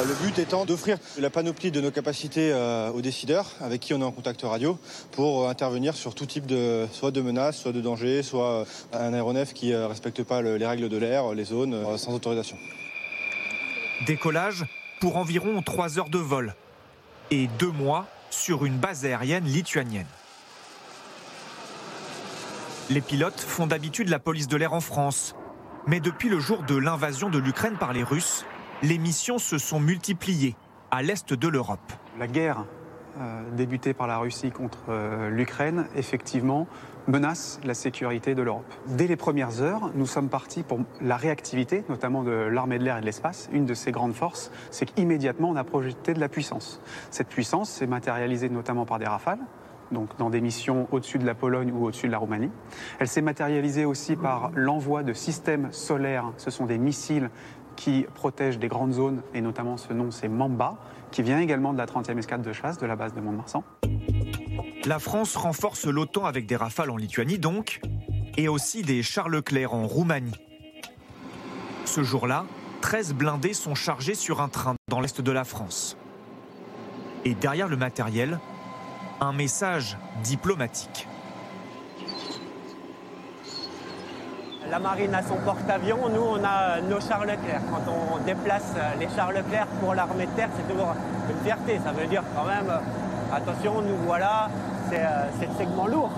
Le 0.00 0.12
but 0.22 0.38
étant 0.38 0.66
d'offrir 0.66 0.98
la 1.18 1.30
panoplie 1.30 1.70
de 1.70 1.80
nos 1.80 1.90
capacités 1.90 2.52
euh, 2.52 2.90
aux 2.90 3.00
décideurs 3.00 3.52
avec 3.62 3.80
qui 3.80 3.94
on 3.94 4.02
est 4.02 4.04
en 4.04 4.12
contact 4.12 4.42
radio 4.42 4.78
pour 5.12 5.44
euh, 5.44 5.48
intervenir 5.48 5.96
sur 5.96 6.14
tout 6.14 6.26
type 6.26 6.44
de 6.44 6.86
soit 6.92 7.12
de 7.12 7.22
menaces, 7.22 7.56
soit 7.56 7.72
de 7.72 7.80
dangers, 7.80 8.22
soit 8.22 8.50
euh, 8.50 8.64
un 8.92 9.14
aéronef 9.14 9.54
qui 9.54 9.70
ne 9.70 9.84
respecte 9.84 10.22
pas 10.24 10.42
les 10.42 10.66
règles 10.66 10.90
de 10.90 10.96
l'air, 10.98 11.32
les 11.32 11.44
zones 11.44 11.96
sans 11.96 12.12
autorisation. 12.12 12.58
Décollage 14.06 14.66
pour 15.00 15.16
environ 15.16 15.62
trois 15.62 15.98
heures 15.98 16.10
de 16.10 16.18
vol 16.18 16.54
et 17.30 17.48
deux 17.58 17.70
mois 17.70 18.06
sur 18.36 18.66
une 18.66 18.76
base 18.76 19.04
aérienne 19.04 19.44
lituanienne. 19.44 20.06
Les 22.90 23.00
pilotes 23.00 23.40
font 23.40 23.66
d'habitude 23.66 24.08
la 24.08 24.18
police 24.18 24.46
de 24.46 24.56
l'air 24.56 24.72
en 24.72 24.80
France. 24.80 25.34
Mais 25.86 26.00
depuis 26.00 26.28
le 26.28 26.38
jour 26.38 26.62
de 26.62 26.76
l'invasion 26.76 27.30
de 27.30 27.38
l'Ukraine 27.38 27.76
par 27.78 27.92
les 27.92 28.04
Russes, 28.04 28.44
les 28.82 28.98
missions 28.98 29.38
se 29.38 29.58
sont 29.58 29.80
multipliées 29.80 30.54
à 30.90 31.02
l'est 31.02 31.32
de 31.32 31.48
l'Europe. 31.48 31.92
La 32.18 32.26
guerre 32.26 32.64
euh, 33.18 33.42
débutée 33.56 33.94
par 33.94 34.06
la 34.06 34.18
Russie 34.18 34.50
contre 34.50 34.90
euh, 34.90 35.30
l'Ukraine, 35.30 35.88
effectivement, 35.96 36.68
menace 37.08 37.60
la 37.64 37.74
sécurité 37.74 38.34
de 38.34 38.42
l'Europe. 38.42 38.72
Dès 38.86 39.06
les 39.06 39.16
premières 39.16 39.62
heures, 39.62 39.90
nous 39.94 40.06
sommes 40.06 40.28
partis 40.28 40.62
pour 40.62 40.80
la 41.00 41.16
réactivité, 41.16 41.84
notamment 41.88 42.22
de 42.22 42.30
l'armée 42.30 42.78
de 42.78 42.84
l'air 42.84 42.98
et 42.98 43.00
de 43.00 43.06
l'espace. 43.06 43.48
Une 43.52 43.64
de 43.64 43.74
ses 43.74 43.92
grandes 43.92 44.14
forces, 44.14 44.50
c'est 44.70 44.86
qu'immédiatement, 44.86 45.50
on 45.50 45.56
a 45.56 45.64
projeté 45.64 46.14
de 46.14 46.20
la 46.20 46.28
puissance. 46.28 46.80
Cette 47.10 47.28
puissance 47.28 47.70
s'est 47.70 47.86
matérialisée 47.86 48.48
notamment 48.48 48.86
par 48.86 48.98
des 48.98 49.06
rafales, 49.06 49.40
donc 49.92 50.16
dans 50.18 50.30
des 50.30 50.40
missions 50.40 50.88
au-dessus 50.90 51.18
de 51.18 51.26
la 51.26 51.34
Pologne 51.34 51.72
ou 51.72 51.86
au-dessus 51.86 52.06
de 52.06 52.12
la 52.12 52.18
Roumanie. 52.18 52.50
Elle 52.98 53.08
s'est 53.08 53.22
matérialisée 53.22 53.84
aussi 53.84 54.16
par 54.16 54.50
l'envoi 54.54 55.02
de 55.02 55.12
systèmes 55.12 55.68
solaires. 55.70 56.32
Ce 56.38 56.50
sont 56.50 56.66
des 56.66 56.78
missiles 56.78 57.30
qui 57.76 58.06
protègent 58.14 58.58
des 58.58 58.68
grandes 58.68 58.92
zones, 58.92 59.22
et 59.34 59.42
notamment 59.42 59.76
ce 59.76 59.92
nom, 59.92 60.10
c'est 60.10 60.28
Mamba, 60.28 60.76
qui 61.10 61.22
vient 61.22 61.38
également 61.38 61.72
de 61.72 61.78
la 61.78 61.86
30e 61.86 62.18
escadre 62.18 62.44
de 62.44 62.52
chasse 62.52 62.78
de 62.78 62.86
la 62.86 62.96
base 62.96 63.14
de 63.14 63.20
Mont-de-Marsan. 63.20 63.62
La 64.86 65.00
France 65.00 65.34
renforce 65.34 65.86
l'OTAN 65.86 66.26
avec 66.26 66.46
des 66.46 66.54
rafales 66.54 66.90
en 66.90 66.96
Lituanie 66.96 67.38
donc, 67.38 67.80
et 68.36 68.46
aussi 68.46 68.82
des 68.82 69.02
chars 69.02 69.28
Leclerc 69.28 69.74
en 69.74 69.88
Roumanie. 69.88 70.38
Ce 71.84 72.04
jour-là, 72.04 72.44
13 72.82 73.14
blindés 73.14 73.52
sont 73.52 73.74
chargés 73.74 74.14
sur 74.14 74.40
un 74.40 74.48
train 74.48 74.76
dans 74.88 75.00
l'est 75.00 75.20
de 75.20 75.32
la 75.32 75.42
France. 75.42 75.96
Et 77.24 77.34
derrière 77.34 77.66
le 77.66 77.76
matériel, 77.76 78.38
un 79.20 79.32
message 79.32 79.98
diplomatique. 80.22 81.08
La 84.70 84.78
marine 84.78 85.14
a 85.16 85.22
son 85.24 85.36
porte-avions, 85.38 86.08
nous 86.10 86.22
on 86.22 86.44
a 86.44 86.80
nos 86.80 87.00
chars 87.00 87.24
Leclerc. 87.24 87.62
Quand 87.72 87.90
on 87.90 88.24
déplace 88.24 88.74
les 89.00 89.08
chars 89.08 89.32
Leclerc 89.32 89.66
pour 89.80 89.94
l'armée 89.94 90.26
de 90.26 90.32
terre, 90.36 90.50
c'est 90.56 90.72
toujours 90.72 90.94
une 91.28 91.44
fierté. 91.44 91.80
Ça 91.84 91.90
veut 91.90 92.06
dire 92.06 92.22
quand 92.36 92.44
même, 92.44 92.70
attention, 93.32 93.82
nous 93.82 93.96
voilà, 94.06 94.48
euh, 94.48 94.75
c'est 94.90 95.46
le 95.46 95.54
segment 95.58 95.86
lourd. 95.86 96.10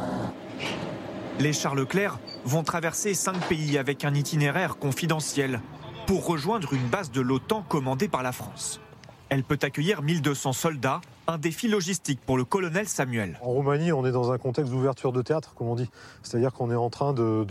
Les 1.38 1.52
Charles 1.52 1.78
Leclerc 1.78 2.18
vont 2.44 2.62
traverser 2.62 3.14
cinq 3.14 3.38
pays 3.48 3.78
avec 3.78 4.04
un 4.04 4.14
itinéraire 4.14 4.76
confidentiel 4.76 5.61
pour 6.07 6.26
rejoindre 6.26 6.72
une 6.72 6.88
base 6.88 7.11
de 7.11 7.20
l'OTAN 7.20 7.62
commandée 7.68 8.09
par 8.09 8.22
la 8.22 8.33
France. 8.33 8.81
Elle 9.28 9.44
peut 9.44 9.59
accueillir 9.61 10.02
1200 10.02 10.52
soldats, 10.54 11.00
un 11.26 11.37
défi 11.37 11.68
logistique 11.68 12.18
pour 12.24 12.38
le 12.38 12.44
colonel 12.44 12.88
Samuel. 12.88 13.38
En 13.42 13.48
Roumanie, 13.48 13.92
on 13.92 14.07
est 14.07 14.11
dans 14.11 14.33
un 14.33 14.38
contexte 14.38 14.72
d'ouverture 14.72 15.12
de 15.12 15.20
théâtre, 15.20 15.54
comme 15.54 15.68
on 15.68 15.74
dit. 15.74 15.90
C'est-à-dire 16.22 16.52
qu'on 16.52 16.70
est 16.70 16.76
en 16.76 16.88
train 16.88 17.12
de, 17.12 17.44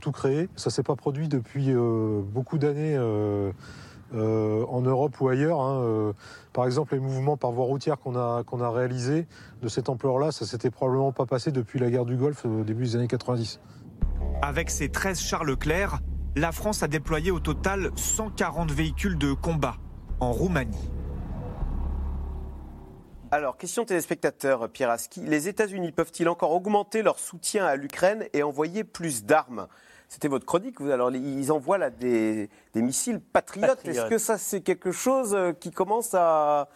tout 0.00 0.10
créer. 0.10 0.48
Ça 0.56 0.70
ne 0.70 0.72
s'est 0.72 0.82
pas 0.82 0.96
produit 0.96 1.28
depuis 1.28 1.70
euh, 1.70 2.20
beaucoup 2.20 2.58
d'années. 2.58 2.96
Euh, 2.96 3.52
euh, 4.14 4.64
en 4.68 4.80
Europe 4.80 5.20
ou 5.20 5.28
ailleurs. 5.28 5.60
Hein, 5.60 5.82
euh, 5.82 6.12
par 6.52 6.66
exemple, 6.66 6.94
les 6.94 7.00
mouvements 7.00 7.36
par 7.36 7.52
voie 7.52 7.64
routière 7.64 7.98
qu'on 7.98 8.16
a, 8.16 8.42
qu'on 8.44 8.60
a 8.60 8.70
réalisés 8.70 9.26
de 9.62 9.68
cette 9.68 9.88
ampleur-là, 9.88 10.32
ça 10.32 10.46
s'était 10.46 10.70
probablement 10.70 11.12
pas 11.12 11.26
passé 11.26 11.52
depuis 11.52 11.78
la 11.78 11.90
guerre 11.90 12.04
du 12.04 12.16
Golfe 12.16 12.44
au 12.44 12.62
début 12.64 12.84
des 12.84 12.96
années 12.96 13.08
90. 13.08 13.60
Avec 14.42 14.70
ses 14.70 14.88
13 14.88 15.20
chars 15.20 15.44
Leclerc, 15.44 16.00
la 16.36 16.52
France 16.52 16.82
a 16.82 16.88
déployé 16.88 17.30
au 17.30 17.40
total 17.40 17.90
140 17.96 18.70
véhicules 18.72 19.18
de 19.18 19.32
combat 19.32 19.76
en 20.20 20.32
Roumanie. 20.32 20.90
Alors, 23.32 23.56
question 23.56 23.84
téléspectateur, 23.84 24.68
Pierre 24.70 24.90
Aski. 24.90 25.20
Les 25.20 25.46
États-Unis 25.46 25.92
peuvent-ils 25.92 26.28
encore 26.28 26.50
augmenter 26.50 27.02
leur 27.02 27.20
soutien 27.20 27.64
à 27.64 27.76
l'Ukraine 27.76 28.24
et 28.32 28.42
envoyer 28.42 28.82
plus 28.82 29.24
d'armes? 29.24 29.68
C'était 30.10 30.26
votre 30.26 30.44
chronique. 30.44 30.80
Alors, 30.80 31.12
ils 31.14 31.52
envoient 31.52 31.78
là 31.78 31.88
des, 31.88 32.50
missiles 32.74 33.20
patriotes. 33.20 33.86
Est-ce 33.86 34.08
que 34.08 34.18
ça, 34.18 34.38
c'est 34.38 34.60
quelque 34.60 34.90
chose 34.90 35.34
euh, 35.34 35.52
qui 35.52 35.70
commence 35.70 36.14
à, 36.14 36.68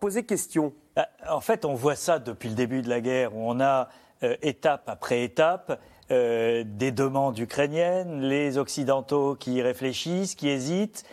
poser 0.00 0.24
question? 0.24 0.74
Bah, 0.96 1.08
En 1.30 1.40
fait, 1.40 1.64
on 1.64 1.74
voit 1.74 1.94
ça 1.94 2.18
depuis 2.18 2.48
le 2.48 2.56
début 2.56 2.82
de 2.82 2.88
la 2.88 3.00
guerre, 3.00 3.34
où 3.34 3.48
on 3.48 3.60
a 3.60 3.88
euh, 4.24 4.36
étape 4.42 4.88
après 4.88 5.22
étape 5.22 5.80
euh, 6.10 6.64
des 6.66 6.90
demandes 6.90 7.38
ukrainiennes, 7.38 8.22
les 8.22 8.58
Occidentaux 8.58 9.36
qui 9.36 9.62
réfléchissent, 9.62 10.34
qui 10.34 10.48
hésitent, 10.48 11.04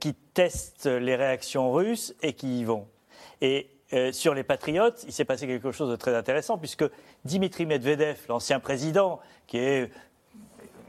qui 0.00 0.14
testent 0.14 0.86
les 0.86 1.14
réactions 1.16 1.70
russes 1.72 2.14
et 2.22 2.32
qui 2.32 2.60
y 2.60 2.64
vont. 2.64 2.86
Et 3.42 3.68
sur 4.12 4.32
les 4.32 4.44
patriotes, 4.44 5.04
il 5.06 5.12
s'est 5.12 5.26
passé 5.26 5.46
quelque 5.46 5.72
chose 5.72 5.90
de 5.90 5.96
très 5.96 6.16
intéressant, 6.16 6.56
puisque 6.56 6.84
Dimitri 7.26 7.66
Medvedev, 7.66 8.16
l'ancien 8.30 8.60
président, 8.60 9.20
qui 9.46 9.58
est 9.58 9.90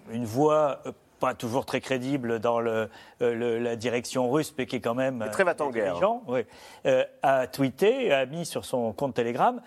une 0.10 0.26
voix 0.26 0.82
euh, 0.86 0.91
pas 1.20 1.34
toujours 1.34 1.65
très 1.65 1.80
crédible 1.80 2.39
dans 2.39 2.60
euh, 2.62 2.88
le, 3.20 3.60
la 3.60 3.76
direction 3.76 4.30
russe, 4.30 4.54
mais 4.58 4.65
qui 4.65 4.78
est 4.78 4.82
quand 4.82 4.96
même 4.96 5.26
très 5.32 5.46
en 5.62 5.70
guerre. 5.70 6.00
Oui, 6.28 6.41
euh, 6.86 7.04
a 7.24 7.48
tweeté, 7.48 8.12
a 8.12 8.26
mis 8.26 8.46
sur 8.46 8.65
son 8.65 8.91
compte 8.91 9.13
Telegram, 9.13 9.62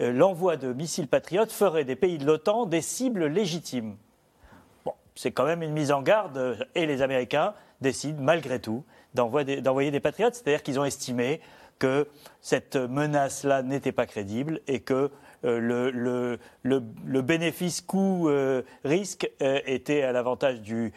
l'envoi 0.00 0.56
de 0.56 0.72
missiles 0.72 1.06
patriotes 1.06 1.52
ferait 1.52 1.84
des 1.84 1.96
pays 1.96 2.18
de 2.18 2.26
l'OTAN 2.26 2.66
des 2.66 2.80
cibles 2.80 3.26
légitimes. 3.26 3.96
Bon, 4.84 4.92
c'est 5.14 5.30
quand 5.30 5.44
même 5.44 5.62
une 5.62 5.72
mise 5.72 5.92
en 5.92 6.02
garde, 6.02 6.58
et 6.74 6.86
les 6.86 7.02
Américains 7.02 7.54
décident 7.80 8.20
malgré 8.20 8.58
tout 8.58 8.84
d'envoyer 9.14 9.90
des 9.92 10.00
patriotes, 10.00 10.34
c'est-à-dire 10.34 10.64
qu'ils 10.64 10.80
ont 10.80 10.84
estimé 10.84 11.40
que 11.78 12.08
cette 12.40 12.76
menace-là 12.76 13.62
n'était 13.62 13.92
pas 13.92 14.06
crédible 14.06 14.60
et 14.66 14.80
que 14.80 15.10
euh, 15.44 16.38
le, 16.62 17.20
bénéfice 17.20 17.80
coût-risque 17.80 19.30
euh, 19.42 19.56
euh, 19.56 19.60
était 19.66 20.02
à 20.02 20.12
l'avantage 20.12 20.60
de 20.62 20.90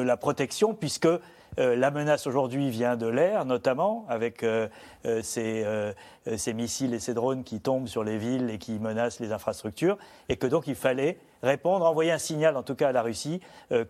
la 0.00 0.16
protection, 0.16 0.74
puisque 0.74 1.08
la 1.56 1.90
menace 1.90 2.28
aujourd'hui 2.28 2.70
vient 2.70 2.96
de 2.96 3.08
l'air, 3.08 3.44
notamment, 3.44 4.06
avec 4.08 4.46
ces, 5.22 5.66
ces, 6.36 6.54
missiles 6.54 6.94
et 6.94 7.00
ces 7.00 7.14
drones 7.14 7.42
qui 7.42 7.58
tombent 7.60 7.88
sur 7.88 8.04
les 8.04 8.16
villes 8.16 8.48
et 8.50 8.58
qui 8.58 8.78
menacent 8.78 9.18
les 9.18 9.32
infrastructures, 9.32 9.98
et 10.28 10.36
que 10.36 10.46
donc 10.46 10.68
il 10.68 10.76
fallait 10.76 11.18
répondre, 11.42 11.84
envoyer 11.84 12.12
un 12.12 12.18
signal, 12.18 12.56
en 12.56 12.62
tout 12.62 12.76
cas 12.76 12.90
à 12.90 12.92
la 12.92 13.02
Russie, 13.02 13.40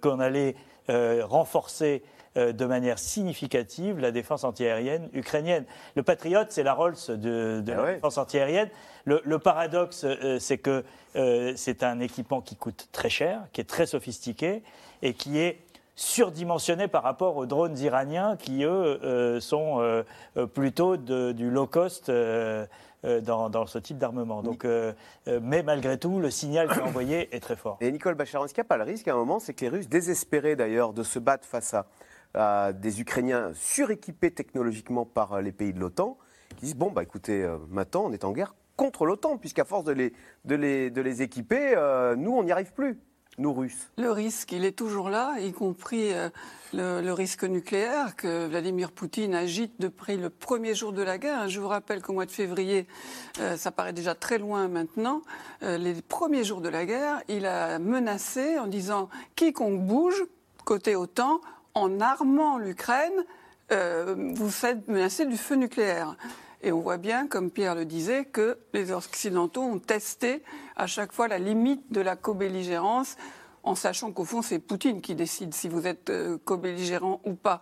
qu'on 0.00 0.18
allait 0.18 0.54
renforcer 0.88 2.02
de 2.36 2.64
manière 2.64 2.98
significative 2.98 3.98
la 3.98 4.10
défense 4.10 4.44
antiaérienne 4.44 5.08
ukrainienne. 5.12 5.64
Le 5.96 6.02
Patriot, 6.02 6.44
c'est 6.48 6.62
la 6.62 6.74
Rolls 6.74 6.94
de, 7.08 7.62
ah 7.66 7.82
la 7.82 7.94
défense 7.94 8.18
antiaérienne. 8.18 8.68
Le, 9.04 9.20
le 9.24 9.38
paradoxe, 9.38 10.06
c'est 10.38 10.58
que 10.58 10.84
c'est 11.56 11.82
un 11.82 12.00
équipement 12.00 12.40
qui 12.40 12.56
coûte 12.56 12.88
très 12.92 13.10
cher, 13.10 13.42
qui 13.52 13.60
est 13.60 13.64
très 13.64 13.86
sophistiqué 13.86 14.62
et 15.02 15.14
qui 15.14 15.38
est 15.38 15.58
surdimensionné 15.98 16.86
par 16.86 17.02
rapport 17.02 17.36
aux 17.36 17.44
drones 17.44 17.76
iraniens 17.78 18.36
qui, 18.36 18.62
eux, 18.62 19.00
euh, 19.02 19.40
sont 19.40 19.80
euh, 19.80 20.04
euh, 20.36 20.46
plutôt 20.46 20.96
du 20.96 21.50
low 21.50 21.66
cost. 21.66 22.10
Dans, 23.04 23.66
ce 23.66 23.78
type 23.78 23.96
d'armement. 23.96 24.42
Donc, 24.42 24.66
mais 25.26 25.62
malgré 25.62 25.98
tout, 25.98 26.18
le 26.18 26.32
signal 26.32 26.68
qui 26.68 26.80
est 26.80 26.82
envoyé 26.82 27.34
est 27.34 27.38
très 27.38 27.54
fort. 27.54 27.76
Et 27.80 27.92
Nicole 27.92 28.16
Bacharan, 28.16 28.44
est-ce 28.44 28.52
qu'il 28.52 28.60
n'y 28.60 28.66
a 28.66 28.68
pas 28.68 28.76
le 28.76 28.82
risque 28.82 29.06
à 29.06 29.12
un 29.12 29.16
moment, 29.16 29.38
c'est 29.38 29.54
que 29.54 29.60
les 29.60 29.68
Russes, 29.68 29.88
désespérés 29.88 30.56
d'ailleurs 30.56 30.92
de 30.92 31.04
se 31.04 31.20
battre 31.20 31.46
face 31.46 31.74
à, 31.74 31.86
des 32.34 33.00
Ukrainiens 33.00 33.52
suréquipés 33.54 34.30
technologiquement 34.30 35.04
par 35.04 35.40
les 35.40 35.52
pays 35.52 35.72
de 35.72 35.80
l'OTAN, 35.80 36.18
qui 36.56 36.66
disent 36.66 36.76
bon 36.76 36.90
bah 36.90 37.02
écoutez, 37.02 37.48
maintenant 37.68 38.04
on 38.06 38.12
est 38.12 38.24
en 38.24 38.32
guerre 38.32 38.54
contre 38.76 39.06
l'OTAN, 39.06 39.38
puisqu'à 39.38 39.64
force 39.64 39.84
de 39.84 39.92
les, 39.92 40.12
de 40.44 40.54
les, 40.54 40.90
de 40.90 41.00
les 41.00 41.22
équiper, 41.22 41.74
nous 42.16 42.32
on 42.32 42.44
n'y 42.44 42.52
arrive 42.52 42.72
plus 42.72 43.00
nous 43.38 43.54
Russes 43.54 43.88
Le 43.96 44.10
risque, 44.10 44.52
il 44.52 44.64
est 44.64 44.76
toujours 44.76 45.10
là, 45.10 45.38
y 45.38 45.52
compris 45.52 46.12
euh, 46.12 46.28
le, 46.72 47.12
risque 47.12 47.44
nucléaire 47.44 48.16
que 48.16 48.46
Vladimir 48.46 48.90
Poutine 48.90 49.34
agite 49.34 49.74
depuis 49.78 50.16
le 50.16 50.28
premier 50.28 50.74
jour 50.74 50.92
de 50.92 51.02
la 51.02 51.18
guerre. 51.18 51.48
Je 51.48 51.60
vous 51.60 51.68
rappelle 51.68 52.02
qu'au 52.02 52.12
mois 52.12 52.26
de 52.26 52.30
février, 52.30 52.86
euh, 53.40 53.56
ça 53.56 53.70
paraît 53.70 53.92
déjà 53.92 54.14
très 54.14 54.38
loin 54.38 54.68
maintenant, 54.68 55.22
euh, 55.62 55.78
les 55.78 55.94
premiers 56.02 56.44
jours 56.44 56.60
de 56.60 56.68
la 56.68 56.84
guerre, 56.84 57.22
il 57.28 57.46
a 57.46 57.78
menacé 57.78 58.58
en 58.58 58.66
disant 58.66 59.08
quiconque 59.36 59.80
bouge, 59.80 60.24
côté 60.64 60.96
OTAN, 60.96 61.40
en 61.78 62.00
armant 62.00 62.58
l'Ukraine, 62.58 63.24
vous 63.70 64.50
faites 64.50 64.88
menacer 64.88 65.26
du 65.26 65.36
feu 65.36 65.54
nucléaire. 65.54 66.16
Et 66.62 66.72
on 66.72 66.80
voit 66.80 66.96
bien, 66.96 67.28
comme 67.28 67.50
Pierre 67.50 67.74
le 67.74 67.84
disait, 67.84 68.24
que 68.24 68.58
les 68.72 68.90
Occidentaux 68.90 69.62
ont 69.62 69.78
testé 69.78 70.42
à 70.76 70.86
chaque 70.86 71.12
fois 71.12 71.28
la 71.28 71.38
limite 71.38 71.92
de 71.92 72.00
la 72.00 72.16
co-belligérance, 72.16 73.16
en 73.62 73.74
sachant 73.74 74.12
qu'au 74.12 74.24
fond, 74.24 74.42
c'est 74.42 74.58
Poutine 74.58 75.00
qui 75.00 75.14
décide 75.14 75.54
si 75.54 75.68
vous 75.68 75.86
êtes 75.86 76.10
euh, 76.10 76.38
co-belligérant 76.44 77.20
ou 77.24 77.34
pas. 77.34 77.60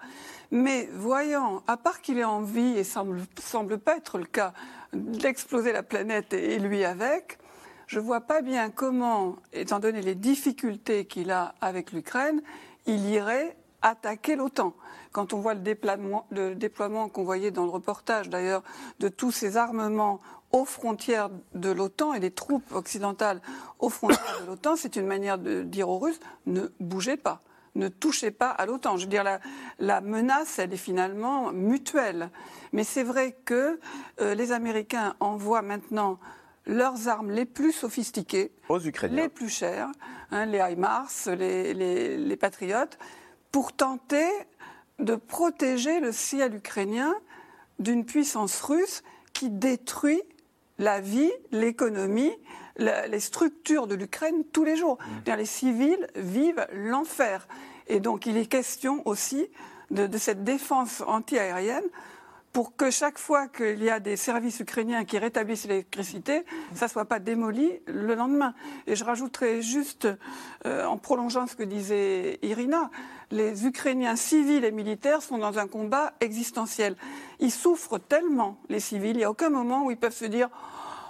Mais 0.51 0.89
voyant, 0.93 1.63
à 1.67 1.77
part 1.77 2.01
qu'il 2.01 2.19
ait 2.19 2.25
envie, 2.25 2.79
et 2.79 2.85
semble, 2.85 3.23
semble 3.41 3.79
pas 3.79 3.97
être 3.97 4.19
le 4.19 4.25
cas, 4.25 4.53
d'exploser 4.93 5.73
la 5.73 5.83
planète 5.83 6.33
et 6.33 6.59
lui 6.59 6.85
avec, 6.85 7.39
je 7.87 8.01
vois 8.01 8.21
pas 8.21 8.41
bien 8.41 8.71
comment, 8.71 9.37
étant 9.53 9.79
donné 9.79 10.01
les 10.01 10.15
difficultés 10.15 11.05
qu'il 11.05 11.31
a 11.31 11.55
avec 11.61 11.93
l'Ukraine, 11.93 12.41
il 12.87 13.05
irait 13.11 13.57
attaquer 13.87 14.35
l'OTAN. 14.35 14.75
Quand 15.13 15.33
on 15.33 15.39
voit 15.39 15.55
le 15.55 15.61
déploiement, 15.61 16.27
le 16.31 16.55
déploiement 16.55 17.09
qu'on 17.09 17.23
voyait 17.23 17.53
dans 17.53 17.65
le 17.65 17.71
reportage 17.71 18.29
d'ailleurs 18.29 18.63
de 18.99 19.09
tous 19.09 19.31
ces 19.31 19.57
armements 19.57 20.21
aux 20.51 20.65
frontières 20.65 21.31
de 21.55 21.71
l'OTAN 21.71 22.13
et 22.13 22.21
des 22.21 22.33
troupes 22.33 22.73
occidentales 22.73 23.41
aux 23.79 23.89
frontières 23.89 24.41
de 24.43 24.47
l'OTAN, 24.47 24.75
c'est 24.77 24.97
une 24.97 25.07
manière 25.07 25.39
de 25.39 25.63
dire 25.63 25.89
aux 25.89 25.99
Russes 25.99 26.19
ne 26.47 26.67
bougez 26.81 27.17
pas, 27.17 27.43
ne 27.77 27.87
touchez 27.89 28.33
pas 28.33 28.51
à 28.51 28.67
l'OTAN. 28.67 28.97
Je 28.97 29.05
veux 29.05 29.11
dire, 29.11 29.23
la, 29.23 29.39
la, 29.79 30.01
menace, 30.01 30.59
elle 30.59 30.73
est 30.73 30.79
finalement 30.79 31.53
mutuelle. 31.53 32.31
Mais 32.73 32.83
c'est 32.83 33.05
vrai 33.05 33.37
que 33.45 33.79
euh, 34.21 34.35
les 34.35 34.51
Américains 34.51 35.15
envoient 35.21 35.63
maintenant 35.63 36.19
leurs 36.67 37.07
armes 37.07 37.31
les 37.31 37.45
plus 37.45 37.73
sophistiquées, 37.73 38.53
aux 38.69 38.81
Ukrainiens. 38.81 39.23
les 39.23 39.29
plus 39.29 39.49
chères, 39.49 39.91
hein, 40.33 40.47
les 40.47 40.59
HIMARS, 40.59 41.11
les, 41.27 41.73
les, 41.73 42.19
les 42.19 42.37
Patriotes, 42.37 42.99
pour 43.57 43.73
tenter 43.73 44.29
de 44.99 45.17
protéger 45.17 45.99
le 45.99 46.13
ciel 46.13 46.57
ukrainien 46.57 47.15
d'une 47.79 48.05
puissance 48.05 48.61
russe 48.61 49.03
qui 49.33 49.49
détruit 49.49 50.21
la 50.77 51.01
vie, 51.01 51.33
l'économie, 51.53 52.35
les 52.77 53.19
structures 53.19 53.87
de 53.87 53.95
l'Ukraine 53.95 54.45
tous 54.53 54.63
les 54.63 54.77
jours. 54.77 54.99
Mm. 55.27 55.37
Les 55.39 55.47
civils 55.47 56.07
vivent 56.17 56.67
l'enfer. 56.71 57.49
Et 57.87 57.99
donc 57.99 58.27
il 58.27 58.37
est 58.37 58.45
question 58.45 59.01
aussi 59.07 59.49
de, 59.91 60.07
de 60.07 60.19
cette 60.19 60.45
défense 60.45 61.03
antiaérienne 61.07 61.89
pour 62.57 62.75
que 62.75 62.91
chaque 62.91 63.19
fois 63.19 63.49
qu'il 63.49 63.85
y 63.85 63.91
a 63.91 64.01
des 64.01 64.17
services 64.17 64.61
ukrainiens 64.61 65.05
qui 65.05 65.19
rétablissent 65.19 65.67
l'électricité, 65.67 66.47
ça 66.73 66.87
ne 66.87 66.91
soit 66.91 67.05
pas 67.05 67.19
démoli 67.19 67.71
le 67.87 68.15
lendemain. 68.15 68.55
Et 68.87 68.97
je 68.97 69.05
rajouterai 69.05 69.61
juste, 69.61 70.09
euh, 70.65 70.87
en 70.87 70.97
prolongeant 70.97 71.47
ce 71.47 71.55
que 71.55 71.65
disait 71.65 72.39
Irina, 72.41 72.91
les 73.31 73.67
Ukrainiens 73.67 74.17
civils 74.17 74.65
et 74.65 74.71
militaires 74.71 75.21
sont 75.21 75.37
dans 75.37 75.59
un 75.59 75.67
combat 75.67 76.15
existentiel. 76.21 76.97
Ils 77.41 77.51
souffrent 77.51 77.99
tellement, 77.99 78.57
les 78.71 78.81
civils, 78.81 79.11
il 79.11 79.19
n'y 79.19 79.25
a 79.25 79.31
aucun 79.31 79.51
moment 79.51 79.85
où 79.85 79.91
ils 79.91 79.99
peuvent 79.99 80.17
se 80.17 80.25
dire 80.25 80.49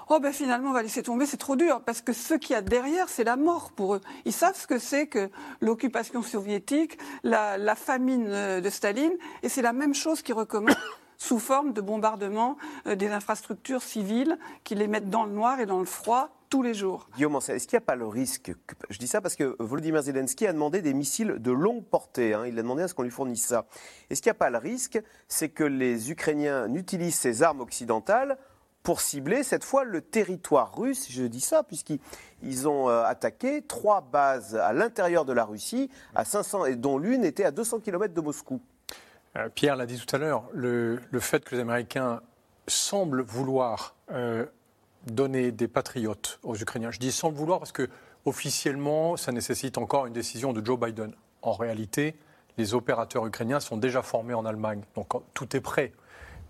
oh 0.09 0.19
ben 0.19 0.33
finalement 0.33 0.71
on 0.71 0.73
va 0.73 0.83
laisser 0.83 1.05
tomber, 1.05 1.27
c'est 1.27 1.37
trop 1.37 1.55
dur, 1.55 1.81
parce 1.83 2.01
que 2.01 2.13
ce 2.13 2.35
qu'il 2.35 2.55
y 2.55 2.57
a 2.57 2.61
derrière, 2.61 3.09
c'est 3.09 3.23
la 3.23 3.37
mort 3.37 3.71
pour 3.71 3.95
eux. 3.95 4.01
Ils 4.25 4.33
savent 4.33 4.57
ce 4.57 4.67
que 4.67 4.81
c'est 4.81 5.07
que 5.07 5.31
l'occupation 5.61 6.23
soviétique, 6.23 6.99
la, 7.23 7.57
la, 7.57 7.77
famine 7.77 8.61
de 8.61 8.69
Staline, 8.69 9.15
et 9.45 9.49
c'est 9.49 9.63
la 9.63 9.73
même 9.73 9.95
chose 9.95 10.23
qui 10.23 10.33
recommence 10.33 10.75
sous 11.19 11.39
forme 11.39 11.73
de 11.73 11.81
bombardement 11.81 12.57
euh, 12.87 12.95
des 12.95 13.09
infrastructures 13.09 13.83
civiles 13.83 14.39
qui 14.65 14.75
les 14.75 14.89
mettent 14.89 15.11
dans 15.11 15.25
le 15.25 15.33
noir 15.33 15.61
et 15.61 15.67
dans 15.67 15.79
le 15.79 15.87
froid 15.87 16.31
tous 16.49 16.63
les 16.63 16.75
jours. 16.75 17.09
Guillaume, 17.17 17.37
est-ce 17.37 17.67
qu'il 17.67 17.77
n'y 17.77 17.83
a 17.83 17.87
pas 17.87 17.97
le 17.97 18.07
risque 18.07 18.53
Je 18.91 18.99
dis 18.99 19.09
ça 19.09 19.21
parce 19.21 19.37
que 19.37 19.57
Volodymyr 19.59 20.03
Zelensky 20.03 20.47
a 20.47 20.53
demandé 20.53 20.81
des 20.83 20.95
missiles 20.95 21.37
de 21.39 21.51
longue 21.51 21.85
portée. 21.85 22.35
Hein. 22.35 22.45
il 22.47 22.59
a 22.59 22.63
demandé 22.63 22.83
à 22.83 22.89
ce 22.89 22.95
qu'on 22.95 23.03
lui 23.03 23.11
fournisse 23.11 23.45
ça. 23.45 23.67
Est-ce 24.11 24.23
qu'il 24.23 24.31
n'y 24.31 24.37
a 24.37 24.39
pas 24.39 24.51
le 24.51 24.59
risque 24.59 25.03
C'est 25.29 25.49
que 25.49 25.65
les 25.65 26.11
Ukrainiens 26.11 26.69
n'utilisent 26.69 27.17
ces 27.17 27.43
armes 27.43 27.61
occidentales 27.61 28.39
pour 28.83 29.01
cibler 29.01 29.43
cette 29.43 29.65
fois 29.65 29.83
le 29.83 30.01
territoire 30.01 30.77
russe? 30.77 31.09
Je 31.11 31.25
dis 31.25 31.41
ça 31.41 31.65
puisqu'ils 31.65 32.69
ont 32.69 32.89
euh, 32.89 33.03
attaqué 33.05 33.63
trois 33.63 34.01
bases 34.01 34.55
à 34.55 34.73
l'intérieur 34.73 35.25
de 35.25 35.33
la 35.33 35.45
Russie, 35.45 35.91
à 36.15 36.25
500, 36.25 36.67
et 36.67 36.77
dont 36.77 36.99
l'une 36.99 37.25
était 37.25 37.45
à 37.45 37.51
200 37.51 37.81
km 37.81 38.15
de 38.15 38.21
Moscou. 38.21 38.61
Euh, 39.37 39.49
Pierre 39.55 39.77
l'a 39.77 39.87
dit 39.87 39.99
tout 39.99 40.15
à 40.15 40.19
l'heure, 40.19 40.45
le, 40.53 40.99
fait 41.21 41.45
que 41.45 41.55
les 41.55 41.61
Américains 41.61 42.21
semblent 42.67 43.23
vouloir 43.23 43.95
euh, 44.11 44.47
donner 45.07 45.53
des 45.53 45.69
patriotes 45.69 46.39
aux 46.43 46.57
Ukrainiens, 46.57 46.91
je 46.91 46.99
dis 46.99 47.13
semblent 47.13 47.37
vouloir 47.37 47.59
parce 47.59 47.73
que 47.73 47.89
officiellement, 48.25 49.17
ça 49.17 49.33
nécessite 49.33 49.79
encore 49.79 50.07
une 50.07 50.13
décision 50.13 50.53
de 50.53 50.65
Joe 50.65 50.79
Biden. 50.79 51.13
En 51.43 51.53
réalité, 51.53 52.17
les 52.59 52.75
opérateurs 52.75 53.27
ukrainiens 53.27 53.61
sont 53.61 53.77
déjà 53.77 54.03
formés 54.03 54.35
en 54.35 54.45
Allemagne, 54.45 54.83
donc 54.95 55.09
tout 55.35 55.57
est 55.57 55.61
prêt 55.61 55.93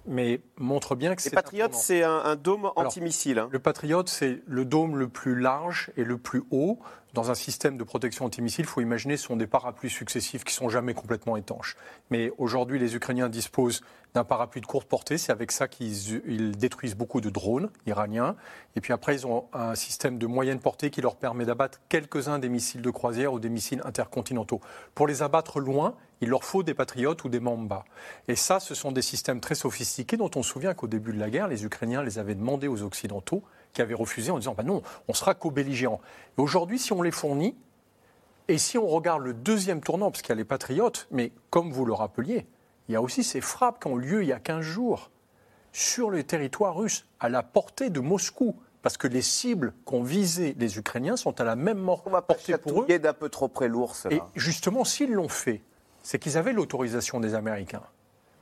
mais 0.06 0.40
montre 0.56 0.94
bien 0.94 1.14
que 1.14 1.22
c'est. 1.22 1.30
Les 1.30 1.34
Patriotes, 1.34 1.74
c'est 1.74 2.02
un, 2.02 2.36
dôme 2.36 2.70
antimissile. 2.76 3.38
Hein. 3.38 3.48
Le 3.50 3.58
Patriote, 3.58 4.08
c'est 4.08 4.42
le 4.46 4.64
dôme 4.64 4.96
le 4.96 5.08
plus 5.08 5.38
large 5.38 5.90
et 5.96 6.04
le 6.04 6.18
plus 6.18 6.44
haut. 6.50 6.78
Dans 7.16 7.30
un 7.30 7.34
système 7.34 7.78
de 7.78 7.82
protection 7.82 8.26
antimissile, 8.26 8.66
il 8.66 8.68
faut 8.68 8.82
imaginer, 8.82 9.16
ce 9.16 9.28
sont 9.28 9.36
des 9.36 9.46
parapluies 9.46 9.88
successifs 9.88 10.44
qui 10.44 10.52
sont 10.52 10.68
jamais 10.68 10.92
complètement 10.92 11.38
étanches. 11.38 11.74
Mais 12.10 12.30
aujourd'hui, 12.36 12.78
les 12.78 12.94
Ukrainiens 12.94 13.30
disposent 13.30 13.80
d'un 14.12 14.22
parapluie 14.22 14.60
de 14.60 14.66
courte 14.66 14.86
portée. 14.86 15.16
C'est 15.16 15.32
avec 15.32 15.50
ça 15.50 15.66
qu'ils 15.66 16.54
détruisent 16.58 16.94
beaucoup 16.94 17.22
de 17.22 17.30
drones 17.30 17.70
iraniens. 17.86 18.36
Et 18.76 18.82
puis 18.82 18.92
après, 18.92 19.14
ils 19.14 19.26
ont 19.26 19.46
un 19.54 19.74
système 19.74 20.18
de 20.18 20.26
moyenne 20.26 20.60
portée 20.60 20.90
qui 20.90 21.00
leur 21.00 21.16
permet 21.16 21.46
d'abattre 21.46 21.80
quelques-uns 21.88 22.38
des 22.38 22.50
missiles 22.50 22.82
de 22.82 22.90
croisière 22.90 23.32
ou 23.32 23.40
des 23.40 23.48
missiles 23.48 23.80
intercontinentaux. 23.86 24.60
Pour 24.94 25.06
les 25.06 25.22
abattre 25.22 25.58
loin, 25.58 25.94
il 26.20 26.28
leur 26.28 26.44
faut 26.44 26.62
des 26.62 26.74
patriotes 26.74 27.24
ou 27.24 27.30
des 27.30 27.40
Mamba. 27.40 27.86
Et 28.28 28.36
ça, 28.36 28.60
ce 28.60 28.74
sont 28.74 28.92
des 28.92 29.00
systèmes 29.00 29.40
très 29.40 29.54
sophistiqués 29.54 30.18
dont 30.18 30.30
on 30.36 30.42
se 30.42 30.50
souvient 30.50 30.74
qu'au 30.74 30.86
début 30.86 31.14
de 31.14 31.18
la 31.18 31.30
guerre, 31.30 31.48
les 31.48 31.64
Ukrainiens 31.64 32.02
les 32.02 32.18
avaient 32.18 32.34
demandés 32.34 32.68
aux 32.68 32.82
Occidentaux, 32.82 33.42
qui 33.76 33.82
avaient 33.82 33.94
refusé 33.94 34.30
en 34.30 34.38
disant 34.38 34.54
bah 34.54 34.62
non, 34.62 34.82
on 35.06 35.12
sera 35.12 35.34
co-belligérants. 35.34 36.00
Aujourd'hui, 36.38 36.78
si 36.78 36.94
on 36.94 37.02
les 37.02 37.10
fournit, 37.10 37.54
et 38.48 38.56
si 38.56 38.78
on 38.78 38.86
regarde 38.86 39.22
le 39.22 39.34
deuxième 39.34 39.82
tournant, 39.82 40.10
parce 40.10 40.22
qu'il 40.22 40.30
y 40.30 40.32
a 40.32 40.36
les 40.36 40.44
patriotes, 40.44 41.08
mais 41.10 41.30
comme 41.50 41.70
vous 41.70 41.84
le 41.84 41.92
rappeliez, 41.92 42.46
il 42.88 42.92
y 42.92 42.96
a 42.96 43.02
aussi 43.02 43.22
ces 43.22 43.42
frappes 43.42 43.82
qui 43.82 43.88
ont 43.88 43.96
lieu 43.96 44.22
il 44.22 44.28
y 44.28 44.32
a 44.32 44.38
15 44.38 44.62
jours 44.62 45.10
sur 45.72 46.08
le 46.08 46.24
territoire 46.24 46.74
russe, 46.74 47.06
à 47.20 47.28
la 47.28 47.42
portée 47.42 47.90
de 47.90 48.00
Moscou 48.00 48.56
parce 48.80 48.96
que 48.96 49.08
les 49.08 49.20
cibles 49.20 49.74
qu'ont 49.84 50.02
visées 50.02 50.54
les 50.58 50.78
Ukrainiens 50.78 51.16
sont 51.16 51.38
à 51.40 51.44
la 51.44 51.56
même 51.56 51.78
mort 51.78 52.02
On 52.06 52.10
va 52.10 52.22
portée 52.22 52.56
pour 52.56 52.82
eux. 52.82 52.98
d'un 52.98 53.12
peu 53.12 53.28
trop 53.28 53.48
près 53.48 53.68
l'ours. 53.68 54.06
Et 54.10 54.20
justement, 54.36 54.84
s'ils 54.84 55.12
l'ont 55.12 55.28
fait, 55.28 55.60
c'est 56.02 56.18
qu'ils 56.18 56.38
avaient 56.38 56.52
l'autorisation 56.52 57.20
des 57.20 57.34
Américains. 57.34 57.82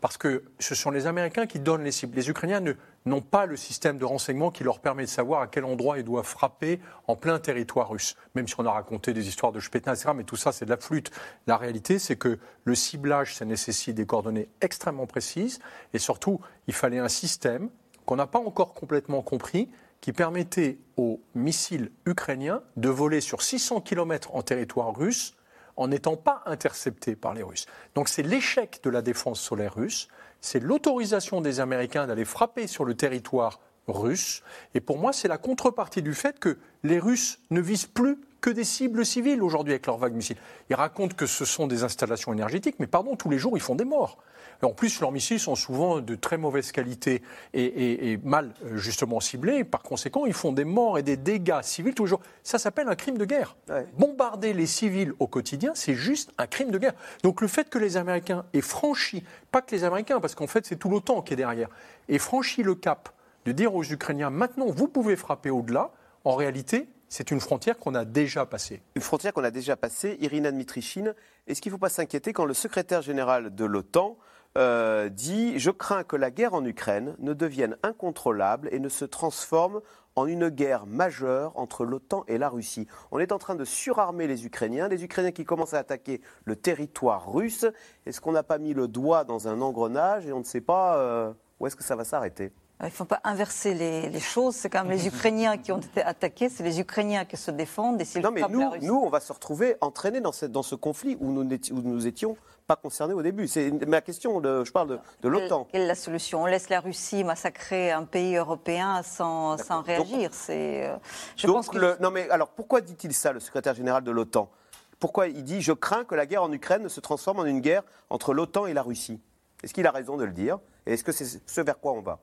Parce 0.04 0.18
que 0.18 0.44
ce 0.58 0.74
sont 0.74 0.90
les 0.90 1.06
Américains 1.06 1.46
qui 1.46 1.60
donnent 1.60 1.82
les 1.82 1.90
cibles. 1.90 2.14
Les 2.14 2.28
Ukrainiens 2.28 2.60
n'ont 3.06 3.22
pas 3.22 3.46
le 3.46 3.56
système 3.56 3.96
de 3.96 4.04
renseignement 4.04 4.50
qui 4.50 4.62
leur 4.62 4.80
permet 4.80 5.04
de 5.04 5.08
savoir 5.08 5.40
à 5.40 5.46
quel 5.46 5.64
endroit 5.64 5.96
ils 5.96 6.04
doivent 6.04 6.26
frapper 6.26 6.78
en 7.06 7.16
plein 7.16 7.38
territoire 7.38 7.88
russe. 7.88 8.14
Même 8.34 8.46
si 8.46 8.54
on 8.58 8.66
a 8.66 8.70
raconté 8.70 9.14
des 9.14 9.28
histoires 9.28 9.50
de 9.50 9.60
Shpetin, 9.60 9.94
etc., 9.94 10.10
mais 10.14 10.24
tout 10.24 10.36
ça, 10.36 10.52
c'est 10.52 10.66
de 10.66 10.70
la 10.70 10.76
flûte. 10.76 11.10
La 11.46 11.56
réalité, 11.56 11.98
c'est 11.98 12.16
que 12.16 12.38
le 12.64 12.74
ciblage, 12.74 13.34
ça 13.34 13.46
nécessite 13.46 13.94
des 13.94 14.04
coordonnées 14.04 14.50
extrêmement 14.60 15.06
précises. 15.06 15.58
Et 15.94 15.98
surtout, 15.98 16.38
il 16.66 16.74
fallait 16.74 16.98
un 16.98 17.08
système 17.08 17.70
qu'on 18.04 18.16
n'a 18.16 18.26
pas 18.26 18.40
encore 18.40 18.74
complètement 18.74 19.22
compris, 19.22 19.70
qui 20.02 20.12
permettait 20.12 20.76
aux 20.98 21.22
missiles 21.34 21.90
ukrainiens 22.04 22.60
de 22.76 22.90
voler 22.90 23.22
sur 23.22 23.40
600 23.40 23.80
km 23.80 24.34
en 24.34 24.42
territoire 24.42 24.94
russe 24.94 25.33
en 25.76 25.88
n'étant 25.88 26.16
pas 26.16 26.42
interceptés 26.46 27.16
par 27.16 27.34
les 27.34 27.42
Russes. 27.42 27.66
Donc 27.94 28.08
c'est 28.08 28.22
l'échec 28.22 28.80
de 28.82 28.90
la 28.90 29.02
défense 29.02 29.40
solaire 29.40 29.74
russe, 29.74 30.08
c'est 30.40 30.60
l'autorisation 30.60 31.40
des 31.40 31.60
Américains 31.60 32.06
d'aller 32.06 32.24
frapper 32.24 32.66
sur 32.66 32.84
le 32.84 32.94
territoire 32.94 33.60
russe. 33.88 34.42
Et 34.74 34.80
pour 34.80 34.98
moi, 34.98 35.12
c'est 35.12 35.28
la 35.28 35.38
contrepartie 35.38 36.02
du 36.02 36.14
fait 36.14 36.38
que 36.38 36.58
les 36.82 36.98
Russes 36.98 37.38
ne 37.50 37.60
visent 37.60 37.86
plus 37.86 38.18
que 38.44 38.50
des 38.50 38.64
cibles 38.64 39.06
civiles 39.06 39.42
aujourd'hui 39.42 39.72
avec 39.72 39.86
leurs 39.86 39.96
vagues 39.96 40.12
missiles. 40.12 40.36
Ils 40.68 40.76
racontent 40.76 41.16
que 41.16 41.24
ce 41.24 41.46
sont 41.46 41.66
des 41.66 41.82
installations 41.82 42.30
énergétiques, 42.30 42.76
mais 42.78 42.86
pardon, 42.86 43.16
tous 43.16 43.30
les 43.30 43.38
jours, 43.38 43.56
ils 43.56 43.62
font 43.62 43.74
des 43.74 43.86
morts. 43.86 44.18
en 44.62 44.74
plus, 44.74 45.00
leurs 45.00 45.12
missiles 45.12 45.40
sont 45.40 45.54
souvent 45.54 46.00
de 46.00 46.14
très 46.14 46.36
mauvaise 46.36 46.70
qualité 46.70 47.22
et, 47.54 48.18
mal 48.22 48.52
euh, 48.66 48.76
justement 48.76 49.18
ciblés. 49.20 49.64
Par 49.64 49.80
conséquent, 49.80 50.26
ils 50.26 50.34
font 50.34 50.52
des 50.52 50.66
morts 50.66 50.98
et 50.98 51.02
des 51.02 51.16
dégâts 51.16 51.62
civils 51.62 51.94
tous 51.94 52.04
les 52.04 52.10
jours. 52.10 52.20
Ça 52.42 52.58
s'appelle 52.58 52.86
un 52.88 52.96
crime 52.96 53.16
de 53.16 53.24
guerre. 53.24 53.56
Bombarder 53.96 54.52
les 54.52 54.66
civils 54.66 55.14
au 55.20 55.26
quotidien, 55.26 55.72
c'est 55.74 55.94
juste 55.94 56.30
un 56.36 56.46
crime 56.46 56.70
de 56.70 56.76
guerre. 56.76 56.94
Donc 57.22 57.40
le 57.40 57.48
fait 57.48 57.70
que 57.70 57.78
les 57.78 57.96
Américains 57.96 58.44
aient 58.52 58.60
franchi, 58.60 59.24
pas 59.52 59.62
que 59.62 59.74
les 59.74 59.84
Américains, 59.84 60.20
parce 60.20 60.34
qu'en 60.34 60.48
fait 60.48 60.66
c'est 60.66 60.76
tout 60.76 60.90
l'OTAN 60.90 61.22
qui 61.22 61.32
est 61.32 61.36
derrière, 61.36 61.70
aient 62.10 62.18
franchi 62.18 62.62
le 62.62 62.74
cap 62.74 63.08
de 63.46 63.52
dire 63.52 63.74
aux 63.74 63.84
Ukrainiens 63.84 64.28
maintenant 64.28 64.66
vous 64.66 64.86
pouvez 64.86 65.16
frapper 65.16 65.48
au-delà, 65.48 65.92
en 66.24 66.34
réalité, 66.34 66.88
c'est 67.08 67.30
une 67.30 67.40
frontière 67.40 67.78
qu'on 67.78 67.94
a 67.94 68.04
déjà 68.04 68.46
passée. 68.46 68.82
Une 68.94 69.02
frontière 69.02 69.32
qu'on 69.32 69.44
a 69.44 69.50
déjà 69.50 69.76
passée. 69.76 70.16
Irina 70.20 70.50
Dmitrichine, 70.50 71.14
est-ce 71.46 71.60
qu'il 71.60 71.70
ne 71.70 71.76
faut 71.76 71.80
pas 71.80 71.88
s'inquiéter 71.88 72.32
quand 72.32 72.44
le 72.44 72.54
secrétaire 72.54 73.02
général 73.02 73.54
de 73.54 73.64
l'OTAN 73.64 74.18
euh, 74.56 75.08
dit 75.08 75.58
Je 75.58 75.70
crains 75.70 76.04
que 76.04 76.16
la 76.16 76.30
guerre 76.30 76.54
en 76.54 76.64
Ukraine 76.64 77.16
ne 77.18 77.32
devienne 77.32 77.76
incontrôlable 77.82 78.68
et 78.72 78.78
ne 78.78 78.88
se 78.88 79.04
transforme 79.04 79.80
en 80.16 80.26
une 80.26 80.48
guerre 80.48 80.86
majeure 80.86 81.52
entre 81.56 81.84
l'OTAN 81.84 82.24
et 82.28 82.38
la 82.38 82.48
Russie. 82.48 82.86
On 83.10 83.18
est 83.18 83.32
en 83.32 83.38
train 83.38 83.54
de 83.54 83.64
surarmer 83.64 84.26
les 84.26 84.46
Ukrainiens, 84.46 84.88
les 84.88 85.04
Ukrainiens 85.04 85.32
qui 85.32 85.44
commencent 85.44 85.74
à 85.74 85.78
attaquer 85.78 86.20
le 86.44 86.56
territoire 86.56 87.32
russe. 87.32 87.66
Est-ce 88.06 88.20
qu'on 88.20 88.32
n'a 88.32 88.44
pas 88.44 88.58
mis 88.58 88.74
le 88.74 88.88
doigt 88.88 89.24
dans 89.24 89.48
un 89.48 89.60
engrenage 89.60 90.26
et 90.26 90.32
on 90.32 90.38
ne 90.38 90.44
sait 90.44 90.60
pas 90.60 90.98
euh, 90.98 91.32
où 91.58 91.66
est-ce 91.66 91.76
que 91.76 91.84
ça 91.84 91.96
va 91.96 92.04
s'arrêter? 92.04 92.52
Il 92.80 92.86
ne 92.86 92.90
faut 92.90 93.04
pas 93.04 93.20
inverser 93.24 93.72
les, 93.74 94.20
choses. 94.20 94.54
C'est 94.56 94.68
quand 94.68 94.84
même 94.84 94.96
les 94.96 95.06
Ukrainiens 95.08 95.56
qui 95.58 95.72
ont 95.72 95.78
été 95.78 96.02
attaqués, 96.02 96.48
c'est 96.48 96.64
les 96.64 96.80
Ukrainiens 96.80 97.24
qui 97.24 97.36
se 97.36 97.50
défendent. 97.50 98.00
Et 98.00 98.20
non, 98.20 98.30
mais 98.30 98.42
nous, 98.48 98.64
nous, 98.82 98.96
on 98.96 99.08
va 99.08 99.20
se 99.20 99.32
retrouver 99.32 99.76
entraînés 99.80 100.20
dans, 100.20 100.32
dans 100.48 100.62
ce 100.62 100.74
conflit 100.74 101.16
où 101.20 101.30
nous, 101.30 101.42
où 101.42 101.80
nous 101.82 102.06
étions 102.06 102.36
pas 102.66 102.76
concernés 102.76 103.14
au 103.14 103.22
début. 103.22 103.46
C'est 103.46 103.70
ma 103.86 104.00
question, 104.00 104.40
de, 104.40 104.64
je 104.64 104.72
parle 104.72 104.98
de, 105.22 105.28
l'OTAN. 105.28 105.68
Quelle, 105.70 105.82
est 105.82 105.86
la 105.86 105.94
solution? 105.94 106.42
On 106.42 106.46
laisse 106.46 106.68
la 106.68 106.80
Russie 106.80 107.24
massacrer 107.24 107.92
un 107.92 108.04
pays 108.04 108.36
européen 108.36 109.02
sans, 109.02 109.58
sans 109.58 109.82
réagir. 109.82 110.30
C'est. 110.32 110.88
Euh, 110.88 110.96
donc, 111.44 111.74
le, 111.74 111.96
non, 112.00 112.10
mais 112.10 112.28
alors 112.30 112.48
pourquoi 112.48 112.80
dit-il 112.80 113.12
ça, 113.12 113.32
le 113.32 113.40
secrétaire 113.40 113.74
général 113.74 114.02
de 114.02 114.10
l'OTAN? 114.10 114.50
Pourquoi 114.98 115.28
il 115.28 115.44
dit 115.44 115.60
Je 115.60 115.72
crains 115.72 116.04
que 116.04 116.14
la 116.14 116.26
guerre 116.26 116.42
en 116.42 116.52
Ukraine 116.52 116.88
se 116.88 117.00
transforme 117.00 117.40
en 117.40 117.44
une 117.44 117.60
guerre 117.60 117.82
entre 118.10 118.32
l'OTAN 118.32 118.66
et 118.66 118.72
la 118.72 118.82
Russie? 118.82 119.20
Est-ce 119.62 119.74
qu'il 119.74 119.86
a 119.86 119.90
raison 119.90 120.16
de 120.16 120.24
le 120.24 120.32
dire? 120.32 120.58
Et 120.86 120.94
est-ce 120.94 121.04
que 121.04 121.12
c'est 121.12 121.40
ce 121.46 121.60
vers 121.60 121.78
quoi 121.78 121.92
on 121.92 122.00
va? 122.00 122.20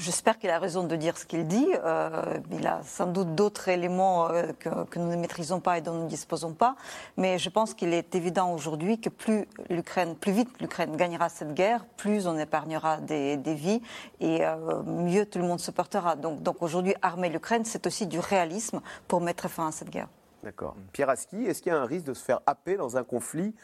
J'espère 0.00 0.38
qu'il 0.38 0.48
a 0.48 0.58
raison 0.58 0.84
de 0.84 0.96
dire 0.96 1.18
ce 1.18 1.26
qu'il 1.26 1.46
dit. 1.46 1.68
Euh, 1.84 2.38
il 2.52 2.66
a 2.66 2.80
sans 2.84 3.06
doute 3.06 3.34
d'autres 3.34 3.68
éléments 3.68 4.30
euh, 4.30 4.44
que, 4.58 4.98
nous 4.98 5.10
ne 5.10 5.16
maîtrisons 5.16 5.60
pas 5.60 5.76
et 5.76 5.82
dont 5.82 5.92
nous 5.92 6.04
ne 6.04 6.08
disposons 6.08 6.54
pas. 6.54 6.74
Mais 7.18 7.38
je 7.38 7.50
pense 7.50 7.74
qu'il 7.74 7.92
est 7.92 8.14
évident 8.14 8.54
aujourd'hui 8.54 8.98
que 8.98 9.10
plus 9.10 9.46
l'Ukraine, 9.68 10.16
plus 10.16 10.32
vite 10.32 10.48
l'Ukraine 10.58 10.96
gagnera 10.96 11.28
cette 11.28 11.52
guerre, 11.52 11.84
plus 11.98 12.26
on 12.26 12.38
épargnera 12.38 12.96
des, 12.96 13.36
vies 13.36 13.82
et 14.20 14.46
euh, 14.46 14.82
mieux 14.84 15.26
tout 15.26 15.38
le 15.38 15.44
monde 15.44 15.60
se 15.60 15.70
portera. 15.70 16.16
Donc, 16.16 16.62
aujourd'hui, 16.62 16.94
armer 17.02 17.28
l'Ukraine, 17.28 17.66
c'est 17.66 17.86
aussi 17.86 18.06
du 18.06 18.20
réalisme 18.20 18.80
pour 19.06 19.20
mettre 19.20 19.50
fin 19.50 19.68
à 19.68 19.72
cette 19.72 19.90
guerre. 19.90 20.08
D'accord. 20.42 20.76
Pierre 20.94 21.10
Aski, 21.10 21.44
est-ce 21.44 21.60
qu'il 21.60 21.72
y 21.72 21.74
a 21.74 21.78
un 21.78 21.84
risque 21.84 22.06
de 22.06 22.14
se 22.14 22.24
faire 22.24 22.40
happer 22.46 22.78
dans 22.78 22.96
un 22.96 23.04
conflit 23.04 23.54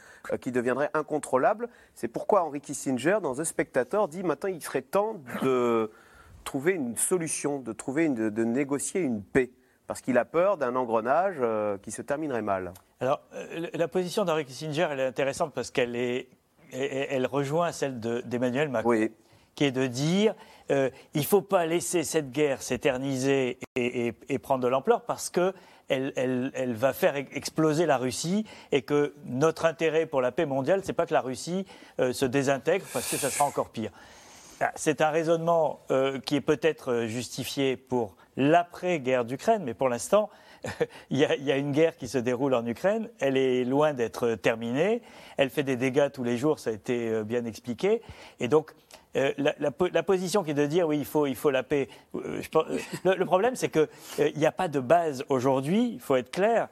qui 0.42 0.52
deviendrait 0.52 0.90
incontrôlable? 0.92 1.70
C'est 1.94 2.08
pourquoi 2.08 2.44
Henry 2.44 2.60
Kissinger, 2.60 3.20
dans 3.22 3.36
The 3.36 3.44
Spectator, 3.44 4.06
dit 4.08 4.22
maintenant 4.22 4.50
il 4.50 4.62
serait 4.62 4.82
temps 4.82 5.14
de 5.42 5.90
trouver 6.46 6.72
une 6.72 6.96
solution, 6.96 7.58
de, 7.58 7.72
trouver 7.72 8.04
une, 8.04 8.30
de, 8.30 8.44
négocier 8.44 9.02
une 9.02 9.22
paix 9.22 9.50
parce 9.86 10.00
qu'il 10.00 10.16
a 10.16 10.24
peur 10.24 10.56
d'un 10.56 10.74
engrenage 10.74 11.36
euh, 11.40 11.76
qui 11.78 11.90
se 11.90 12.00
terminerait 12.00 12.42
mal. 12.42 12.72
Alors, 13.00 13.20
euh, 13.34 13.68
la 13.74 13.88
position 13.88 14.24
d'Henri 14.24 14.46
Kissinger, 14.46 14.88
elle 14.90 15.00
est 15.00 15.06
intéressante 15.06 15.52
parce 15.52 15.70
qu'elle 15.70 15.94
est, 15.94 16.28
elle, 16.72 17.26
rejoint 17.26 17.72
celle 17.72 18.00
d'Emmanuel 18.00 18.68
Macron, 18.68 19.08
qui 19.54 19.64
est 19.64 19.70
de 19.70 19.86
dire 19.86 20.34
euh, 20.70 20.90
il 21.14 21.20
ne 21.20 21.26
faut 21.26 21.42
pas 21.42 21.66
laisser 21.66 22.02
cette 22.02 22.32
guerre 22.32 22.62
s'éterniser 22.62 23.58
et, 23.76 24.38
prendre 24.38 24.62
de 24.62 24.68
l'ampleur 24.68 25.02
parce 25.02 25.30
que 25.30 25.52
elle, 25.88 26.12
elle, 26.16 26.74
va 26.74 26.92
faire 26.92 27.14
exploser 27.14 27.86
la 27.86 27.96
Russie 27.96 28.44
et 28.72 28.82
que 28.82 29.14
notre 29.24 29.66
intérêt 29.66 30.06
pour 30.06 30.20
la 30.20 30.32
paix 30.32 30.46
mondiale, 30.46 30.80
c'est 30.82 30.92
pas 30.92 31.06
que 31.06 31.14
la 31.14 31.20
Russie 31.20 31.64
se 31.98 32.24
désintègre 32.24 32.84
parce 32.92 33.08
que 33.08 33.16
ça 33.16 33.30
sera 33.30 33.44
encore 33.44 33.68
pire. 33.68 33.92
Ah, 34.60 34.72
c'est 34.74 35.02
un 35.02 35.10
raisonnement 35.10 35.80
euh, 35.90 36.18
qui 36.18 36.34
est 36.34 36.40
peut-être 36.40 36.92
euh, 36.92 37.06
justifié 37.06 37.76
pour 37.76 38.16
l'après-guerre 38.36 39.24
d'Ukraine, 39.24 39.62
mais 39.64 39.74
pour 39.74 39.88
l'instant, 39.88 40.30
il, 41.10 41.18
y, 41.18 41.52
a 41.52 41.56
une 41.56 41.72
guerre 41.72 41.96
qui 41.96 42.08
se 42.08 42.18
déroule 42.18 42.54
en 42.54 42.66
Ukraine. 42.66 43.08
Elle 43.20 43.36
est 43.36 43.64
loin 43.64 43.94
d'être 43.94 44.34
terminée. 44.34 45.02
Elle 45.36 45.50
fait 45.50 45.62
des 45.62 45.76
dégâts 45.76 46.10
tous 46.12 46.24
les 46.24 46.36
jours, 46.36 46.58
ça 46.58 46.70
a 46.70 46.72
été 46.72 47.08
euh, 47.08 47.24
bien 47.24 47.44
expliqué. 47.44 48.02
Et 48.40 48.48
donc, 48.48 48.72
euh, 49.16 49.32
la, 49.38 50.02
position 50.02 50.42
qui 50.42 50.50
est 50.50 50.54
de 50.54 50.66
dire 50.66 50.86
oui, 50.86 50.98
il 50.98 51.04
faut, 51.06 51.26
il 51.26 51.36
faut 51.36 51.50
la 51.50 51.62
paix. 51.62 51.88
Euh, 52.14 52.42
le, 53.04 53.24
problème, 53.24 53.56
c'est 53.56 53.70
qu'il 53.70 53.88
n'y 54.36 54.44
a 54.44 54.52
pas 54.52 54.68
de 54.68 54.78
base 54.78 55.24
aujourd'hui, 55.30 55.92
il 55.94 56.00
faut 56.00 56.16
être 56.16 56.30
clair. 56.30 56.68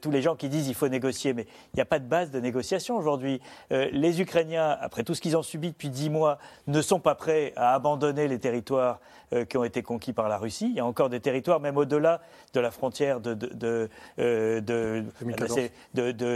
tous 0.00 0.10
les 0.12 0.22
gens 0.22 0.36
qui 0.36 0.48
disent 0.48 0.68
il 0.68 0.74
faut 0.74 0.86
négocier, 0.86 1.32
mais 1.32 1.46
il 1.72 1.76
n'y 1.76 1.82
a 1.82 1.86
pas 1.86 1.98
de 1.98 2.06
base 2.06 2.30
de 2.30 2.38
négociation 2.38 2.96
aujourd'hui. 2.96 3.40
les 3.70 4.20
Ukrainiens, 4.20 4.76
après 4.80 5.02
tout 5.02 5.14
ce 5.14 5.20
qu'ils 5.20 5.36
ont 5.36 5.42
subi 5.42 5.70
depuis 5.70 5.88
dix 5.88 6.10
mois, 6.10 6.38
ne 6.68 6.80
sont 6.80 7.00
pas 7.00 7.16
prêts 7.16 7.52
à 7.56 7.74
abandonner 7.74 8.28
les 8.28 8.38
territoires 8.38 9.00
qui 9.48 9.56
ont 9.56 9.64
été 9.64 9.82
conquis 9.82 10.12
par 10.12 10.28
la 10.28 10.38
Russie. 10.38 10.78
Encore 10.84 11.08
des 11.08 11.20
territoires, 11.20 11.60
même 11.60 11.76
au-delà 11.76 12.20
de 12.52 12.60
la 12.60 12.70
frontière 12.70 13.20
de, 13.20 13.34
de, 13.34 13.88
euh, 14.18 14.60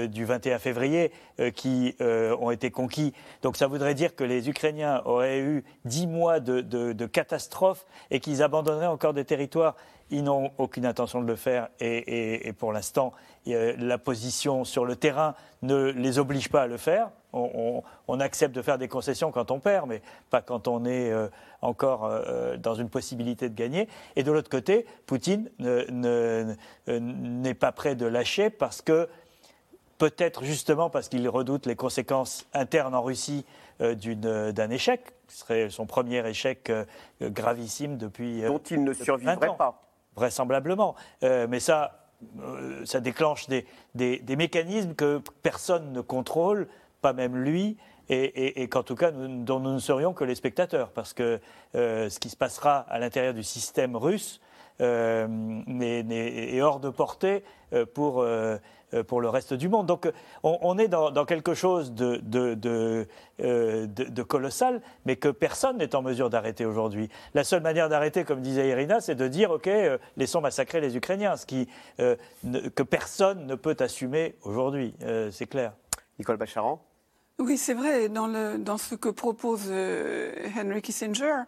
du 0.06 0.24
21 0.24 0.58
février, 0.58 1.12
euh, 1.40 1.50
qui 1.50 1.94
ont 2.00 2.50
été 2.50 2.70
conquis. 2.70 3.12
Donc 3.42 3.56
ça 3.56 3.66
voudrait 3.66 3.94
dire 3.94 4.14
que 4.14 4.24
les 4.24 4.48
Ukrainiens 4.48 5.02
auraient 5.04 5.40
eu 5.40 5.64
dix 5.84 6.06
mois 6.06 6.40
de, 6.40 6.60
de 6.60 7.06
catastrophe 7.06 7.86
et 8.10 8.20
qu'ils 8.20 8.42
abandonneraient 8.42 8.86
encore 8.86 9.14
des 9.14 9.24
territoires. 9.24 9.76
Ils 10.10 10.24
n'ont 10.24 10.52
aucune 10.58 10.86
intention 10.86 11.20
de 11.20 11.26
le 11.26 11.36
faire 11.36 11.68
et, 11.80 12.52
pour 12.58 12.72
l'instant, 12.72 13.12
la 13.46 13.98
position 13.98 14.64
sur 14.64 14.84
le 14.84 14.96
terrain 14.96 15.34
ne 15.62 15.90
les 15.90 16.18
oblige 16.18 16.48
pas 16.48 16.62
à 16.62 16.66
le 16.66 16.78
faire. 16.78 17.10
On, 17.32 17.82
accepte 18.20 18.54
de 18.54 18.62
faire 18.62 18.78
des 18.78 18.88
concessions 18.88 19.30
quand 19.30 19.50
on 19.50 19.60
perd, 19.60 19.86
mais 19.86 20.02
pas 20.30 20.40
quand 20.40 20.66
on 20.66 20.84
est 20.84 21.12
euh, 21.12 21.28
encore 21.62 22.04
euh, 22.04 22.56
dans 22.56 22.74
une 22.74 22.88
possibilité 22.88 23.48
de 23.48 23.54
gagner. 23.54 23.88
Et 24.16 24.22
de 24.22 24.32
l'autre 24.32 24.50
côté, 24.50 24.86
Poutine 25.06 25.50
n'est 25.58 27.54
pas 27.54 27.72
prêt 27.72 27.94
de 27.94 28.06
lâcher 28.06 28.50
parce 28.50 28.82
que, 28.82 29.08
peut-être 29.98 30.44
justement 30.44 30.90
parce 30.90 31.08
qu'il 31.08 31.28
redoute 31.28 31.66
les 31.66 31.76
conséquences 31.76 32.46
internes 32.54 32.94
en 32.94 33.02
Russie 33.02 33.44
euh, 33.80 33.94
d'un 34.52 34.70
échec, 34.70 35.02
ce 35.28 35.38
serait 35.38 35.70
son 35.70 35.86
premier 35.86 36.26
échec 36.26 36.72
gravissime 37.20 37.98
depuis. 37.98 38.42
dont 38.42 38.58
il 38.58 38.82
ne 38.82 38.92
survivrait 38.94 39.56
pas 39.56 39.82
vraisemblablement. 40.18 40.94
Euh, 41.22 41.46
mais 41.48 41.60
ça, 41.60 42.08
euh, 42.40 42.84
ça 42.84 43.00
déclenche 43.00 43.48
des, 43.48 43.64
des, 43.94 44.36
mécanismes 44.36 44.94
que 44.94 45.22
personne 45.42 45.92
ne 45.92 46.00
contrôle, 46.00 46.68
pas 47.00 47.12
même 47.12 47.36
lui, 47.36 47.76
et, 48.10 48.68
qu'en 48.68 48.82
tout 48.82 48.94
cas, 48.94 49.10
dont 49.10 49.60
nous 49.60 49.74
ne 49.74 49.78
serions 49.78 50.14
que 50.14 50.24
les 50.24 50.34
spectateurs, 50.34 50.92
parce 50.92 51.12
que 51.12 51.40
euh, 51.74 52.08
ce 52.08 52.18
qui 52.18 52.30
se 52.30 52.36
passera 52.36 52.78
à 52.78 52.98
l'intérieur 52.98 53.34
du 53.34 53.42
système 53.42 53.96
russe 53.96 54.40
est, 54.80 56.60
hors 56.62 56.80
de 56.80 56.88
portée 56.88 57.44
pour 57.92 58.24
euh, 58.94 59.04
pour 59.04 59.20
le 59.20 59.28
reste 59.28 59.52
du 59.52 59.68
monde. 59.68 59.84
Donc 59.86 60.10
on, 60.42 60.78
est 60.78 60.88
dans, 60.88 61.24
quelque 61.26 61.52
chose 61.52 61.92
de, 61.92 62.22
euh, 63.40 63.86
de, 63.86 64.22
colossal, 64.22 64.80
mais 65.04 65.16
que 65.16 65.28
personne 65.28 65.76
n'est 65.76 65.94
en 65.94 66.00
mesure 66.00 66.30
d'arrêter 66.30 66.64
aujourd'hui. 66.64 67.10
La 67.34 67.44
seule 67.44 67.60
manière 67.60 67.90
d'arrêter, 67.90 68.24
comme 68.24 68.40
disait 68.40 68.68
Irina, 68.68 69.02
c'est 69.02 69.14
de 69.14 69.28
dire, 69.28 69.50
OK, 69.50 69.66
euh, 69.66 69.98
laissons 70.16 70.40
massacrer 70.40 70.80
les 70.80 70.96
Ukrainiens, 70.96 71.36
ce 71.36 71.44
qui, 71.44 71.68
que 71.98 72.82
personne 72.82 73.46
ne 73.46 73.54
peut 73.56 73.76
assumer 73.80 74.36
aujourd'hui, 74.42 74.94
c'est 75.30 75.46
clair. 75.46 75.72
Nicole 76.18 76.36
Bacharan 76.36 76.80
Oui, 77.38 77.56
c'est 77.56 77.74
vrai. 77.74 78.08
Dans, 78.08 78.26
le, 78.26 78.58
dans 78.58 78.78
ce 78.78 78.94
que 78.94 79.08
propose 79.08 79.70
Henry 80.56 80.82
Kissinger, 80.82 81.44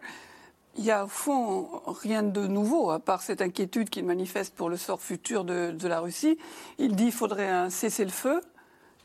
il 0.77 0.85
y 0.85 0.91
a 0.91 1.05
au 1.05 1.07
fond 1.07 1.67
rien 1.85 2.23
de 2.23 2.47
nouveau, 2.47 2.91
à 2.91 2.99
part 2.99 3.21
cette 3.21 3.41
inquiétude 3.41 3.89
qu'il 3.89 4.05
manifeste 4.05 4.55
pour 4.55 4.69
le 4.69 4.77
sort 4.77 5.01
futur 5.01 5.43
de, 5.43 5.87
la 5.87 5.99
Russie. 5.99 6.37
Il 6.77 6.95
dit 6.95 7.05
qu'il 7.05 7.13
faudrait 7.13 7.49
un 7.49 7.69
cessez-le-feu. 7.69 8.41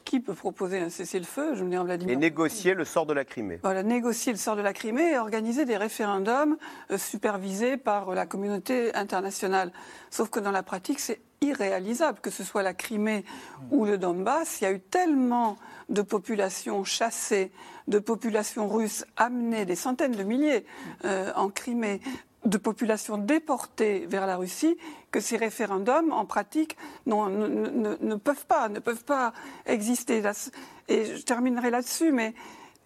Qui 0.04 0.20
peut 0.20 0.34
proposer 0.34 0.78
un 0.78 0.88
cessez-le-feu 0.88 1.56
Je 1.56 1.64
veux 1.64 1.68
dire, 1.68 1.82
Vladimir? 1.82 2.14
Et 2.14 2.16
négocier 2.16 2.74
le 2.74 2.84
sort 2.84 3.06
de 3.06 3.12
la 3.12 3.24
Crimée. 3.24 3.58
Voilà, 3.64 3.82
négocier 3.82 4.30
le 4.30 4.38
sort 4.38 4.54
de 4.54 4.62
la 4.62 4.72
Crimée 4.72 5.14
et 5.14 5.18
organiser 5.18 5.64
des 5.64 5.76
référendums 5.76 6.56
euh, 6.92 6.96
supervisés 6.96 7.76
par 7.76 8.14
la 8.14 8.24
communauté 8.24 8.94
internationale. 8.94 9.72
Sauf 10.10 10.30
que 10.30 10.38
dans 10.38 10.52
la 10.52 10.62
pratique, 10.62 11.00
c'est 11.00 11.18
irréalisable, 11.40 12.20
que 12.20 12.30
ce 12.30 12.44
soit 12.44 12.62
la 12.62 12.74
Crimée 12.74 13.24
ou 13.70 13.84
le 13.84 13.98
Donbass. 13.98 14.60
Il 14.60 14.64
y 14.64 14.66
a 14.66 14.72
eu 14.72 14.80
tellement 14.80 15.56
de 15.88 16.02
populations 16.02 16.84
chassées, 16.84 17.52
de 17.88 17.98
populations 17.98 18.68
russes 18.68 19.04
amenées, 19.16 19.64
des 19.64 19.76
centaines 19.76 20.12
de 20.12 20.22
milliers 20.22 20.64
euh, 21.04 21.32
en 21.36 21.48
Crimée, 21.48 22.00
de 22.44 22.58
populations 22.58 23.18
déportées 23.18 24.06
vers 24.06 24.26
la 24.26 24.36
Russie, 24.36 24.76
que 25.10 25.20
ces 25.20 25.36
référendums, 25.36 26.12
en 26.12 26.24
pratique, 26.24 26.76
non, 27.06 27.28
ne, 27.28 28.14
peuvent 28.14 28.46
pas, 28.46 28.68
ne 28.68 28.78
peuvent 28.78 29.04
pas 29.04 29.32
exister. 29.66 30.22
Et 30.88 31.04
je 31.04 31.22
terminerai 31.22 31.70
là-dessus, 31.70 32.12
mais 32.12 32.34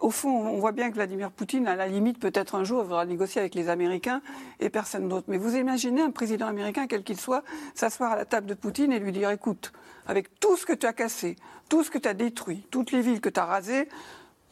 au 0.01 0.11
fond, 0.11 0.31
on 0.31 0.59
voit 0.59 0.73
bien 0.73 0.89
que 0.89 0.95
Vladimir 0.95 1.31
Poutine, 1.31 1.67
à 1.67 1.77
la 1.77 1.87
limite, 1.87 2.19
peut-être 2.19 2.55
un 2.55 2.65
jour, 2.65 2.83
va 2.85 3.05
négocier 3.05 3.41
avec 3.41 3.55
les 3.55 3.69
Américains 3.69 4.23
et 4.59 4.71
personne 4.71 5.09
d'autre. 5.09 5.27
Mais 5.29 5.39
vous 5.39 5.57
imaginez 5.57 6.01
un 6.01 6.11
président 6.11 6.47
américain, 6.47 6.87
quel 6.87 7.03
qu'il 7.03 7.21
soit, 7.21 7.45
s'asseoir 7.75 8.13
à 8.13 8.17
la 8.17 8.25
table 8.25 8.47
de 8.47 8.55
Poutine 8.55 8.93
et 8.93 8.99
lui 8.99 9.13
dire 9.13 9.31
écoute, 9.31 9.73
avec 10.07 10.41
tout 10.41 10.57
ce 10.57 10.65
que 10.65 10.73
tu 10.73 10.87
as 10.87 10.93
cassé, 10.93 11.37
tout 11.69 11.85
ce 11.85 11.91
que 11.91 11.99
tu 11.99 12.09
as 12.09 12.15
détruit, 12.15 12.67
toutes 12.71 12.93
les 12.93 13.03
villes 13.03 13.21
que 13.21 13.29
tu 13.29 13.39
as 13.39 13.45
rasées, 13.45 13.89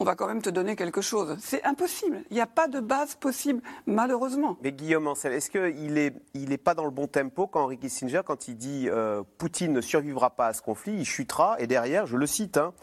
on 0.01 0.05
va 0.05 0.15
quand 0.15 0.27
même 0.27 0.41
te 0.41 0.49
donner 0.49 0.77
quelque 0.77 1.01
chose. 1.01 1.35
C'est 1.41 1.63
impossible. 1.65 2.23
Il 2.29 2.35
n'y 2.35 2.41
a 2.41 2.47
pas 2.47 2.69
de 2.69 2.79
base 2.79 3.15
possible, 3.15 3.61
malheureusement. 3.85 4.57
Mais 4.61 4.71
Guillaume 4.71 5.07
Ancel, 5.07 5.33
est-ce 5.33 5.49
qu'il 5.49 5.93
n'est 5.93 6.13
il 6.33 6.57
pas 6.57 6.73
dans 6.73 6.85
le 6.85 6.91
bon 6.91 7.07
tempo 7.07 7.47
quand 7.47 7.63
Henry 7.63 7.77
Kissinger, 7.77 8.21
quand 8.25 8.47
il 8.47 8.55
dit 8.55 8.87
euh, 8.87 9.23
Poutine 9.37 9.73
ne 9.73 9.81
survivra 9.81 10.29
pas 10.29 10.47
à 10.47 10.53
ce 10.53 10.61
conflit, 10.61 10.93
il 10.93 11.05
chutera, 11.05 11.57
et 11.59 11.67
derrière, 11.67 12.05
je 12.05 12.15
le 12.15 12.25
cite, 12.27 12.55
hein, 12.55 12.73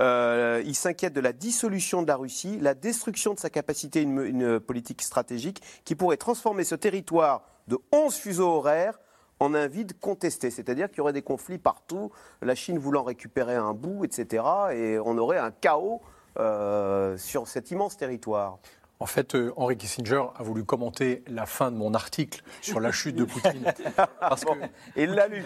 euh, 0.00 0.62
il 0.64 0.74
s'inquiète 0.74 1.12
de 1.12 1.20
la 1.20 1.32
dissolution 1.32 2.02
de 2.02 2.08
la 2.08 2.16
Russie, 2.16 2.58
la 2.60 2.74
destruction 2.74 3.34
de 3.34 3.38
sa 3.38 3.50
capacité 3.50 4.02
une, 4.02 4.60
politique 4.60 5.02
stratégique 5.02 5.62
qui 5.84 5.94
pourrait 5.94 6.16
transformer 6.16 6.64
ce 6.64 6.74
territoire 6.74 7.44
de 7.68 7.78
11 7.92 8.14
fuseaux 8.14 8.48
horaires 8.48 8.98
en 9.40 9.54
un 9.54 9.66
vide 9.66 9.98
contesté. 9.98 10.50
C'est-à-dire 10.50 10.88
qu'il 10.88 10.98
y 10.98 11.00
aurait 11.00 11.12
des 11.12 11.22
conflits 11.22 11.58
partout, 11.58 12.10
la 12.42 12.54
Chine 12.54 12.78
voulant 12.78 13.02
récupérer 13.02 13.54
un 13.54 13.74
bout, 13.74 14.04
etc. 14.04 14.44
Et 14.72 14.98
on 14.98 15.18
aurait 15.18 15.38
un 15.38 15.50
chaos 15.50 16.02
euh, 16.38 17.16
sur 17.16 17.46
cet 17.46 17.70
immense 17.70 17.96
territoire. 17.96 18.58
En 19.00 19.06
fait, 19.06 19.34
euh, 19.34 19.52
Henry 19.56 19.76
Kissinger 19.76 20.22
a 20.36 20.42
voulu 20.42 20.64
commenter 20.64 21.24
la 21.26 21.46
fin 21.46 21.70
de 21.70 21.76
mon 21.76 21.94
article 21.94 22.42
sur 22.60 22.80
la 22.80 22.92
chute 22.92 23.16
de 23.16 23.24
Poutine. 23.24 23.72
Parce 24.20 24.44
que, 24.44 24.50
il 24.96 25.10
l'a 25.10 25.26
lu. 25.26 25.44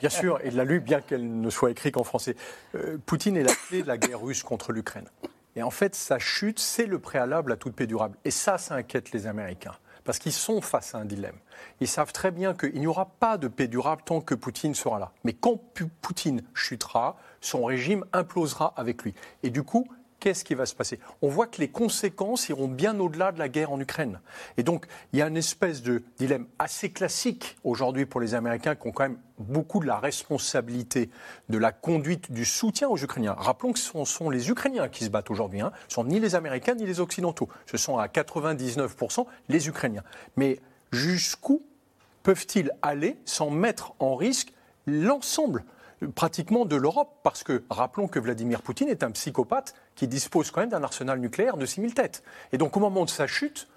Bien 0.00 0.10
sûr, 0.10 0.40
il 0.44 0.56
l'a 0.56 0.64
lu, 0.64 0.80
bien 0.80 1.00
qu'elle 1.00 1.40
ne 1.40 1.50
soit 1.50 1.70
écrite 1.70 1.94
qu'en 1.94 2.04
français. 2.04 2.34
Euh, 2.74 2.98
Poutine 3.06 3.36
est 3.36 3.44
la 3.44 3.54
clé 3.54 3.82
de 3.82 3.88
la 3.88 3.98
guerre 3.98 4.20
russe 4.20 4.42
contre 4.42 4.72
l'Ukraine. 4.72 5.08
Et 5.56 5.62
en 5.62 5.70
fait, 5.70 5.94
sa 5.94 6.18
chute, 6.18 6.58
c'est 6.58 6.86
le 6.86 6.98
préalable 6.98 7.52
à 7.52 7.56
toute 7.56 7.74
paix 7.74 7.86
durable. 7.86 8.16
Et 8.24 8.30
ça, 8.30 8.58
ça 8.58 8.74
inquiète 8.74 9.12
les 9.12 9.26
Américains. 9.26 9.74
Parce 10.04 10.18
qu'ils 10.18 10.32
sont 10.32 10.60
face 10.60 10.94
à 10.94 10.98
un 10.98 11.04
dilemme. 11.04 11.36
Ils 11.80 11.88
savent 11.88 12.12
très 12.12 12.30
bien 12.30 12.54
qu'il 12.54 12.80
n'y 12.80 12.86
aura 12.86 13.06
pas 13.06 13.36
de 13.38 13.48
paix 13.48 13.68
durable 13.68 14.02
tant 14.04 14.20
que 14.20 14.34
Poutine 14.34 14.74
sera 14.74 14.98
là. 14.98 15.12
Mais 15.24 15.34
quand 15.34 15.60
Poutine 16.00 16.42
chutera, 16.54 17.16
son 17.40 17.64
régime 17.64 18.04
implosera 18.12 18.72
avec 18.76 19.02
lui. 19.02 19.14
Et 19.42 19.50
du 19.50 19.62
coup, 19.62 19.86
qu'est-ce 20.20 20.44
qui 20.44 20.54
va 20.54 20.66
se 20.66 20.74
passer? 20.74 20.98
On 21.22 21.28
voit 21.28 21.46
que 21.46 21.60
les 21.60 21.68
conséquences 21.68 22.48
iront 22.48 22.68
bien 22.68 22.98
au-delà 22.98 23.32
de 23.32 23.38
la 23.38 23.48
guerre 23.48 23.72
en 23.72 23.80
Ukraine. 23.80 24.20
Et 24.56 24.62
donc, 24.62 24.86
il 25.12 25.18
y 25.18 25.22
a 25.22 25.28
une 25.28 25.36
espèce 25.36 25.82
de 25.82 26.02
dilemme 26.18 26.46
assez 26.58 26.90
classique 26.90 27.56
aujourd'hui 27.64 28.06
pour 28.06 28.20
les 28.20 28.34
Américains 28.34 28.74
qui 28.74 28.86
ont 28.86 28.92
quand 28.92 29.04
même 29.04 29.18
beaucoup 29.38 29.80
de 29.80 29.86
la 29.86 29.98
responsabilité 29.98 31.10
de 31.48 31.58
la 31.58 31.72
conduite 31.72 32.32
du 32.32 32.44
soutien 32.44 32.88
aux 32.88 32.98
Ukrainiens. 32.98 33.34
Rappelons 33.38 33.72
que 33.72 33.78
ce 33.78 34.04
sont 34.04 34.30
les 34.30 34.50
Ukrainiens 34.50 34.88
qui 34.88 35.04
se 35.04 35.10
battent 35.10 35.30
aujourd'hui. 35.30 35.60
Hein. 35.60 35.72
Ce 35.88 35.92
ne 35.92 35.94
sont 35.94 36.04
ni 36.04 36.20
les 36.20 36.34
Américains 36.34 36.74
ni 36.74 36.86
les 36.86 37.00
Occidentaux. 37.00 37.48
Ce 37.66 37.76
sont 37.76 37.98
à 37.98 38.06
99% 38.06 39.26
les 39.48 39.68
Ukrainiens. 39.68 40.04
Mais 40.36 40.60
jusqu'où 40.92 41.62
peuvent-ils 42.22 42.72
aller 42.82 43.16
sans 43.24 43.50
mettre 43.50 43.94
en 44.00 44.16
risque 44.16 44.52
l'ensemble 44.86 45.64
pratiquement 46.14 46.64
de 46.64 46.76
l'Europe, 46.76 47.18
parce 47.22 47.42
que 47.42 47.64
rappelons 47.70 48.08
que 48.08 48.18
Vladimir 48.18 48.62
Poutine 48.62 48.88
est 48.88 49.02
un 49.02 49.10
psychopathe 49.10 49.74
qui 49.94 50.08
dispose 50.08 50.50
quand 50.50 50.60
même 50.60 50.70
d'un 50.70 50.82
arsenal 50.82 51.18
nucléaire 51.18 51.56
de 51.56 51.66
6000 51.66 51.94
têtes. 51.94 52.22
Et 52.52 52.58
donc 52.58 52.76
au 52.76 52.80
moment 52.80 53.04
de 53.04 53.10
sa 53.10 53.26
chute, 53.26 53.68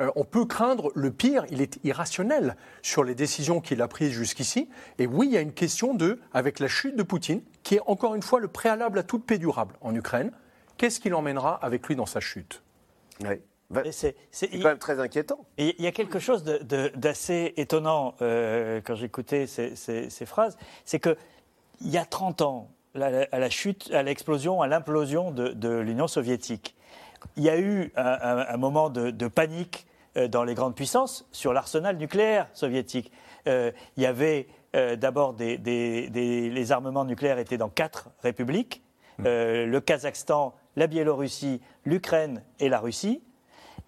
euh, 0.00 0.10
on 0.16 0.24
peut 0.24 0.44
craindre 0.44 0.90
le 0.94 1.10
pire, 1.10 1.44
il 1.50 1.60
est 1.60 1.78
irrationnel 1.84 2.56
sur 2.82 3.04
les 3.04 3.14
décisions 3.14 3.60
qu'il 3.60 3.82
a 3.82 3.88
prises 3.88 4.12
jusqu'ici. 4.12 4.68
Et 4.98 5.06
oui, 5.06 5.26
il 5.26 5.32
y 5.32 5.36
a 5.36 5.40
une 5.40 5.52
question 5.52 5.94
de, 5.94 6.20
avec 6.32 6.58
la 6.58 6.68
chute 6.68 6.96
de 6.96 7.02
Poutine, 7.02 7.42
qui 7.62 7.76
est 7.76 7.82
encore 7.86 8.14
une 8.14 8.22
fois 8.22 8.40
le 8.40 8.48
préalable 8.48 8.98
à 8.98 9.02
toute 9.02 9.24
paix 9.24 9.38
durable 9.38 9.74
en 9.80 9.94
Ukraine, 9.94 10.32
qu'est-ce 10.76 11.00
qu'il 11.00 11.14
emmènera 11.14 11.54
avec 11.62 11.86
lui 11.88 11.96
dans 11.96 12.06
sa 12.06 12.20
chute? 12.20 12.62
Oui. 13.20 13.40
C'est 13.92 14.16
quand 14.32 14.68
même 14.68 14.78
très 14.78 14.98
inquiétant. 14.98 15.46
Il 15.56 15.74
y 15.78 15.86
a 15.86 15.92
quelque 15.92 16.18
chose 16.18 16.42
d'assez 16.42 17.54
étonnant 17.56 18.14
euh, 18.20 18.80
quand 18.84 18.96
j'écoutais 18.96 19.46
ces, 19.46 19.76
ces, 19.76 20.26
phrases, 20.26 20.56
c'est 20.84 20.98
que 20.98 21.16
il 21.80 21.90
y 21.90 21.98
a 21.98 22.04
30 22.04 22.42
ans, 22.42 22.68
à 22.94 23.38
la 23.38 23.50
chute, 23.50 23.90
à 23.92 24.02
l'explosion, 24.02 24.62
à 24.62 24.66
l'implosion 24.66 25.30
de, 25.30 25.78
l'Union 25.78 26.08
soviétique, 26.08 26.74
il 27.36 27.44
y 27.44 27.50
a 27.50 27.58
eu 27.58 27.92
un, 27.96 28.56
moment 28.56 28.90
de, 28.90 29.28
panique 29.28 29.86
euh, 30.16 30.28
dans 30.28 30.44
les 30.44 30.54
grandes 30.54 30.74
puissances 30.74 31.28
sur 31.32 31.52
l'arsenal 31.52 31.96
nucléaire 31.96 32.48
soviétique. 32.52 33.12
Euh, 33.46 33.70
il 33.96 34.02
y 34.02 34.06
avait 34.06 34.48
euh, 34.74 34.96
d'abord 34.96 35.34
des, 35.34 35.56
les 35.58 36.72
armements 36.72 37.04
nucléaires 37.04 37.38
étaient 37.38 37.58
dans 37.58 37.68
quatre 37.68 38.10
républiques 38.22 38.82
mmh. 39.18 39.24
le 39.24 39.80
Kazakhstan, 39.80 40.54
la 40.76 40.86
Biélorussie, 40.86 41.60
l'Ukraine 41.84 42.42
et 42.58 42.68
la 42.68 42.80
Russie. 42.80 43.22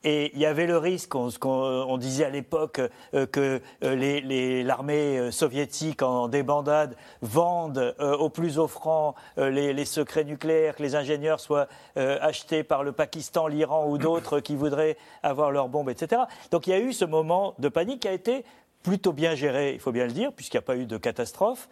Et 0.05 0.33
il 0.35 0.41
y 0.41 0.47
avait 0.47 0.67
le 0.67 0.79
risque, 0.79 1.15
on, 1.15 1.97
disait 1.99 2.25
à 2.25 2.31
l'époque 2.31 2.81
euh, 3.15 3.27
que 3.27 3.61
euh, 3.85 4.63
l'armée 4.65 5.19
euh, 5.19 5.31
soviétique 5.31 6.03
en 6.03 6.29
débandade 6.29 6.97
vende 7.21 7.95
au 8.01 8.29
plus 8.29 8.59
offrant 8.59 9.15
les, 9.37 9.85
secrets 9.85 10.25
nucléaires, 10.25 10.77
que 10.77 10.83
les 10.83 10.95
ingénieurs 10.95 11.41
soient 11.41 11.69
achetés 11.97 12.63
par 12.63 12.83
le 12.83 12.93
Pakistan, 12.93 13.47
l'Iran 13.47 13.89
ou 13.89 13.99
d'autres 13.99 14.41
qui 14.41 14.57
voudraient 14.57 14.97
avoir 15.23 15.51
leurs 15.51 15.69
bombes, 15.69 15.91
etc. 15.91 16.23
Donc 16.51 16.67
il 16.67 16.71
y 16.71 16.73
a 16.73 16.79
eu 16.79 16.93
ce 16.93 17.05
moment 17.05 17.55
de 17.59 17.69
panique 17.69 18.01
qui 18.01 18.09
a 18.09 18.13
été 18.13 18.45
plutôt 18.83 19.13
bien 19.13 19.35
géré, 19.35 19.75
il 19.75 19.81
faut 19.81 19.93
bien 19.93 20.07
le 20.07 20.13
dire, 20.13 20.33
puisqu'il 20.33 20.57
n'y 20.57 20.65
a 20.65 20.67
pas 20.67 20.77
eu 20.77 20.87
de 20.87 20.97
catastrophe. 20.97 21.69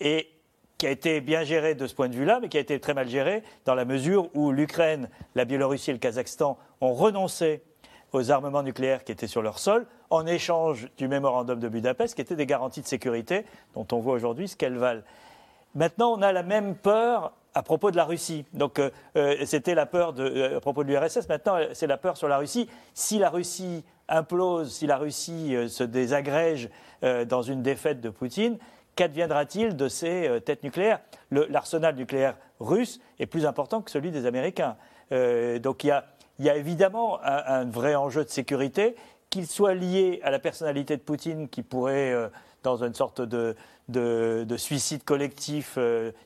et 0.00 0.33
qui 0.78 0.86
a 0.86 0.90
été 0.90 1.20
bien 1.20 1.44
géré 1.44 1.74
de 1.74 1.86
ce 1.86 1.94
point 1.94 2.08
de 2.08 2.14
vue-là, 2.14 2.40
mais 2.40 2.48
qui 2.48 2.56
a 2.56 2.60
été 2.60 2.80
très 2.80 2.94
mal 2.94 3.08
géré 3.08 3.42
dans 3.64 3.74
la 3.74 3.84
mesure 3.84 4.28
où 4.34 4.50
l'Ukraine, 4.50 5.08
la 5.34 5.44
Biélorussie 5.44 5.90
et 5.90 5.92
le 5.94 5.98
Kazakhstan 5.98 6.58
ont 6.80 6.94
renoncé 6.94 7.62
aux 8.12 8.30
armements 8.30 8.62
nucléaires 8.62 9.04
qui 9.04 9.12
étaient 9.12 9.26
sur 9.26 9.42
leur 9.42 9.58
sol 9.58 9.86
en 10.10 10.26
échange 10.26 10.88
du 10.96 11.08
mémorandum 11.08 11.58
de 11.58 11.68
Budapest, 11.68 12.14
qui 12.14 12.20
étaient 12.20 12.36
des 12.36 12.46
garanties 12.46 12.80
de 12.80 12.86
sécurité 12.86 13.44
dont 13.74 13.86
on 13.92 13.98
voit 13.98 14.14
aujourd'hui 14.14 14.48
ce 14.48 14.56
qu'elles 14.56 14.78
valent. 14.78 15.02
Maintenant, 15.74 16.12
on 16.12 16.22
a 16.22 16.32
la 16.32 16.44
même 16.44 16.76
peur 16.76 17.32
à 17.54 17.62
propos 17.62 17.90
de 17.90 17.96
la 17.96 18.04
Russie. 18.04 18.44
Donc, 18.52 18.78
euh, 18.78 18.90
euh, 19.16 19.36
c'était 19.44 19.74
la 19.74 19.86
peur 19.86 20.14
euh, 20.18 20.56
à 20.56 20.60
propos 20.60 20.84
de 20.84 20.88
l'URSS. 20.88 21.28
Maintenant, 21.28 21.56
c'est 21.72 21.86
la 21.86 21.96
peur 21.96 22.16
sur 22.16 22.28
la 22.28 22.38
Russie. 22.38 22.68
Si 22.94 23.18
la 23.18 23.30
Russie 23.30 23.84
implose, 24.08 24.72
si 24.72 24.86
la 24.86 24.98
Russie 24.98 25.56
se 25.68 25.82
désagrège 25.82 26.68
dans 27.26 27.40
une 27.40 27.62
défaite 27.62 28.02
de 28.02 28.10
Poutine, 28.10 28.58
qu'adviendra-t-il 28.96 29.76
de 29.76 29.88
ces 29.88 30.28
euh, 30.28 30.40
têtes 30.40 30.62
nucléaires? 30.62 31.00
L'arsenal 31.30 31.94
nucléaire 31.96 32.36
russe 32.60 33.00
est 33.18 33.26
plus 33.26 33.46
important 33.46 33.82
que 33.82 33.90
celui 33.90 34.10
des 34.10 34.26
Américains. 34.26 34.76
Euh, 35.12 35.58
donc 35.58 35.84
il 35.84 35.88
y 36.38 36.48
a, 36.48 36.56
évidemment 36.56 37.18
un, 37.22 37.64
vrai 37.64 37.94
enjeu 37.94 38.24
de 38.24 38.28
sécurité, 38.28 38.96
qu'il 39.30 39.46
soit 39.46 39.74
lié 39.74 40.20
à 40.22 40.30
la 40.30 40.38
personnalité 40.38 40.96
de 40.96 41.02
Poutine, 41.02 41.48
qui 41.48 41.62
pourrait, 41.62 42.12
euh, 42.12 42.28
dans 42.62 42.84
une 42.84 42.94
sorte 42.94 43.20
de, 43.20 43.56
suicide 44.56 45.04
collectif, 45.04 45.78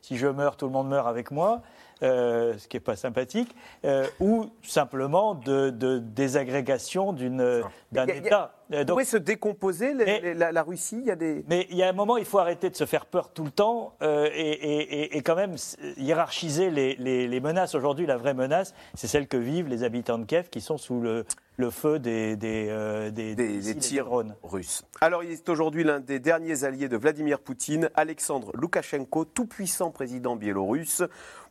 si 0.03 0.17
je 0.17 0.27
meurs, 0.27 0.57
tout 0.57 0.67
le 0.67 0.73
monde 0.73 0.89
meurt 0.89 1.09
avec 1.09 1.31
moi, 1.31 1.63
euh, 2.03 2.57
ce 2.59 2.69
qui 2.69 2.77
n'est 2.77 2.81
pas 2.81 2.95
sympathique, 2.95 3.55
euh, 3.85 4.07
ou 4.21 4.51
simplement 4.63 5.35
de, 5.35 5.71
désagrégation 5.99 7.13
d'un 7.13 8.07
État. 8.07 8.55
Euh, 8.73 8.85
donc, 8.85 9.03
se 9.03 9.17
décomposer 9.17 9.95
la, 9.95 10.63
Russie 10.63 10.99
il 11.01 11.07
y 11.07 11.11
a 11.11 11.17
des... 11.17 11.45
Mais 11.49 11.67
il 11.71 11.77
y 11.77 11.83
a 11.83 11.89
un 11.89 11.93
moment, 11.93 12.17
il 12.17 12.25
faut 12.25 12.39
arrêter 12.39 12.71
de 12.71 12.77
se 12.77 12.85
faire 12.87 13.07
peur 13.07 13.31
tout 13.33 13.45
le 13.45 13.51
temps 13.51 13.95
et, 14.01 15.21
quand 15.25 15.35
même 15.35 15.57
hiérarchiser 15.97 16.71
les, 16.71 17.41
menaces. 17.41 17.75
Aujourd'hui, 17.75 18.07
la 18.07 18.17
vraie 18.17 18.35
menace, 18.35 18.75
c'est 18.95 19.09
celle 19.09 19.27
que 19.27 19.37
vivent 19.37 19.69
les 19.69 19.83
habitants 19.83 20.19
de 20.19 20.25
Kiev 20.25 20.51
qui 20.51 20.61
sont 20.61 20.79
sous 20.79 21.01
le, 21.01 21.25
le 21.59 21.71
feu 21.71 21.99
des, 21.99 22.37
des, 22.37 23.11
des, 23.13 23.35
des 23.35 23.75
tirs 23.77 24.09
russes. 24.45 24.85
Alors, 25.01 25.25
il 25.25 25.33
est 25.33 25.49
aujourd'hui 25.49 25.83
l'un 25.83 25.99
des 25.99 26.21
derniers 26.21 26.63
alliés 26.63 26.89
de 26.89 26.97
Vladimir 26.97 27.41
Poutine, 27.41 27.91
Alexandre 27.95 28.53
Loukachenko, 28.55 29.25
tout-puissant 29.25 29.91
président 29.91 30.37
biélorusse. 30.37 31.03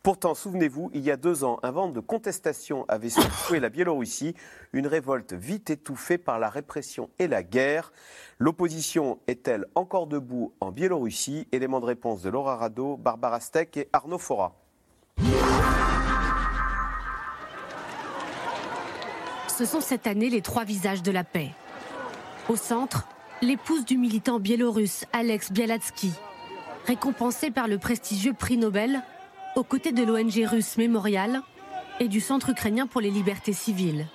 Pourtant, 0.03 0.33
souvenez-vous, 0.33 0.89
il 0.93 1.01
y 1.01 1.11
a 1.11 1.17
deux 1.17 1.43
ans, 1.43 1.59
un 1.61 1.71
vent 1.71 1.89
de 1.89 1.99
contestation 1.99 2.85
avait 2.87 3.09
secoué 3.09 3.59
la 3.59 3.67
Biélorussie, 3.67 4.33
une 4.71 4.87
révolte 4.87 5.33
vite 5.33 5.69
étouffée 5.69 6.17
par 6.17 6.39
la 6.39 6.49
répression 6.49 7.09
et 7.19 7.27
la 7.27 7.43
guerre. 7.43 7.91
L'opposition 8.39 9.19
est-elle 9.27 9.65
encore 9.75 10.07
debout 10.07 10.53
en 10.61 10.71
Biélorussie? 10.71 11.49
Élément 11.51 11.81
de 11.81 11.85
réponse 11.85 12.21
de 12.21 12.29
Laura 12.29 12.55
Rado, 12.55 12.95
Barbara 12.95 13.41
Steck 13.41 13.75
et 13.75 13.89
Arnaud 13.91 14.19
Fora. 14.19 14.55
Ce 19.57 19.65
sont 19.65 19.81
cette 19.81 20.05
année 20.05 20.29
les 20.29 20.43
trois 20.43 20.65
visages 20.65 21.01
de 21.01 21.11
la 21.11 21.23
paix. 21.23 21.49
Au 22.47 22.55
centre, 22.55 23.07
l'épouse 23.41 23.85
du 23.85 23.97
militant 23.97 24.39
biélorusse 24.39 25.05
Alex 25.13 25.51
Bialatsky, 25.51 26.11
récompensée 26.85 27.49
par 27.49 27.67
le 27.67 27.79
prestigieux 27.79 28.33
prix 28.33 28.57
Nobel 28.57 29.01
aux 29.55 29.63
côtés 29.63 29.93
de 29.93 30.03
l'ONG 30.03 30.47
russe 30.47 30.77
Mémorial 30.77 31.41
et 31.99 32.07
du 32.07 32.21
Centre 32.21 32.51
ukrainien 32.51 32.85
pour 32.85 33.01
les 33.01 33.09
libertés 33.09 33.53
civiles. 33.53 34.05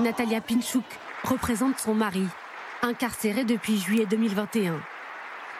Natalia 0.00 0.40
Pinchuk 0.40 0.82
représente 1.22 1.78
son 1.78 1.94
mari, 1.94 2.26
incarcéré 2.82 3.44
depuis 3.44 3.78
juillet 3.78 4.06
2021. 4.06 4.80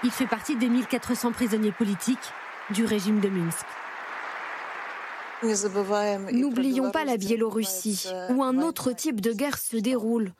Il 0.02 0.10
fait 0.10 0.26
partie 0.26 0.56
des 0.56 0.68
1400 0.68 1.30
prisonniers 1.30 1.70
politiques 1.70 2.18
du 2.70 2.84
régime 2.84 3.20
de 3.20 3.28
Minsk. 3.28 3.66
N'oublions 5.42 6.90
pas 6.90 7.04
la 7.04 7.16
Biélorussie, 7.16 8.08
où 8.30 8.42
un 8.42 8.58
autre 8.58 8.92
type 8.92 9.20
de 9.20 9.32
guerre 9.32 9.58
se 9.58 9.76
déroule. 9.76 10.32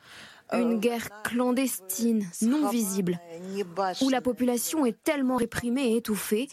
Une 0.52 0.80
guerre 0.80 1.22
clandestine, 1.22 2.26
non 2.42 2.68
visible, 2.70 3.20
où 4.02 4.08
la 4.08 4.20
population 4.20 4.84
est 4.84 5.00
tellement 5.04 5.36
réprimée 5.36 5.92
et 5.92 5.96
étouffée 5.98 6.48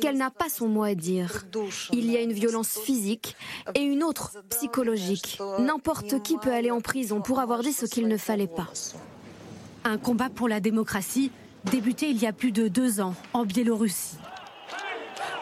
qu'elle 0.00 0.16
n'a 0.16 0.30
pas 0.30 0.48
son 0.48 0.68
mot 0.68 0.84
à 0.84 0.94
dire. 0.94 1.44
Il 1.92 2.10
y 2.10 2.16
a 2.16 2.22
une 2.22 2.32
violence 2.32 2.78
physique 2.78 3.36
et 3.74 3.82
une 3.82 4.02
autre 4.02 4.32
psychologique. 4.48 5.38
N'importe 5.58 6.22
qui 6.22 6.38
peut 6.38 6.52
aller 6.52 6.70
en 6.70 6.80
prison 6.80 7.20
pour 7.20 7.40
avoir 7.40 7.62
dit 7.62 7.74
ce 7.74 7.84
qu'il 7.84 8.08
ne 8.08 8.16
fallait 8.16 8.46
pas. 8.46 8.68
Un 9.84 9.98
combat 9.98 10.30
pour 10.30 10.48
la 10.48 10.60
démocratie 10.60 11.30
débuté 11.64 12.08
il 12.08 12.20
y 12.22 12.26
a 12.26 12.32
plus 12.32 12.52
de 12.52 12.68
deux 12.68 13.00
ans 13.00 13.14
en 13.34 13.44
Biélorussie. 13.44 14.16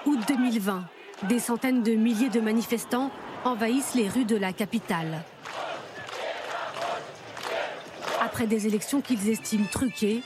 Août 0.06 0.18
2020, 0.26 0.84
des 1.28 1.38
centaines 1.38 1.82
de 1.82 1.92
milliers 1.92 2.30
de 2.30 2.40
manifestants 2.40 3.10
envahissent 3.44 3.94
les 3.94 4.08
rues 4.08 4.24
de 4.24 4.36
la 4.36 4.52
capitale. 4.52 5.22
Après 8.20 8.46
des 8.46 8.66
élections 8.66 9.00
qu'ils 9.00 9.28
estiment 9.28 9.66
truquées, 9.70 10.22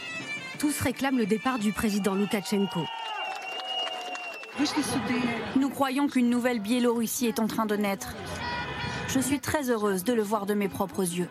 tous 0.59 0.81
réclament 0.81 1.19
le 1.19 1.27
départ 1.27 1.59
du 1.59 1.73
président 1.73 2.15
Loukachenko. 2.15 2.81
Nous 5.57 5.69
croyons 5.69 6.09
qu'une 6.09 6.31
nouvelle 6.31 6.61
Biélorussie 6.61 7.27
est 7.27 7.41
en 7.41 7.47
train 7.47 7.67
de 7.67 7.77
naître. 7.77 8.15
Je 9.09 9.21
suis 9.21 9.41
très 9.41 9.71
heureuse 9.71 10.05
de 10.05 10.13
le 10.13 10.23
voir 10.23 10.47
de 10.47 10.55
mes 10.55 10.69
propres 10.69 11.03
yeux. 11.03 11.29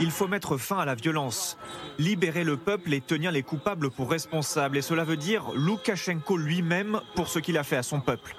Il 0.00 0.10
faut 0.10 0.28
mettre 0.28 0.56
fin 0.56 0.78
à 0.78 0.84
la 0.84 0.94
violence, 0.94 1.56
libérer 1.98 2.44
le 2.44 2.56
peuple 2.56 2.92
et 2.92 3.00
tenir 3.00 3.32
les 3.32 3.42
coupables 3.42 3.90
pour 3.90 4.10
responsables. 4.10 4.76
Et 4.76 4.82
cela 4.82 5.04
veut 5.04 5.16
dire 5.16 5.44
Loukachenko 5.54 6.36
lui-même 6.36 7.00
pour 7.14 7.28
ce 7.28 7.38
qu'il 7.38 7.58
a 7.58 7.62
fait 7.62 7.76
à 7.76 7.82
son 7.82 8.00
peuple. 8.00 8.36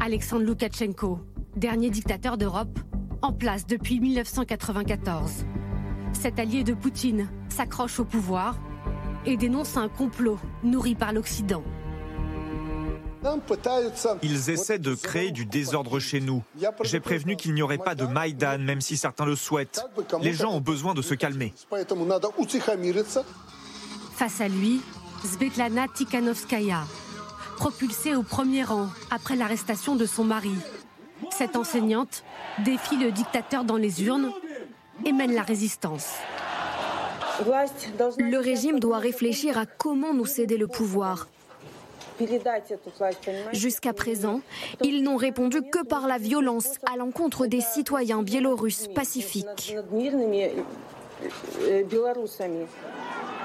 Alexandre 0.00 0.44
Loukachenko, 0.44 1.20
dernier 1.56 1.90
dictateur 1.90 2.36
d'Europe, 2.36 2.78
en 3.22 3.32
place 3.32 3.66
depuis 3.66 4.00
1994. 4.00 5.46
Cet 6.12 6.38
allié 6.38 6.64
de 6.64 6.74
Poutine 6.74 7.28
s'accroche 7.48 8.00
au 8.00 8.04
pouvoir 8.04 8.56
et 9.24 9.36
dénonce 9.36 9.76
un 9.76 9.88
complot 9.88 10.38
nourri 10.62 10.94
par 10.94 11.12
l'Occident. 11.12 11.62
Ils 14.22 14.50
essaient 14.50 14.78
de 14.78 14.94
créer 14.94 15.30
du 15.30 15.46
désordre 15.46 15.98
chez 15.98 16.20
nous. 16.20 16.42
J'ai 16.82 17.00
prévenu 17.00 17.36
qu'il 17.36 17.54
n'y 17.54 17.62
aurait 17.62 17.78
pas 17.78 17.94
de 17.94 18.04
Maïdan, 18.04 18.58
même 18.58 18.80
si 18.80 18.96
certains 18.96 19.26
le 19.26 19.36
souhaitent. 19.36 19.84
Les 20.22 20.32
gens 20.32 20.52
ont 20.52 20.60
besoin 20.60 20.94
de 20.94 21.02
se 21.02 21.14
calmer. 21.14 21.52
Face 24.14 24.40
à 24.40 24.48
lui, 24.48 24.80
Svetlana 25.24 25.86
Tikhanovskaya, 25.94 26.84
propulsée 27.56 28.14
au 28.14 28.22
premier 28.22 28.64
rang 28.64 28.88
après 29.10 29.36
l'arrestation 29.36 29.96
de 29.96 30.06
son 30.06 30.24
mari. 30.24 30.54
Cette 31.30 31.56
enseignante 31.56 32.22
défie 32.64 32.96
le 32.96 33.10
dictateur 33.10 33.64
dans 33.64 33.76
les 33.76 34.04
urnes 34.04 34.30
et 35.04 35.12
mène 35.12 35.34
la 35.34 35.42
résistance. 35.42 36.14
Le 38.18 38.38
régime 38.38 38.80
doit 38.80 38.98
réfléchir 38.98 39.58
à 39.58 39.66
comment 39.66 40.14
nous 40.14 40.26
céder 40.26 40.56
le 40.56 40.66
pouvoir. 40.66 41.28
Jusqu'à 43.52 43.92
présent, 43.92 44.40
ils 44.82 45.02
n'ont 45.02 45.16
répondu 45.16 45.62
que 45.62 45.84
par 45.84 46.06
la 46.06 46.18
violence 46.18 46.78
à 46.90 46.96
l'encontre 46.96 47.46
des 47.46 47.60
citoyens 47.60 48.22
biélorusses 48.22 48.88
pacifiques. 48.88 49.76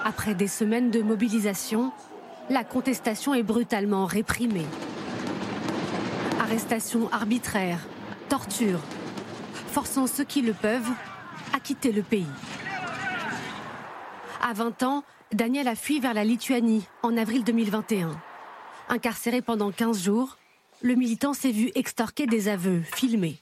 Après 0.03 0.33
des 0.33 0.47
semaines 0.47 0.89
de 0.89 1.01
mobilisation, 1.01 1.91
la 2.49 2.63
contestation 2.63 3.33
est 3.33 3.43
brutalement 3.43 4.05
réprimée. 4.05 4.65
Arrestations 6.39 7.09
arbitraires, 7.11 7.79
torture, 8.29 8.79
forçant 9.67 10.07
ceux 10.07 10.23
qui 10.23 10.41
le 10.41 10.53
peuvent 10.53 10.91
à 11.53 11.59
quitter 11.59 11.91
le 11.91 12.01
pays. 12.01 12.25
À 14.41 14.53
20 14.53 14.83
ans, 14.83 15.03
Daniel 15.31 15.67
a 15.67 15.75
fui 15.75 15.99
vers 15.99 16.13
la 16.13 16.23
Lituanie 16.23 16.85
en 17.03 17.15
avril 17.15 17.43
2021. 17.43 18.09
Incarcéré 18.93 19.41
pendant 19.41 19.71
15 19.71 20.03
jours, 20.03 20.37
le 20.81 20.95
militant 20.95 21.33
s'est 21.33 21.53
vu 21.53 21.71
extorquer 21.75 22.27
des 22.27 22.49
aveux 22.49 22.81
filmés. 22.81 23.37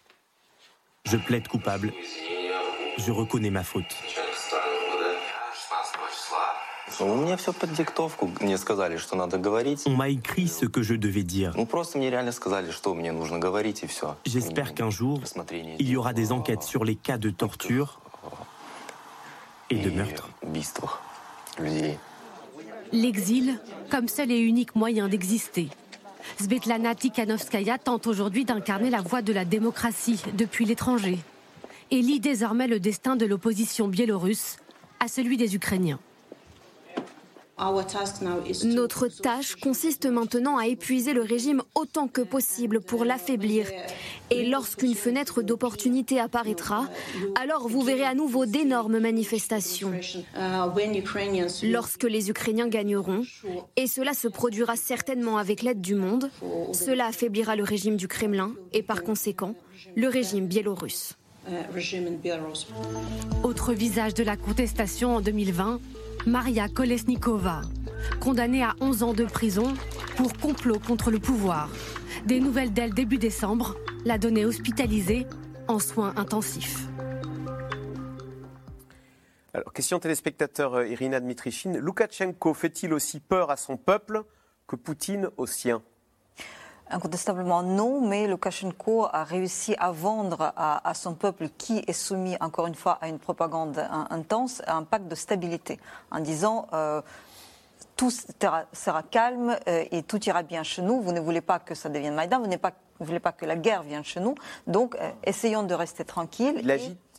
Je 1.06 1.18
plaide 1.18 1.48
coupable. 1.48 1.92
Je 3.00 3.12
reconnais 3.12 3.50
ma 3.50 3.64
faute. 3.64 3.96
On 9.88 9.96
m'a 9.96 10.10
écrit 10.10 10.48
ce 10.48 10.68
que 10.68 10.84
je 10.84 10.94
devais 10.94 11.24
dire. 11.24 11.56
J'espère 14.28 14.76
qu'un 14.76 14.92
jour, 14.92 15.20
il 15.80 15.90
y 15.90 15.96
aura 15.96 16.14
des 16.14 16.32
enquêtes 16.32 16.62
sur 16.62 16.86
les 16.86 16.96
cas 16.96 17.18
de 17.18 17.32
torture 17.32 18.00
et 19.72 19.80
de 19.80 19.90
meurtre. 19.90 20.30
L'exil 22.92 23.60
comme 23.90 24.08
seul 24.08 24.32
et 24.32 24.40
unique 24.40 24.76
moyen 24.76 25.08
d'exister. 25.08 25.70
Svetlana 26.40 26.96
Tikhanovskaya 26.96 27.78
tente 27.78 28.08
aujourd'hui 28.08 28.46
d'incarner 28.46 28.90
la 28.90 29.02
voie 29.02 29.22
de 29.22 29.34
la 29.34 29.46
démocratie 29.46 30.22
depuis 30.38 30.66
l'étranger 30.66 31.20
et 31.92 32.02
lie 32.02 32.20
désormais 32.20 32.68
le 32.68 32.80
destin 32.80 33.16
de 33.16 33.26
l'opposition 33.26 33.88
biélorusse 33.88 34.58
à 35.00 35.08
celui 35.08 35.38
des 35.38 35.56
Ukrainiens. 35.56 36.00
Notre 38.64 39.08
tâche 39.08 39.56
consiste 39.56 40.06
maintenant 40.06 40.58
à 40.58 40.68
épuiser 40.68 41.14
le 41.14 41.22
régime 41.22 41.62
autant 41.76 42.08
que 42.08 42.22
possible 42.22 42.80
pour 42.80 43.04
l'affaiblir. 43.04 43.68
Et 44.32 44.46
lorsqu'une 44.46 44.96
fenêtre 44.96 45.42
d'opportunité 45.42 46.20
apparaîtra, 46.20 46.88
alors 47.36 47.68
vous 47.68 47.82
verrez 47.82 48.06
à 48.06 48.14
nouveau 48.14 48.46
d'énormes 48.46 49.00
manifestations. 49.00 49.92
Lorsque 51.64 52.04
les 52.04 52.30
Ukrainiens 52.30 52.68
gagneront, 52.70 53.24
et 53.76 53.88
cela 53.88 54.14
se 54.14 54.28
produira 54.28 54.76
certainement 54.76 55.38
avec 55.38 55.62
l'aide 55.62 55.82
du 55.82 55.96
monde, 55.96 56.30
cela 56.72 57.08
affaiblira 57.08 57.56
le 57.56 57.64
régime 57.64 57.98
du 57.98 58.08
Kremlin 58.08 58.54
et 58.72 58.84
par 58.84 59.04
conséquent 59.04 59.56
le 59.96 60.08
régime 60.08 60.48
biélorusse. 60.48 61.18
Autre 63.44 63.74
visage 63.74 64.14
de 64.14 64.24
la 64.24 64.38
contestation 64.38 65.16
en 65.16 65.22
2020, 65.22 65.80
Maria 66.30 66.70
Kolesnikova, 66.70 67.62
condamnée 68.20 68.64
à 68.64 68.76
11 68.82 69.02
ans 69.02 69.14
de 69.14 69.26
prison 69.26 69.74
pour 70.16 70.32
complot 70.38 70.78
contre 70.78 71.10
le 71.10 71.18
pouvoir. 71.18 71.70
Des 72.26 72.40
nouvelles 72.40 72.72
d'elle 72.72 72.94
début 72.94 73.18
décembre, 73.18 73.76
la 74.06 74.20
donnée 74.20 74.46
hospitalisée 74.46 75.26
en 75.68 75.80
soins 75.80 76.14
intensifs. 76.18 76.86
Alors, 79.56 79.74
question 79.74 79.98
téléspectateur 79.98 80.76
euh, 80.76 80.88
Irina 80.88 81.20
Dmitrichine. 81.20 81.80
Loukachenko 81.80 82.54
fait-il 82.54 82.94
aussi 82.94 83.20
peur 83.20 83.50
à 83.50 83.58
son 83.58 83.76
peuple 83.78 84.22
que 84.68 84.76
Poutine 84.76 85.30
au 85.38 85.48
sien? 85.48 85.82
Incontestablement 86.92 87.62
non, 87.62 88.02
mais 88.02 88.28
Lukashenko 88.28 89.08
a 89.12 89.24
réussi 89.24 89.76
à 89.78 89.92
vendre 89.92 90.54
à, 90.56 90.94
son 90.96 91.14
peuple 91.14 91.50
qui 91.58 91.84
est 91.86 91.94
soumis 91.94 92.36
encore 92.40 92.66
une 92.66 92.74
fois 92.74 92.98
à 93.00 93.08
une 93.08 93.20
propagande 93.20 93.88
intense 94.10 94.64
un 94.66 94.84
pacte 94.84 95.08
de 95.08 95.14
stabilité 95.14 95.80
en 96.10 96.20
disant 96.20 96.68
euh, 96.74 97.02
tout 97.96 98.10
sera, 98.10 99.04
calme 99.04 99.56
euh, 99.68 99.86
et 99.92 100.02
tout 100.04 100.24
ira 100.26 100.42
bien 100.42 100.64
chez 100.64 100.82
nous. 100.82 101.00
Vous 101.02 101.12
ne 101.12 101.20
voulez 101.20 101.42
pas 101.42 101.60
que 101.60 101.76
ça 101.76 101.90
devienne 101.90 102.16
Maïdan, 102.16 102.40
vous 102.40 102.48
ne 103.04 103.08
voulez 103.08 103.20
pas 103.20 103.32
que 103.32 103.46
la 103.46 103.56
guerre 103.56 103.84
vienne 103.84 104.04
chez 104.04 104.20
nous. 104.20 104.36
Donc 104.68 104.96
euh, 104.96 105.12
essayons 105.24 105.64
de 105.64 105.74
rester 105.74 106.06
tranquilles 106.06 106.62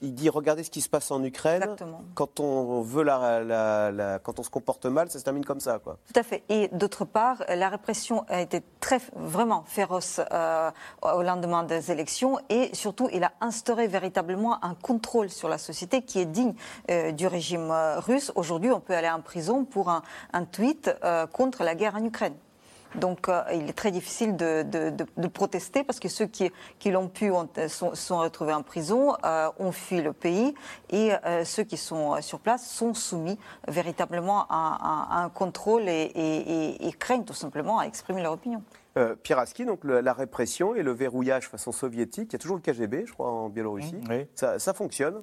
il 0.02 0.14
dit 0.14 0.28
regardez 0.28 0.64
ce 0.64 0.70
qui 0.70 0.80
se 0.80 0.88
passe 0.88 1.10
en 1.10 1.22
Ukraine. 1.22 1.76
Quand 2.14 2.40
on 2.40 2.80
veut 2.80 3.02
la, 3.02 4.18
quand 4.22 4.38
on 4.38 4.42
se 4.42 4.50
comporte 4.50 4.86
mal, 4.86 5.10
ça 5.10 5.18
se 5.18 5.24
termine 5.24 5.44
comme 5.44 5.60
ça, 5.60 5.78
quoi. 5.78 5.98
Tout 6.12 6.18
à 6.18 6.22
fait. 6.22 6.42
Et 6.48 6.68
d'autre 6.68 7.04
part, 7.04 7.44
la 7.48 7.68
répression 7.68 8.24
a 8.28 8.40
été 8.40 8.62
très 8.80 9.00
vraiment 9.14 9.64
féroce 9.66 10.20
euh, 10.32 10.70
au 11.02 11.22
lendemain 11.22 11.64
des 11.64 11.90
élections 11.90 12.38
et 12.48 12.70
surtout, 12.74 13.08
il 13.12 13.24
a 13.24 13.32
instauré 13.40 13.88
véritablement 13.88 14.64
un 14.64 14.74
contrôle 14.74 15.30
sur 15.30 15.48
la 15.48 15.58
société 15.58 16.02
qui 16.02 16.18
est 16.20 16.26
digne 16.26 16.54
euh, 16.90 17.12
du 17.12 17.26
régime 17.26 17.70
russe. 17.98 18.32
Aujourd'hui, 18.34 18.70
on 18.70 18.80
peut 18.80 18.94
aller 18.94 19.10
en 19.10 19.20
prison 19.20 19.64
pour 19.64 19.90
un, 19.90 20.02
tweet 20.50 20.90
contre 21.32 21.62
la 21.62 21.74
guerre 21.74 21.94
en 21.94 22.04
Ukraine. 22.04 22.34
Donc 22.96 23.28
il 23.52 23.68
est 23.68 23.72
très 23.72 23.90
difficile 23.90 24.36
de, 24.36 24.62
de, 24.62 25.28
protester 25.28 25.84
parce 25.84 26.00
que 26.00 26.08
ceux 26.08 26.26
qui, 26.26 26.50
qui 26.78 26.90
l'ont 26.90 27.08
pu 27.08 27.30
ont, 27.30 27.48
sont, 27.68 27.94
sont, 27.94 28.18
retrouvés 28.18 28.52
en 28.52 28.62
prison, 28.62 29.14
ont 29.58 29.72
fui 29.72 30.02
le 30.02 30.12
pays 30.12 30.54
et 30.90 31.12
ceux 31.44 31.62
qui 31.62 31.76
sont 31.76 32.20
sur 32.20 32.40
place 32.40 32.68
sont 32.68 32.94
soumis 32.94 33.38
véritablement 33.68 34.46
à, 34.48 35.22
un 35.22 35.28
contrôle 35.28 35.88
et, 35.88 36.10
et, 36.14 36.92
craignent 36.92 37.24
tout 37.24 37.34
simplement 37.34 37.78
à 37.78 37.84
exprimer 37.84 38.22
leur 38.22 38.32
opinion. 38.32 38.62
Euh, 38.96 39.14
Piraski, 39.14 39.64
donc 39.64 39.84
la 39.84 40.12
répression 40.12 40.74
et 40.74 40.82
le 40.82 40.92
verrouillage 40.92 41.48
façon 41.48 41.70
soviétique, 41.70 42.30
il 42.30 42.32
y 42.32 42.36
a 42.36 42.38
toujours 42.38 42.56
le 42.56 42.62
KGB, 42.62 43.06
je 43.06 43.12
crois, 43.12 43.30
en 43.30 43.48
Biélorussie. 43.48 43.94
Mmh, 43.94 44.24
ça, 44.34 44.74
fonctionne 44.74 45.22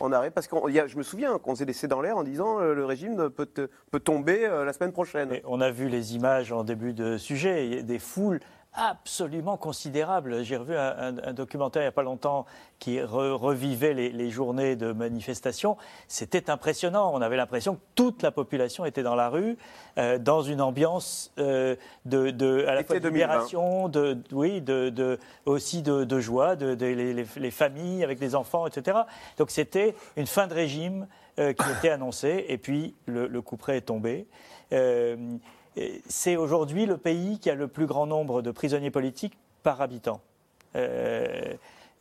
on 0.00 0.12
arrête 0.12 0.34
parce 0.34 0.48
je 0.48 0.96
me 0.96 1.02
souviens 1.02 1.38
qu'on 1.38 1.54
s'est 1.54 1.64
laissé 1.64 1.88
dans 1.88 2.00
l'air 2.00 2.16
en 2.16 2.22
disant 2.22 2.60
euh, 2.60 2.74
le 2.74 2.84
régime 2.84 3.30
peut, 3.30 3.46
peut 3.46 4.00
tomber 4.00 4.46
euh, 4.46 4.64
la 4.64 4.72
semaine 4.72 4.92
prochaine. 4.92 5.40
on 5.44 5.60
a 5.60 5.70
vu 5.70 5.88
les 5.88 6.14
images 6.14 6.52
en 6.52 6.64
début 6.64 6.92
de 6.92 7.18
sujet, 7.18 7.82
des 7.82 7.98
foules 7.98 8.40
absolument 8.74 9.56
considérable. 9.56 10.44
J'ai 10.44 10.56
revu 10.56 10.76
un, 10.76 11.32
documentaire 11.32 11.82
il 11.82 11.86
n'y 11.86 11.88
a 11.88 11.92
pas 11.92 12.02
longtemps 12.02 12.46
qui 12.78 13.00
revivait 13.02 13.94
les, 13.94 14.30
journées 14.30 14.76
de 14.76 14.92
manifestation. 14.92 15.76
C'était 16.06 16.48
impressionnant. 16.50 17.10
On 17.12 17.20
avait 17.20 17.36
l'impression 17.36 17.74
que 17.76 17.80
toute 17.94 18.22
la 18.22 18.30
population 18.30 18.84
était 18.84 19.02
dans 19.02 19.16
la 19.16 19.30
rue, 19.30 19.56
euh, 19.98 20.18
dans 20.18 20.42
une 20.42 20.60
ambiance 20.60 21.32
euh, 21.38 21.74
de, 22.04 22.66
à 22.66 22.74
la 22.74 22.84
fois 22.84 23.00
de 23.00 23.08
libération, 23.08 23.88
de, 23.88 24.18
oui, 24.32 24.60
de, 24.60 25.18
aussi 25.44 25.82
de, 25.82 26.20
joie, 26.20 26.54
de, 26.54 26.74
les, 26.84 27.50
familles 27.50 28.04
avec 28.04 28.20
les 28.20 28.34
enfants, 28.34 28.66
etc. 28.66 28.98
Donc 29.38 29.50
c'était 29.50 29.96
une 30.16 30.26
fin 30.26 30.46
de 30.46 30.54
régime 30.54 31.08
euh, 31.38 31.52
qui 31.52 31.68
était 31.78 31.90
annoncée, 31.90 32.44
et 32.48 32.58
puis 32.58 32.94
le, 33.06 33.26
le 33.26 33.42
coup 33.42 33.56
près 33.56 33.78
est 33.78 33.82
tombé 33.82 34.28
c'est 36.06 36.36
aujourd'hui 36.36 36.86
le 36.86 36.96
pays 36.96 37.38
qui 37.38 37.50
a 37.50 37.54
le 37.54 37.68
plus 37.68 37.86
grand 37.86 38.06
nombre 38.06 38.42
de 38.42 38.50
prisonniers 38.50 38.90
politiques 38.90 39.38
par 39.62 39.80
habitant. 39.80 40.20
Euh, 40.76 41.54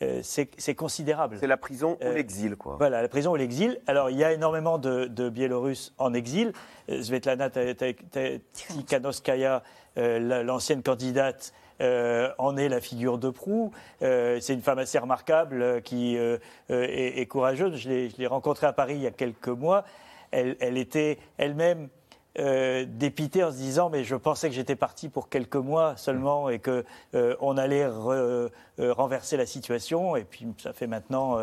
euh, 0.04 0.20
c'est 0.22 0.76
considérable. 0.76 1.38
C'est 1.40 1.48
la 1.48 1.58
prison 1.58 1.98
ou 2.00 2.06
euh, 2.06 2.14
l'exil, 2.14 2.56
quoi. 2.56 2.76
Voilà, 2.78 3.02
la 3.02 3.08
prison 3.08 3.32
ou 3.32 3.36
l'exil. 3.36 3.80
Alors, 3.88 4.12
il 4.12 4.18
y 4.18 4.24
a 4.24 4.32
énormément 4.32 4.78
de, 4.78 5.30
Biélorusses 5.30 5.92
en 5.98 6.14
exil. 6.14 6.54
Svetlana 6.88 7.50
Tikhanovskaya, 7.50 9.64
l'ancienne 9.96 10.84
candidate, 10.84 11.52
en 11.80 12.58
est 12.58 12.70
la 12.70 12.80
figure 12.80 13.18
de 13.18 13.32
proue. 13.32 13.72
c'est 14.00 14.54
une 14.54 14.62
femme 14.62 14.80
assez 14.80 15.00
remarquable 15.00 15.82
qui 15.82 16.16
est, 16.16 17.26
courageuse. 17.28 17.76
Je 17.76 18.16
l'ai 18.18 18.28
rencontrée 18.28 18.68
à 18.68 18.74
Paris 18.74 18.98
il 18.98 19.02
y 19.02 19.08
a 19.08 19.12
quelques 19.12 19.48
mois. 19.48 19.84
elle 20.32 20.78
était 20.78 21.18
elle-même 21.40 21.90
euh, 22.40 22.86
dépité 22.88 23.44
en 23.44 23.52
se 23.52 23.58
disant 23.58 23.90
mais 23.90 24.04
je 24.04 24.16
pensais 24.16 24.48
que 24.48 24.56
j'étais 24.56 24.76
parti 24.76 25.10
pour 25.10 25.30
quelques 25.30 25.56
mois 25.56 25.98
seulement 25.98 26.50
et 26.50 26.60
que 26.60 26.86
euh, 27.16 27.36
on 27.42 27.58
allait 27.58 27.84
euh, 27.84 28.50
renverser 28.78 29.38
la 29.38 29.46
situation 29.46 30.16
et 30.16 30.24
puis 30.24 30.46
ça 30.60 30.72
fait 30.72 30.88
maintenant 30.88 31.40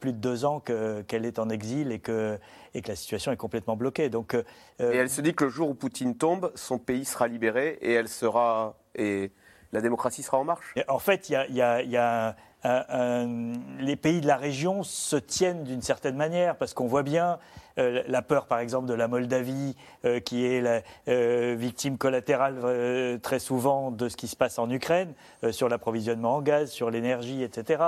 plus 0.00 0.12
de 0.12 0.18
deux 0.18 0.44
ans 0.44 0.60
qu'elle 0.60 1.26
est 1.26 1.38
en 1.38 1.50
exil 1.50 1.92
et 1.92 1.98
que, 1.98 2.38
et 2.74 2.82
que 2.82 2.88
la 2.88 2.96
situation 2.96 3.30
est 3.30 3.36
complètement 3.36 3.76
bloquée. 3.76 4.08
Donc, 4.08 4.34
et 4.34 4.42
elle 4.78 5.10
se 5.10 5.20
dit 5.20 5.34
que 5.34 5.44
le 5.44 5.50
jour 5.50 5.68
où 5.68 5.74
Poutine 5.74 6.16
tombe, 6.16 6.50
son 6.54 6.78
pays 6.78 7.04
sera 7.04 7.28
libéré 7.28 7.78
et 7.82 7.92
elle 7.92 8.08
sera 8.08 8.76
et 8.94 9.32
la 9.72 9.82
démocratie 9.82 10.22
sera 10.22 10.38
en 10.38 10.44
marche. 10.44 10.74
en 10.88 10.98
fait, 10.98 11.28
il 11.28 11.32
y 11.32 11.60
a, 11.60 11.82
y 11.82 11.96
a 11.96 12.36
les 12.64 13.96
pays 13.96 14.20
de 14.20 14.26
la 14.26 14.36
région 14.36 14.82
se 14.82 15.16
tiennent 15.16 15.64
d'une 15.64 15.82
certaine 15.82 16.16
manière 16.16 16.56
parce 16.56 16.74
qu'on 16.74 16.86
voit 16.86 17.02
bien 17.02 17.38
euh, 17.78 18.02
la 18.08 18.22
peur, 18.22 18.46
par 18.46 18.58
exemple, 18.58 18.86
de 18.86 18.94
la 18.94 19.08
Moldavie, 19.08 19.76
euh, 20.04 20.20
qui 20.20 20.44
est 20.44 20.60
la 20.60 20.82
euh, 21.08 21.54
victime 21.58 21.96
collatérale 21.96 23.18
très 23.22 23.38
souvent 23.38 23.90
de 23.90 24.08
ce 24.08 24.16
qui 24.16 24.28
se 24.28 24.36
passe 24.36 24.58
en 24.58 24.70
Ukraine, 24.70 25.12
sur 25.50 25.68
l'approvisionnement 25.68 26.36
en 26.36 26.42
gaz, 26.42 26.70
sur 26.70 26.90
l'énergie, 26.90 27.42
etc., 27.42 27.82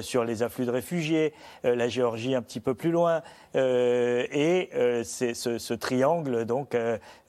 sur 0.00 0.24
les 0.24 0.42
afflux 0.42 0.66
de 0.66 0.70
réfugiés, 0.70 1.32
la 1.64 1.88
Géorgie 1.88 2.34
un 2.34 2.42
petit 2.42 2.60
peu 2.60 2.74
plus 2.74 2.90
loin, 2.90 3.22
et 3.54 4.70
c'est 5.04 5.34
ce, 5.34 5.74
triangle, 5.74 6.44
donc 6.44 6.76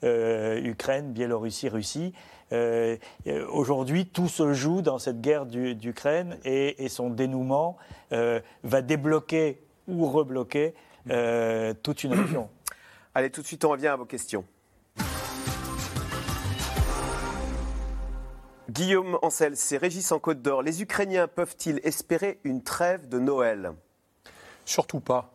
Ukraine, 0.02 1.12
Biélorussie, 1.12 1.68
Russie. 1.68 2.12
Aujourd'hui, 3.50 4.06
tout 4.06 4.28
se 4.28 4.52
joue 4.52 4.82
dans 4.82 4.98
cette 4.98 5.20
guerre 5.20 5.46
d'Ukraine 5.46 6.38
et, 6.44 6.84
et, 6.84 6.88
son 6.88 7.10
dénouement 7.10 7.76
va 8.10 8.82
débloquer 8.82 9.60
ou 9.88 10.06
rebloquer 10.06 10.74
euh, 11.10 11.74
toute 11.82 12.04
une 12.04 12.14
région. 12.14 12.48
Allez, 13.14 13.30
tout 13.30 13.42
de 13.42 13.46
suite, 13.46 13.64
on 13.64 13.70
revient 13.70 13.88
à 13.88 13.96
vos 13.96 14.06
questions. 14.06 14.44
Guillaume 18.70 19.18
Ancel, 19.22 19.56
c'est 19.56 19.76
Régis 19.76 20.10
en 20.10 20.18
Côte 20.18 20.40
d'Or. 20.40 20.62
Les 20.62 20.82
Ukrainiens 20.82 21.28
peuvent-ils 21.28 21.80
espérer 21.84 22.40
une 22.44 22.62
trêve 22.62 23.08
de 23.08 23.18
Noël? 23.18 23.72
Surtout 24.64 25.00
pas. 25.00 25.30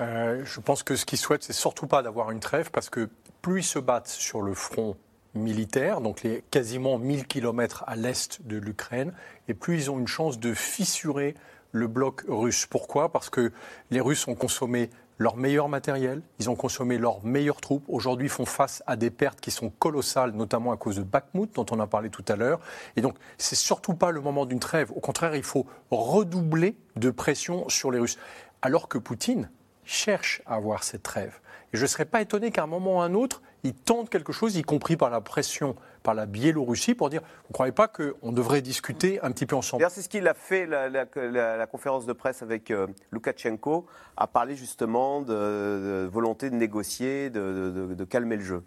Euh, 0.00 0.42
je 0.44 0.60
pense 0.60 0.82
que 0.82 0.96
ce 0.96 1.04
qu'ils 1.04 1.18
souhaitent, 1.18 1.42
c'est 1.42 1.52
surtout 1.52 1.86
pas 1.86 2.02
d'avoir 2.02 2.30
une 2.30 2.40
trêve 2.40 2.70
parce 2.70 2.88
que 2.88 3.10
plus 3.42 3.60
ils 3.60 3.64
se 3.64 3.78
battent 3.78 4.08
sur 4.08 4.40
le 4.40 4.54
front 4.54 4.96
militaire, 5.34 6.00
donc 6.00 6.22
les 6.22 6.42
quasiment 6.50 6.98
1000 6.98 7.26
km 7.26 7.84
à 7.86 7.96
l'est 7.96 8.44
de 8.46 8.56
l'Ukraine, 8.56 9.12
et 9.48 9.54
plus 9.54 9.76
ils 9.76 9.90
ont 9.90 9.98
une 9.98 10.08
chance 10.08 10.38
de 10.38 10.54
fissurer 10.54 11.34
le 11.72 11.86
bloc 11.86 12.24
russe. 12.28 12.66
Pourquoi? 12.66 13.12
Parce 13.12 13.30
que 13.30 13.52
les 13.90 14.00
Russes 14.00 14.26
ont 14.28 14.34
consommé 14.34 14.90
leur 15.18 15.36
meilleur 15.36 15.68
matériel, 15.68 16.22
ils 16.38 16.48
ont 16.48 16.56
consommé 16.56 16.96
leurs 16.96 17.22
meilleures 17.24 17.60
troupes. 17.60 17.84
Aujourd'hui, 17.88 18.30
font 18.30 18.46
face 18.46 18.82
à 18.86 18.96
des 18.96 19.10
pertes 19.10 19.38
qui 19.40 19.50
sont 19.50 19.68
colossales, 19.68 20.32
notamment 20.32 20.72
à 20.72 20.78
cause 20.78 20.96
de 20.96 21.02
Bakhmut, 21.02 21.54
dont 21.54 21.66
on 21.70 21.78
a 21.78 21.86
parlé 21.86 22.08
tout 22.08 22.24
à 22.28 22.36
l'heure. 22.36 22.58
Et 22.96 23.02
donc, 23.02 23.16
c'est 23.36 23.54
surtout 23.54 23.92
pas 23.92 24.12
le 24.12 24.22
moment 24.22 24.46
d'une 24.46 24.60
trêve. 24.60 24.90
Au 24.92 25.00
contraire, 25.00 25.36
il 25.36 25.42
faut 25.42 25.66
redoubler 25.90 26.74
de 26.96 27.10
pression 27.10 27.68
sur 27.68 27.90
les 27.90 27.98
Russes. 27.98 28.18
Alors 28.62 28.88
que 28.88 28.96
Poutine 28.96 29.50
cherche 29.84 30.40
à 30.46 30.54
avoir 30.54 30.84
cette 30.84 31.02
trêve. 31.02 31.40
Et 31.74 31.76
je 31.76 31.82
ne 31.82 31.86
serais 31.86 32.06
pas 32.06 32.22
étonné 32.22 32.50
qu'à 32.50 32.62
un 32.62 32.66
moment 32.66 32.96
ou 32.96 33.00
à 33.00 33.04
un 33.04 33.14
autre, 33.14 33.42
il 33.64 33.74
tente 33.74 34.10
quelque 34.10 34.32
chose, 34.32 34.56
y 34.56 34.62
compris 34.62 34.96
par 34.96 35.10
la 35.10 35.20
pression 35.20 35.76
par 36.02 36.14
la 36.14 36.26
Biélorussie 36.26 36.94
pour 36.94 37.10
dire 37.10 37.20
vous 37.20 37.50
ne 37.50 37.52
croyez 37.52 37.72
pas 37.72 37.88
qu'on 37.88 38.32
devrait 38.32 38.62
discuter 38.62 39.20
un 39.22 39.30
petit 39.32 39.46
peu 39.46 39.56
ensemble? 39.56 39.84
C'est 39.90 40.02
ce 40.02 40.08
qu'il 40.08 40.26
a 40.28 40.34
fait, 40.34 40.66
la, 40.66 41.66
conférence 41.66 42.06
de 42.06 42.12
presse 42.12 42.42
avec 42.42 42.70
euh, 42.70 42.86
Loukachenko, 43.10 43.86
a 44.16 44.26
parlé 44.26 44.56
justement 44.56 45.20
de, 45.20 46.08
volonté 46.10 46.50
de 46.50 46.54
négocier, 46.54 47.30
de, 47.30 48.04
calmer 48.08 48.36
le 48.36 48.44
jeu. 48.44 48.62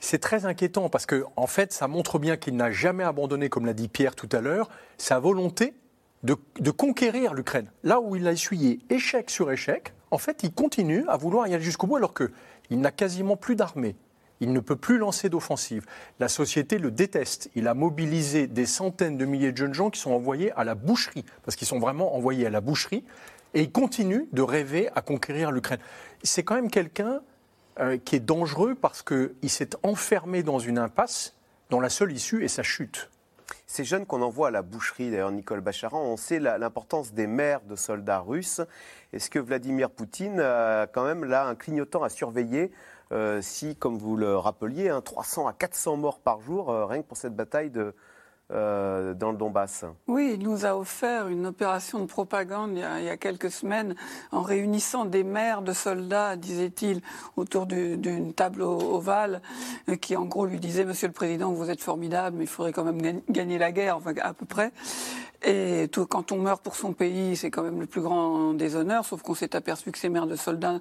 C'est 0.00 0.18
très 0.18 0.46
inquiétant 0.46 0.88
parce 0.88 1.04
que, 1.04 1.24
en 1.36 1.46
fait, 1.46 1.72
ça 1.72 1.86
montre 1.86 2.18
bien 2.18 2.38
qu'il 2.38 2.56
n'a 2.56 2.70
jamais 2.70 3.04
abandonné, 3.04 3.50
comme 3.50 3.66
l'a 3.66 3.74
dit 3.74 3.88
Pierre 3.88 4.14
tout 4.14 4.28
à 4.32 4.40
l'heure, 4.40 4.70
sa 4.96 5.18
volonté 5.18 5.74
de, 6.22 6.36
de 6.58 6.70
conquérir 6.70 7.34
l'Ukraine. 7.34 7.70
Là 7.82 8.00
où 8.00 8.16
il 8.16 8.26
a 8.26 8.32
essuyé 8.32 8.80
échec 8.88 9.28
sur 9.28 9.52
échec, 9.52 9.92
en 10.10 10.18
fait, 10.18 10.42
il 10.42 10.52
continue 10.52 11.04
à 11.08 11.16
vouloir 11.16 11.46
y 11.46 11.54
aller 11.54 11.62
jusqu'au 11.62 11.86
bout 11.86 11.96
alors 11.96 12.14
qu'il 12.70 12.80
n'a 12.80 12.92
quasiment 12.92 13.36
plus 13.36 13.56
d'armée. 13.56 13.96
Il 14.38 14.52
ne 14.52 14.60
peut 14.60 14.76
plus 14.76 14.96
lancer 14.96 15.28
d'offensive. 15.28 15.84
La 16.20 16.28
société 16.28 16.78
le 16.78 16.92
déteste. 16.92 17.50
Il 17.56 17.66
a 17.66 17.74
mobilisé 17.74 18.46
des 18.46 18.64
centaines 18.64 19.18
de 19.18 19.24
milliers 19.24 19.50
de 19.50 19.56
jeunes 19.56 19.74
gens 19.74 19.90
qui 19.90 19.98
sont 19.98 20.12
envoyés 20.12 20.52
à 20.52 20.62
la 20.62 20.76
boucherie, 20.76 21.24
parce 21.44 21.56
qu'ils 21.56 21.66
sont 21.66 21.80
vraiment 21.80 22.14
envoyés 22.14 22.46
à 22.46 22.50
la 22.50 22.60
boucherie, 22.60 23.04
et 23.54 23.62
il 23.62 23.72
continue 23.72 24.28
de 24.32 24.40
rêver 24.40 24.88
à 24.94 25.02
conquérir 25.02 25.50
l'Ukraine. 25.50 25.80
C'est 26.22 26.44
quand 26.44 26.54
même 26.54 26.70
quelqu'un 26.70 27.20
euh, 27.80 27.98
qui 27.98 28.14
est 28.14 28.20
dangereux 28.20 28.76
parce 28.76 29.02
qu'il 29.02 29.50
s'est 29.50 29.70
enfermé 29.82 30.44
dans 30.44 30.60
une 30.60 30.78
impasse 30.78 31.34
dont 31.70 31.80
la 31.80 31.88
seule 31.90 32.12
issue 32.12 32.44
est 32.44 32.48
sa 32.48 32.62
chute. 32.62 33.10
Ces 33.66 33.84
jeunes 33.84 34.06
qu'on 34.06 34.22
envoie 34.22 34.48
à 34.48 34.50
la 34.50 34.62
boucherie, 34.62 35.10
d'ailleurs 35.10 35.32
Nicole 35.32 35.60
Bacharan, 35.60 36.00
on 36.00 36.16
sait 36.16 36.38
l'importance 36.40 37.12
des 37.12 37.26
mères 37.26 37.60
de 37.62 37.76
soldats 37.76 38.20
russes. 38.20 38.60
Est-ce 39.12 39.30
que 39.30 39.38
Vladimir 39.38 39.90
Poutine 39.90 40.40
a 40.40 40.86
quand 40.86 41.04
même 41.04 41.24
là 41.24 41.46
un 41.46 41.54
clignotant 41.54 42.02
à 42.02 42.08
surveiller 42.08 42.70
euh, 43.12 43.42
si, 43.42 43.74
comme 43.74 43.98
vous 43.98 44.16
le 44.16 44.36
rappeliez, 44.36 44.96
300 45.04 45.46
hein, 45.46 45.50
à 45.50 45.52
400 45.52 45.96
morts 45.96 46.20
par 46.20 46.40
jour, 46.40 46.70
euh, 46.70 46.86
rien 46.86 47.02
que 47.02 47.08
pour 47.08 47.16
cette 47.16 47.34
bataille 47.34 47.70
de, 47.70 47.92
euh, 48.52 49.14
dans 49.14 49.30
le 49.30 49.38
Donbass. 49.38 49.84
Oui, 50.06 50.36
il 50.38 50.42
nous 50.42 50.66
a 50.66 50.76
offert 50.76 51.28
une 51.28 51.46
opération 51.46 52.00
de 52.00 52.06
propagande 52.06 52.72
il 52.72 53.04
y 53.04 53.08
a, 53.08 53.16
quelques 53.16 53.50
semaines 53.50 53.94
en 54.32 54.42
réunissant 54.42 55.04
des 55.04 55.24
maires 55.24 55.62
de 55.62 55.72
soldats, 55.72 56.36
disait-il, 56.36 57.00
autour 57.36 57.66
d'une 57.66 58.32
table 58.32 58.62
ovale, 58.62 59.40
qui 60.00 60.16
en 60.16 60.24
gros 60.24 60.46
lui 60.46 60.58
disait 60.58 60.84
Monsieur 60.84 61.08
le 61.08 61.12
Président, 61.12 61.52
vous 61.52 61.70
êtes 61.70 61.82
formidable, 61.82 62.36
mais 62.38 62.44
il 62.44 62.48
faudrait 62.48 62.72
quand 62.72 62.84
même 62.84 63.20
gagner 63.28 63.58
la 63.58 63.72
guerre, 63.72 63.96
enfin 63.96 64.14
à 64.20 64.34
peu 64.34 64.46
près. 64.46 64.72
Et 65.42 65.88
tout, 65.90 66.04
quand 66.06 66.32
on 66.32 66.36
meurt 66.36 66.62
pour 66.62 66.76
son 66.76 66.92
pays, 66.92 67.34
c'est 67.34 67.50
quand 67.50 67.62
même 67.62 67.80
le 67.80 67.86
plus 67.86 68.02
grand 68.02 68.52
des 68.52 68.76
honneurs, 68.76 69.06
sauf 69.06 69.22
qu'on 69.22 69.34
s'est 69.34 69.56
aperçu 69.56 69.90
que 69.90 69.98
ces 69.98 70.10
maires 70.10 70.26
de 70.26 70.36
soldats 70.36 70.80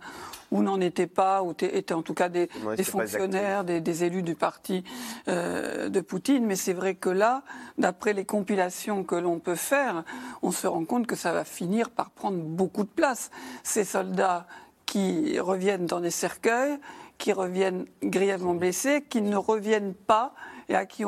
ou 0.51 0.62
n'en 0.62 0.82
étaient 0.82 1.07
pas, 1.07 1.43
ou 1.43 1.51
étaient 1.51 1.93
en 1.93 2.01
tout 2.01 2.14
cas 2.14 2.28
des, 2.28 2.49
des 2.76 2.84
fonctionnaires, 2.84 3.64
des, 3.64 3.80
des, 3.80 4.03
élus 4.03 4.22
du 4.22 4.36
parti 4.36 4.84
euh, 5.30 5.88
de 5.88 6.01
Poutine. 6.01 6.45
Mais 6.45 6.57
c'est 6.57 6.74
vrai 6.74 6.95
que 6.95 7.10
là, 7.10 7.43
d'après 7.78 8.12
les 8.12 8.26
compilations 8.26 9.05
que 9.05 9.16
l'on 9.16 9.39
peut 9.39 9.55
faire, 9.55 10.03
on 10.41 10.51
se 10.51 10.68
rend 10.68 10.84
compte 10.84 11.07
que 11.07 11.16
ça 11.16 11.32
va 11.32 11.45
finir 11.45 11.89
par 11.89 12.10
prendre 12.10 12.39
beaucoup 12.39 12.84
de 12.84 12.89
place. 12.89 13.32
Ces 13.64 13.86
soldats 13.86 14.45
qui 14.86 15.39
reviennent 15.39 15.86
dans 15.86 16.01
des 16.01 16.12
cercueils, 16.12 16.80
qui 17.18 17.32
reviennent 17.32 17.86
grièvement 18.03 18.55
blessés, 18.55 19.05
qui 19.07 19.22
ne 19.22 19.38
reviennent 19.38 19.93
pas 19.93 20.34
et 20.70 20.76
à 20.76 20.86
qui, 20.86 21.03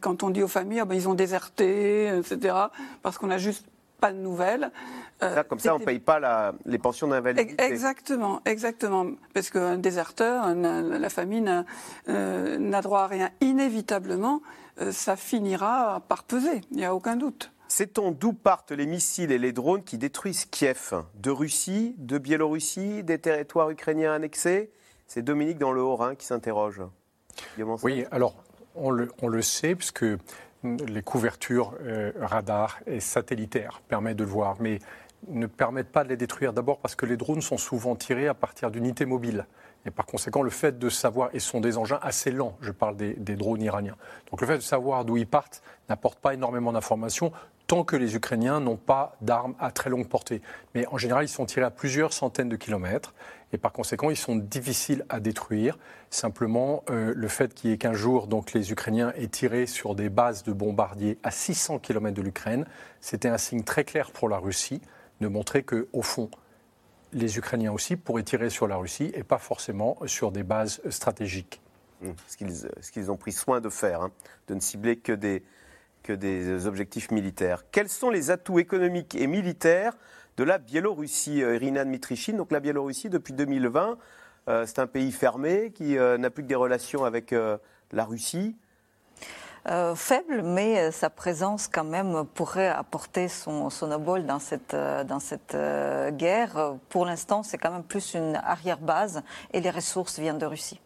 quand 0.00 0.22
on 0.22 0.30
dit 0.30 0.42
aux 0.42 0.48
familles, 0.48 0.80
ah 0.80 0.84
ben, 0.84 0.94
ils 0.94 1.08
ont 1.08 1.14
déserté, 1.14 2.06
etc., 2.16 2.54
parce 3.02 3.18
qu'on 3.18 3.26
n'a 3.26 3.38
juste 3.38 3.66
pas 4.00 4.12
de 4.12 4.18
nouvelles. 4.18 4.72
Euh, 5.22 5.42
comme 5.44 5.58
ça, 5.58 5.74
on 5.74 5.78
ne 5.78 5.84
paye 5.84 6.00
pas 6.00 6.52
les 6.64 6.78
pensions 6.78 7.06
d'invalidité. 7.06 7.62
Exactement, 7.62 8.40
exactement. 8.46 9.06
Parce 9.34 9.50
qu'un 9.50 9.76
déserteur, 9.76 10.54
la 10.54 11.10
famille 11.10 11.44
euh, 12.08 12.58
n'a 12.58 12.80
droit 12.80 13.02
à 13.02 13.06
rien. 13.06 13.30
Inévitablement, 13.40 14.40
euh, 14.80 14.90
ça 14.92 15.16
finira 15.16 16.02
par 16.08 16.24
peser, 16.24 16.62
il 16.70 16.78
n'y 16.78 16.84
a 16.84 16.94
aucun 16.94 17.16
doute. 17.16 17.52
Sait-on 17.68 18.10
d'où 18.10 18.32
partent 18.32 18.72
les 18.72 18.86
missiles 18.86 19.30
et 19.30 19.38
les 19.38 19.52
drones 19.52 19.84
qui 19.84 19.96
détruisent 19.96 20.46
Kiev? 20.46 21.04
De 21.14 21.30
Russie, 21.30 21.94
de 21.98 22.18
Biélorussie, 22.18 23.04
des 23.04 23.18
territoires 23.18 23.70
ukrainiens 23.70 24.12
annexés? 24.12 24.72
C'est 25.06 25.22
Dominique 25.22 25.58
dans 25.58 25.70
le 25.70 25.80
Haut-Rhin 25.80 26.16
qui 26.16 26.26
s'interroge. 26.26 26.82
Oui, 27.82 28.04
alors 28.10 28.34
on 28.74 28.90
le, 28.90 29.42
sait, 29.42 29.74
puisque 29.74 30.04
les 30.62 31.02
couvertures 31.02 31.74
euh, 31.82 32.12
radar 32.20 32.80
et 32.86 33.00
satellitaires 33.00 33.80
permettent 33.88 34.18
de 34.18 34.24
le 34.24 34.30
voir, 34.30 34.56
mais 34.60 34.78
ne 35.28 35.46
permettent 35.46 35.92
pas 35.92 36.04
de 36.04 36.08
les 36.08 36.16
détruire. 36.16 36.52
D'abord 36.52 36.78
parce 36.78 36.94
que 36.94 37.06
les 37.06 37.16
drones 37.16 37.42
sont 37.42 37.58
souvent 37.58 37.96
tirés 37.96 38.28
à 38.28 38.34
partir 38.34 38.70
d'unités 38.70 39.06
mobiles. 39.06 39.46
Et 39.86 39.90
par 39.90 40.04
conséquent, 40.04 40.42
le 40.42 40.50
fait 40.50 40.78
de 40.78 40.88
savoir, 40.90 41.30
et 41.32 41.40
sont 41.40 41.60
des 41.60 41.78
engins 41.78 41.98
assez 42.02 42.30
lents, 42.30 42.56
je 42.60 42.70
parle 42.70 42.96
des 42.96 43.36
drones 43.36 43.62
iraniens, 43.62 43.96
donc 44.30 44.42
le 44.42 44.46
fait 44.46 44.58
de 44.58 44.62
savoir 44.62 45.06
d'où 45.06 45.16
ils 45.16 45.26
partent 45.26 45.62
n'apporte 45.88 46.18
pas 46.18 46.34
énormément 46.34 46.72
d'informations 46.72 47.32
tant 47.70 47.84
que 47.84 47.94
les 47.94 48.16
Ukrainiens 48.16 48.58
n'ont 48.58 48.76
pas 48.76 49.16
d'armes 49.20 49.54
à 49.60 49.70
très 49.70 49.90
longue 49.90 50.08
portée. 50.08 50.42
Mais 50.74 50.88
en 50.88 50.98
général, 50.98 51.24
ils 51.24 51.28
sont 51.28 51.46
tirés 51.46 51.64
à 51.64 51.70
plusieurs 51.70 52.12
centaines 52.12 52.48
de 52.48 52.56
kilomètres 52.56 53.14
et 53.52 53.58
par 53.58 53.72
conséquent, 53.72 54.10
ils 54.10 54.16
sont 54.16 54.34
difficiles 54.34 55.06
à 55.08 55.20
détruire. 55.20 55.78
Simplement, 56.10 56.82
euh, 56.90 57.12
le 57.14 57.28
fait 57.28 57.54
qu'il 57.54 57.70
y 57.70 57.72
ait 57.72 57.78
qu'un 57.78 57.92
jour, 57.92 58.26
donc 58.26 58.54
les 58.54 58.72
Ukrainiens 58.72 59.12
aient 59.14 59.28
tiré 59.28 59.66
sur 59.66 59.94
des 59.94 60.08
bases 60.08 60.42
de 60.42 60.52
bombardiers 60.52 61.16
à 61.22 61.30
600 61.30 61.78
km 61.78 62.12
de 62.12 62.22
l'Ukraine, 62.22 62.66
c'était 63.00 63.28
un 63.28 63.38
signe 63.38 63.62
très 63.62 63.84
clair 63.84 64.10
pour 64.10 64.28
la 64.28 64.38
Russie 64.38 64.82
de 65.20 65.28
montrer 65.28 65.62
que, 65.62 65.86
au 65.92 66.02
fond, 66.02 66.28
les 67.12 67.38
Ukrainiens 67.38 67.70
aussi 67.70 67.94
pourraient 67.94 68.24
tirer 68.24 68.50
sur 68.50 68.66
la 68.66 68.78
Russie 68.78 69.12
et 69.14 69.22
pas 69.22 69.38
forcément 69.38 69.96
sur 70.06 70.32
des 70.32 70.42
bases 70.42 70.80
stratégiques. 70.90 71.60
Mmh. 72.00 72.08
Ce 72.82 72.90
qu'ils 72.90 73.12
ont 73.12 73.16
pris 73.16 73.30
soin 73.30 73.60
de 73.60 73.68
faire, 73.68 74.02
hein, 74.02 74.10
de 74.48 74.54
ne 74.54 74.60
cibler 74.60 74.96
que 74.96 75.12
des, 75.12 75.44
que 76.02 76.12
des 76.12 76.66
objectifs 76.66 77.10
militaires. 77.10 77.64
Quels 77.70 77.88
sont 77.88 78.10
les 78.10 78.30
atouts 78.30 78.58
économiques 78.58 79.14
et 79.14 79.26
militaires 79.26 79.96
de 80.36 80.44
la 80.44 80.58
Biélorussie, 80.58 81.42
euh, 81.42 81.56
Irina 81.56 81.84
Dmitrichine? 81.84 82.36
Donc 82.36 82.52
la 82.52 82.60
Biélorussie, 82.60 83.10
depuis 83.10 83.32
2020, 83.32 83.98
euh, 84.48 84.64
c'est 84.66 84.78
un 84.78 84.86
pays 84.86 85.12
fermé 85.12 85.72
qui 85.74 85.98
euh, 85.98 86.18
n'a 86.18 86.30
plus 86.30 86.42
que 86.42 86.48
des 86.48 86.54
relations 86.54 87.04
avec 87.04 87.34
la 87.92 88.04
Russie. 88.04 88.56
faible, 89.94 90.42
mais 90.42 90.90
sa 90.90 91.10
présence 91.10 91.68
quand 91.68 91.84
même 91.84 92.24
pourrait 92.34 92.68
apporter 92.68 93.28
son, 93.28 93.68
son 93.68 93.90
obol 93.90 94.24
dans 94.24 94.38
cette, 94.38 94.74
dans 94.74 95.20
cette 95.20 95.56
guerre. 96.16 96.76
Pour 96.88 97.04
l'instant, 97.04 97.42
c'est 97.42 97.58
quand 97.58 97.70
même 97.70 97.84
plus 97.84 98.14
une 98.14 98.36
arrière-base 98.36 99.22
et 99.52 99.60
les 99.60 99.70
ressources 99.70 100.18
viennent 100.18 100.38
de 100.38 100.46
Russie. 100.46 100.80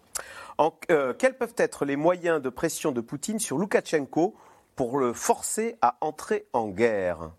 quels 1.18 1.36
peuvent 1.36 1.54
être 1.56 1.84
les 1.84 1.96
moyens 1.96 2.42
de 2.42 2.48
pression 2.48 2.90
de 2.90 3.00
Poutine 3.00 3.38
sur 3.38 3.58
Loukachenko 3.58 4.34
pour 4.76 4.98
le 4.98 5.12
forcer 5.12 5.76
à 5.80 5.96
entrer 6.00 6.46
en 6.52 6.68
guerre 6.68 7.30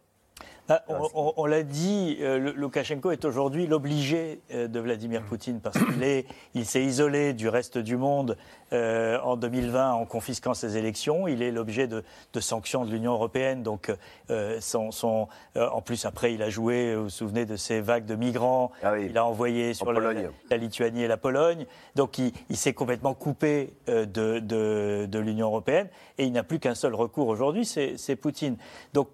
bah, 0.67 0.83
on, 0.87 1.45
l'a 1.45 1.61
dit, 1.61 2.17
euh, 2.21 2.51
Loukachenko 2.55 3.11
est 3.11 3.23
aujourd'hui 3.23 3.67
l'obligé 3.67 4.41
euh, 4.51 4.67
de 4.67 4.79
Vladimir 4.79 5.21
mm. 5.21 5.25
Poutine 5.25 5.59
parce 5.59 5.77
qu'il 5.77 6.23
il 6.55 6.65
s'est 6.65 6.83
isolé 6.83 7.33
du 7.33 7.49
reste 7.49 7.77
du 7.77 7.97
monde 7.97 8.35
euh, 8.73 9.19
en 9.21 9.37
2020 9.37 9.93
en 9.93 10.05
confisquant 10.05 10.55
ses 10.55 10.77
élections. 10.77 11.27
Il 11.27 11.43
est 11.43 11.51
l'objet 11.51 11.87
de, 11.87 12.03
sanctions 12.39 12.83
de 12.83 12.89
l'Union 12.89 13.13
européenne. 13.13 13.61
Donc, 13.61 13.93
en 14.29 15.81
plus, 15.81 16.05
après, 16.05 16.33
il 16.33 16.41
a 16.41 16.49
joué, 16.49 16.95
vous 16.95 17.03
vous 17.03 17.09
souvenez 17.09 17.45
de 17.45 17.57
ces 17.57 17.79
vagues 17.79 18.05
de 18.05 18.15
migrants. 18.15 18.71
Ah 18.81 18.97
il 18.97 19.17
a 19.19 19.25
envoyé 19.25 19.75
sur 19.75 19.91
la, 19.93 20.57
Lituanie 20.57 21.03
et 21.03 21.07
la 21.07 21.17
Pologne. 21.17 21.67
Donc, 21.95 22.17
il, 22.17 22.57
s'est 22.57 22.73
complètement 22.73 23.13
coupé 23.13 23.73
de, 23.87 24.39
de 24.39 25.19
l'Union 25.19 25.47
européenne 25.47 25.89
et 26.17 26.25
il 26.25 26.31
n'a 26.31 26.43
plus 26.43 26.59
qu'un 26.59 26.75
seul 26.75 26.95
recours 26.95 27.27
aujourd'hui, 27.27 27.65
c'est 27.65 28.15
Poutine. 28.15 28.57
Donc, 28.93 29.09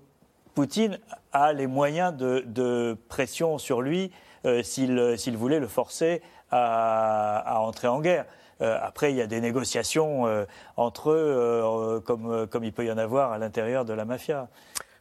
Poutine 0.54 1.00
a 1.32 1.54
les 1.54 1.68
moyens 1.68 2.14
de, 2.16 2.98
pression 3.10 3.58
sur 3.58 3.82
lui 3.82 4.12
euh, 4.46 4.64
s'il 4.64 5.38
voulait 5.38 5.60
le 5.60 5.68
forcer 5.68 6.22
à, 6.52 7.60
entrer 7.62 7.88
en 7.88 8.02
guerre. 8.02 8.26
Euh, 8.62 8.78
après, 8.82 9.12
il 9.12 9.18
y 9.18 9.22
a 9.22 9.28
des 9.28 9.42
négociations 9.42 10.28
euh, 10.28 10.46
entre 10.78 11.12
eux, 11.12 12.02
comme, 12.06 12.48
comme 12.48 12.64
il 12.64 12.74
peut 12.74 12.86
y 12.86 12.92
en 12.92 12.98
avoir 12.98 13.32
à 13.32 13.38
l'intérieur 13.38 13.86
de 13.86 13.94
la 13.94 14.06
mafia. 14.06 14.50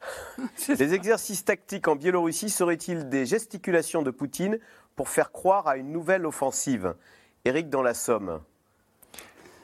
Les 0.68 0.94
exercices 0.94 1.44
tactiques 1.44 1.88
en 1.88 1.96
Biélorussie 1.96 2.51
seraient-ils 2.51 3.09
des 3.09 3.26
gesticulations 3.26 4.03
de 4.03 4.11
Poutine 4.11 4.59
pour 4.96 5.09
faire 5.09 5.32
croire 5.32 5.66
à 5.68 5.76
une 5.76 5.92
nouvelle 5.92 6.26
offensive? 6.26 6.94
Éric 7.44 7.68
dans 7.68 7.82
la 7.82 7.94
Somme. 7.94 8.40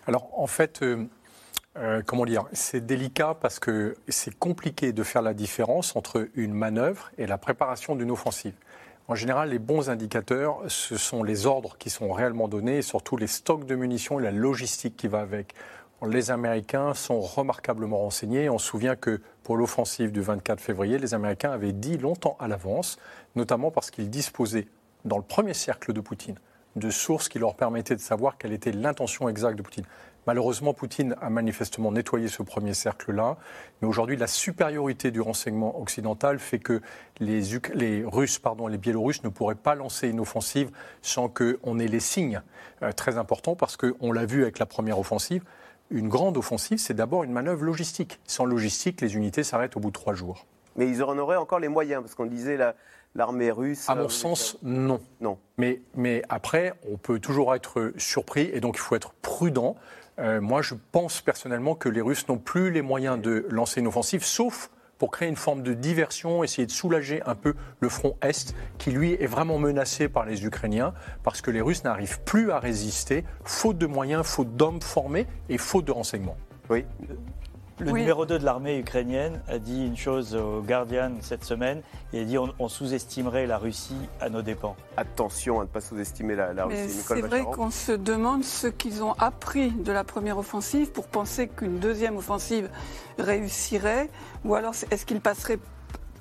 Alors, 0.07 0.39
en 0.39 0.47
fait, 0.47 0.83
euh, 0.83 1.05
comment 2.07 2.25
dire 2.25 2.45
C'est 2.53 2.85
délicat 2.85 3.37
parce 3.41 3.59
que 3.59 3.97
c'est 4.09 4.37
compliqué 4.39 4.93
de 4.93 5.03
faire 5.03 5.23
la 5.23 5.35
différence 5.35 5.97
entre 5.97 6.29
une 6.35 6.55
manœuvre 6.55 7.11
et 7.19 7.27
la 7.27 7.39
préparation 7.39 7.97
d'une 7.97 8.11
offensive. 8.11 8.55
En 9.09 9.15
général, 9.15 9.51
les 9.51 9.61
bons 9.61 9.89
indicateurs, 9.89 10.63
ce 10.67 10.97
sont 10.97 11.23
les 11.23 11.47
ordres 11.47 11.77
qui 11.79 11.91
sont 11.91 12.11
réellement 12.13 12.49
donnés 12.49 12.79
et 12.79 12.83
surtout 12.83 13.17
les 13.17 13.29
stocks 13.29 13.65
de 13.65 13.77
munitions 13.77 14.19
et 14.19 14.23
la 14.23 14.33
logistique 14.33 14.97
qui 14.97 15.07
va 15.07 15.21
avec. 15.21 15.55
Les 16.05 16.31
Américains 16.31 16.93
sont 16.93 17.21
remarquablement 17.21 17.99
renseignés. 17.99 18.51
On 18.51 18.59
se 18.59 18.67
souvient 18.67 18.97
que 18.97 19.21
pour 19.45 19.57
l'offensive 19.57 20.11
du 20.11 20.21
24 20.21 20.61
février, 20.61 20.99
les 20.99 21.15
Américains 21.15 21.53
avaient 21.53 21.73
dit 21.73 21.99
longtemps 21.99 22.37
à 22.41 22.49
l'avance, 22.49 22.99
notamment 23.37 23.71
parce 23.71 23.91
qu'ils 23.91 24.11
disposaient, 24.11 24.67
dans 25.05 25.17
le 25.17 25.23
premier 25.23 25.55
cercle 25.55 25.93
de 25.93 26.01
Poutine, 26.01 26.37
de 26.75 26.91
sources 26.91 27.29
qui 27.29 27.39
leur 27.39 27.55
permettaient 27.55 27.95
de 27.95 28.01
savoir 28.01 28.39
quelle 28.39 28.53
était 28.53 28.73
l'intention 28.73 29.29
exacte 29.29 29.57
de 29.57 29.63
Poutine. 29.63 29.87
Malheureusement, 30.27 30.75
Poutine 30.75 31.15
a 31.21 31.31
manifestement 31.31 31.93
nettoyé 31.93 32.27
ce 32.27 32.43
premier 32.43 32.75
cercle-là. 32.75 33.37
Mais 33.81 33.87
aujourd'hui, 33.87 34.17
la 34.17 34.27
supériorité 34.27 35.13
du 35.13 35.21
renseignement 35.21 35.81
occidental 35.81 36.41
fait 36.41 36.59
que 36.59 36.81
les, 37.21 37.43
les, 37.75 38.05
Russes, 38.05 38.41
pardon, 38.41 38.67
les 38.67 38.79
Biélorusses 38.79 39.23
ne 39.23 39.29
pourraient 39.29 39.55
pas 39.55 39.77
lancer 39.77 40.09
une 40.09 40.19
offensive 40.19 40.71
sans 41.01 41.29
qu'on 41.29 41.79
ait 41.79 41.87
les 41.87 42.01
signes 42.01 42.43
euh, 42.83 42.91
très 42.91 43.19
importants, 43.19 43.55
parce 43.55 43.77
qu'on 43.77 44.13
l'a 44.13 44.27
vu 44.27 44.43
avec 44.43 44.59
la 44.59 44.67
première 44.67 44.99
offensive. 44.99 45.45
Une 45.91 46.09
grande 46.09 46.37
offensive, 46.37 46.79
c'est 46.79 46.95
d'abord 46.95 47.23
une 47.23 47.33
manœuvre 47.33 47.63
logistique. 47.63 48.19
Sans 48.25 48.45
logistique, 48.45 49.01
les 49.01 49.15
unités 49.15 49.45
s'arrêtent 49.45 49.77
au 49.77 49.81
bout 49.81 49.91
de 49.91 49.95
trois 49.95 50.15
jours. 50.15 50.47
Mais 50.75 50.89
ils 50.89 51.05
en 51.05 51.17
auraient 51.19 51.37
encore 51.37 51.61
les 51.61 51.69
moyens, 51.69 52.03
parce 52.03 52.17
qu'on 52.17 52.27
disait 52.27 52.59
l'armée 53.15 53.53
russe. 53.53 53.89
À 53.89 53.95
mon 53.95 54.07
euh, 54.07 54.09
sens, 54.09 54.59
non. 54.65 55.01
Non. 55.21 55.39
Mais, 55.57 55.83
mais 55.95 56.23
après, 56.29 56.75
on 56.91 56.97
peut 56.97 57.21
toujours 57.21 57.55
être 57.55 57.93
surpris, 57.97 58.51
et 58.53 58.59
donc 58.59 58.75
il 58.77 58.81
faut 58.81 58.97
être 58.97 59.13
prudent. 59.23 59.77
Euh, 60.19 60.41
moi, 60.41 60.63
je 60.63 60.75
pense 60.93 61.21
personnellement 61.21 61.75
que 61.75 61.89
les 61.89 62.01
Russes 62.01 62.29
n'ont 62.29 62.39
plus 62.39 62.71
les 62.71 62.83
moyens 62.83 63.21
de 63.21 63.47
lancer 63.51 63.81
une 63.81 63.87
offensive, 63.87 64.25
sauf 64.25 64.71
pour 64.99 65.11
créer 65.11 65.29
une 65.29 65.37
forme 65.37 65.63
de 65.63 65.75
diversion, 65.75 66.43
essayer 66.43 66.67
de 66.67 66.73
soulager 66.73 67.23
un 67.27 67.35
peu 67.35 67.55
le 67.81 67.89
front 67.91 68.17
Est, 68.23 68.55
qui 68.79 68.91
lui 68.91 69.13
est 69.13 69.27
vraiment 69.27 69.59
menacé 69.59 70.09
par 70.09 70.25
les 70.25 70.47
Ukrainiens, 70.47 70.95
parce 71.23 71.43
que 71.43 71.51
les 71.51 71.61
Russes 71.61 71.85
n'arrivent 71.85 72.21
plus 72.23 72.51
à 72.51 72.59
résister, 72.59 73.25
faute 73.45 73.77
de 73.77 73.87
moyens, 73.87 74.25
faute 74.25 74.57
d'hommes 74.57 74.81
formés 74.81 75.27
et 75.51 75.59
faute 75.59 75.85
de 75.85 75.93
renseignements. 75.93 76.39
Oui. 76.71 76.85
Le 77.79 77.93
numéro 77.93 78.25
2 78.25 78.39
de 78.39 78.45
l'armée 78.45 78.79
ukrainienne 78.79 79.43
a 79.49 79.59
dit 79.59 79.85
une 79.85 79.97
chose 79.97 80.35
au 80.35 80.63
Guardian 80.63 81.13
cette 81.21 81.45
semaine. 81.45 81.83
Il 82.13 82.21
a 82.21 82.25
dit 82.25 82.39
on, 82.39 82.69
sous-estimerait 82.69 83.47
la 83.47 83.59
Russie 83.59 83.97
à 84.21 84.31
nos 84.31 84.41
dépens. 84.41 84.77
Attention 84.97 85.61
à 85.61 85.65
ne 85.65 85.69
pas 85.69 85.83
sous-estimer 85.83 86.35
la, 86.37 86.65
Russie. 86.65 86.89
C'est 86.89 87.21
vrai 87.21 87.43
qu'on 87.43 87.71
se 87.71 87.93
demande 87.93 88.45
ce 88.45 88.67
qu'ils 88.67 89.03
ont 89.03 89.13
appris 89.15 89.71
de 89.73 89.93
la 89.93 90.05
première 90.05 90.39
offensive 90.39 90.91
pour 90.91 91.07
penser 91.07 91.49
qu'une 91.49 91.79
deuxième 91.79 92.17
offensive 92.17 92.71
réussirait, 93.19 94.09
ou 94.45 94.55
alors 94.55 94.75
est-ce 94.91 95.05
qu'ils 95.05 95.21
passeraient 95.21 95.59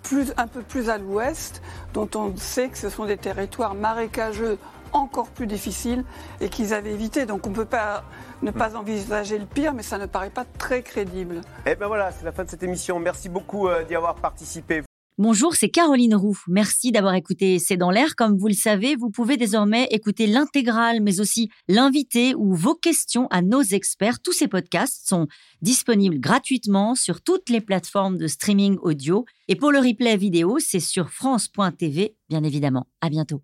plus, 0.03 0.33
un 0.37 0.47
peu 0.47 0.61
plus 0.61 0.89
à 0.89 0.97
l'ouest, 0.97 1.61
dont 1.93 2.09
on 2.15 2.35
sait 2.35 2.69
que 2.69 2.77
ce 2.77 2.89
sont 2.89 3.05
des 3.05 3.17
territoires 3.17 3.75
marécageux 3.75 4.57
encore 4.93 5.29
plus 5.29 5.47
difficiles 5.47 6.03
et 6.41 6.49
qu'ils 6.49 6.73
avaient 6.73 6.93
évité. 6.93 7.25
Donc 7.25 7.47
on 7.47 7.49
ne 7.49 7.55
peut 7.55 7.65
pas 7.65 8.03
ne 8.41 8.51
pas 8.51 8.69
hmm. 8.69 8.77
envisager 8.77 9.37
le 9.37 9.45
pire, 9.45 9.73
mais 9.73 9.83
ça 9.83 9.97
ne 9.97 10.05
paraît 10.05 10.29
pas 10.29 10.45
très 10.57 10.81
crédible. 10.81 11.41
Et 11.65 11.71
eh 11.71 11.75
ben 11.75 11.87
voilà, 11.87 12.11
c'est 12.11 12.25
la 12.25 12.31
fin 12.31 12.43
de 12.43 12.49
cette 12.49 12.63
émission. 12.63 12.99
Merci 12.99 13.29
beaucoup 13.29 13.67
euh, 13.67 13.83
d'y 13.83 13.95
avoir 13.95 14.15
participé. 14.15 14.83
Bonjour, 15.17 15.55
c'est 15.55 15.69
Caroline 15.69 16.13
Roux. 16.13 16.37
Merci 16.49 16.91
d'avoir 16.91 17.13
écouté 17.13 17.57
C'est 17.57 17.77
dans 17.77 17.89
l'air. 17.89 18.17
Comme 18.17 18.37
vous 18.37 18.49
le 18.49 18.53
savez, 18.53 18.97
vous 18.97 19.09
pouvez 19.09 19.37
désormais 19.37 19.87
écouter 19.91 20.27
l'intégrale, 20.27 20.99
mais 21.01 21.21
aussi 21.21 21.49
l'invité 21.69 22.35
ou 22.35 22.53
vos 22.53 22.75
questions 22.75 23.27
à 23.27 23.41
nos 23.41 23.61
experts. 23.61 24.19
Tous 24.21 24.33
ces 24.33 24.49
podcasts 24.49 25.07
sont 25.07 25.27
disponibles 25.61 26.19
gratuitement 26.19 26.95
sur 26.95 27.21
toutes 27.21 27.49
les 27.49 27.61
plateformes 27.61 28.17
de 28.17 28.27
streaming 28.27 28.77
audio. 28.81 29.23
Et 29.47 29.55
pour 29.55 29.71
le 29.71 29.79
replay 29.79 30.17
vidéo, 30.17 30.57
c'est 30.59 30.81
sur 30.81 31.09
France.tv, 31.09 32.13
bien 32.27 32.43
évidemment. 32.43 32.87
À 32.99 33.07
bientôt. 33.07 33.41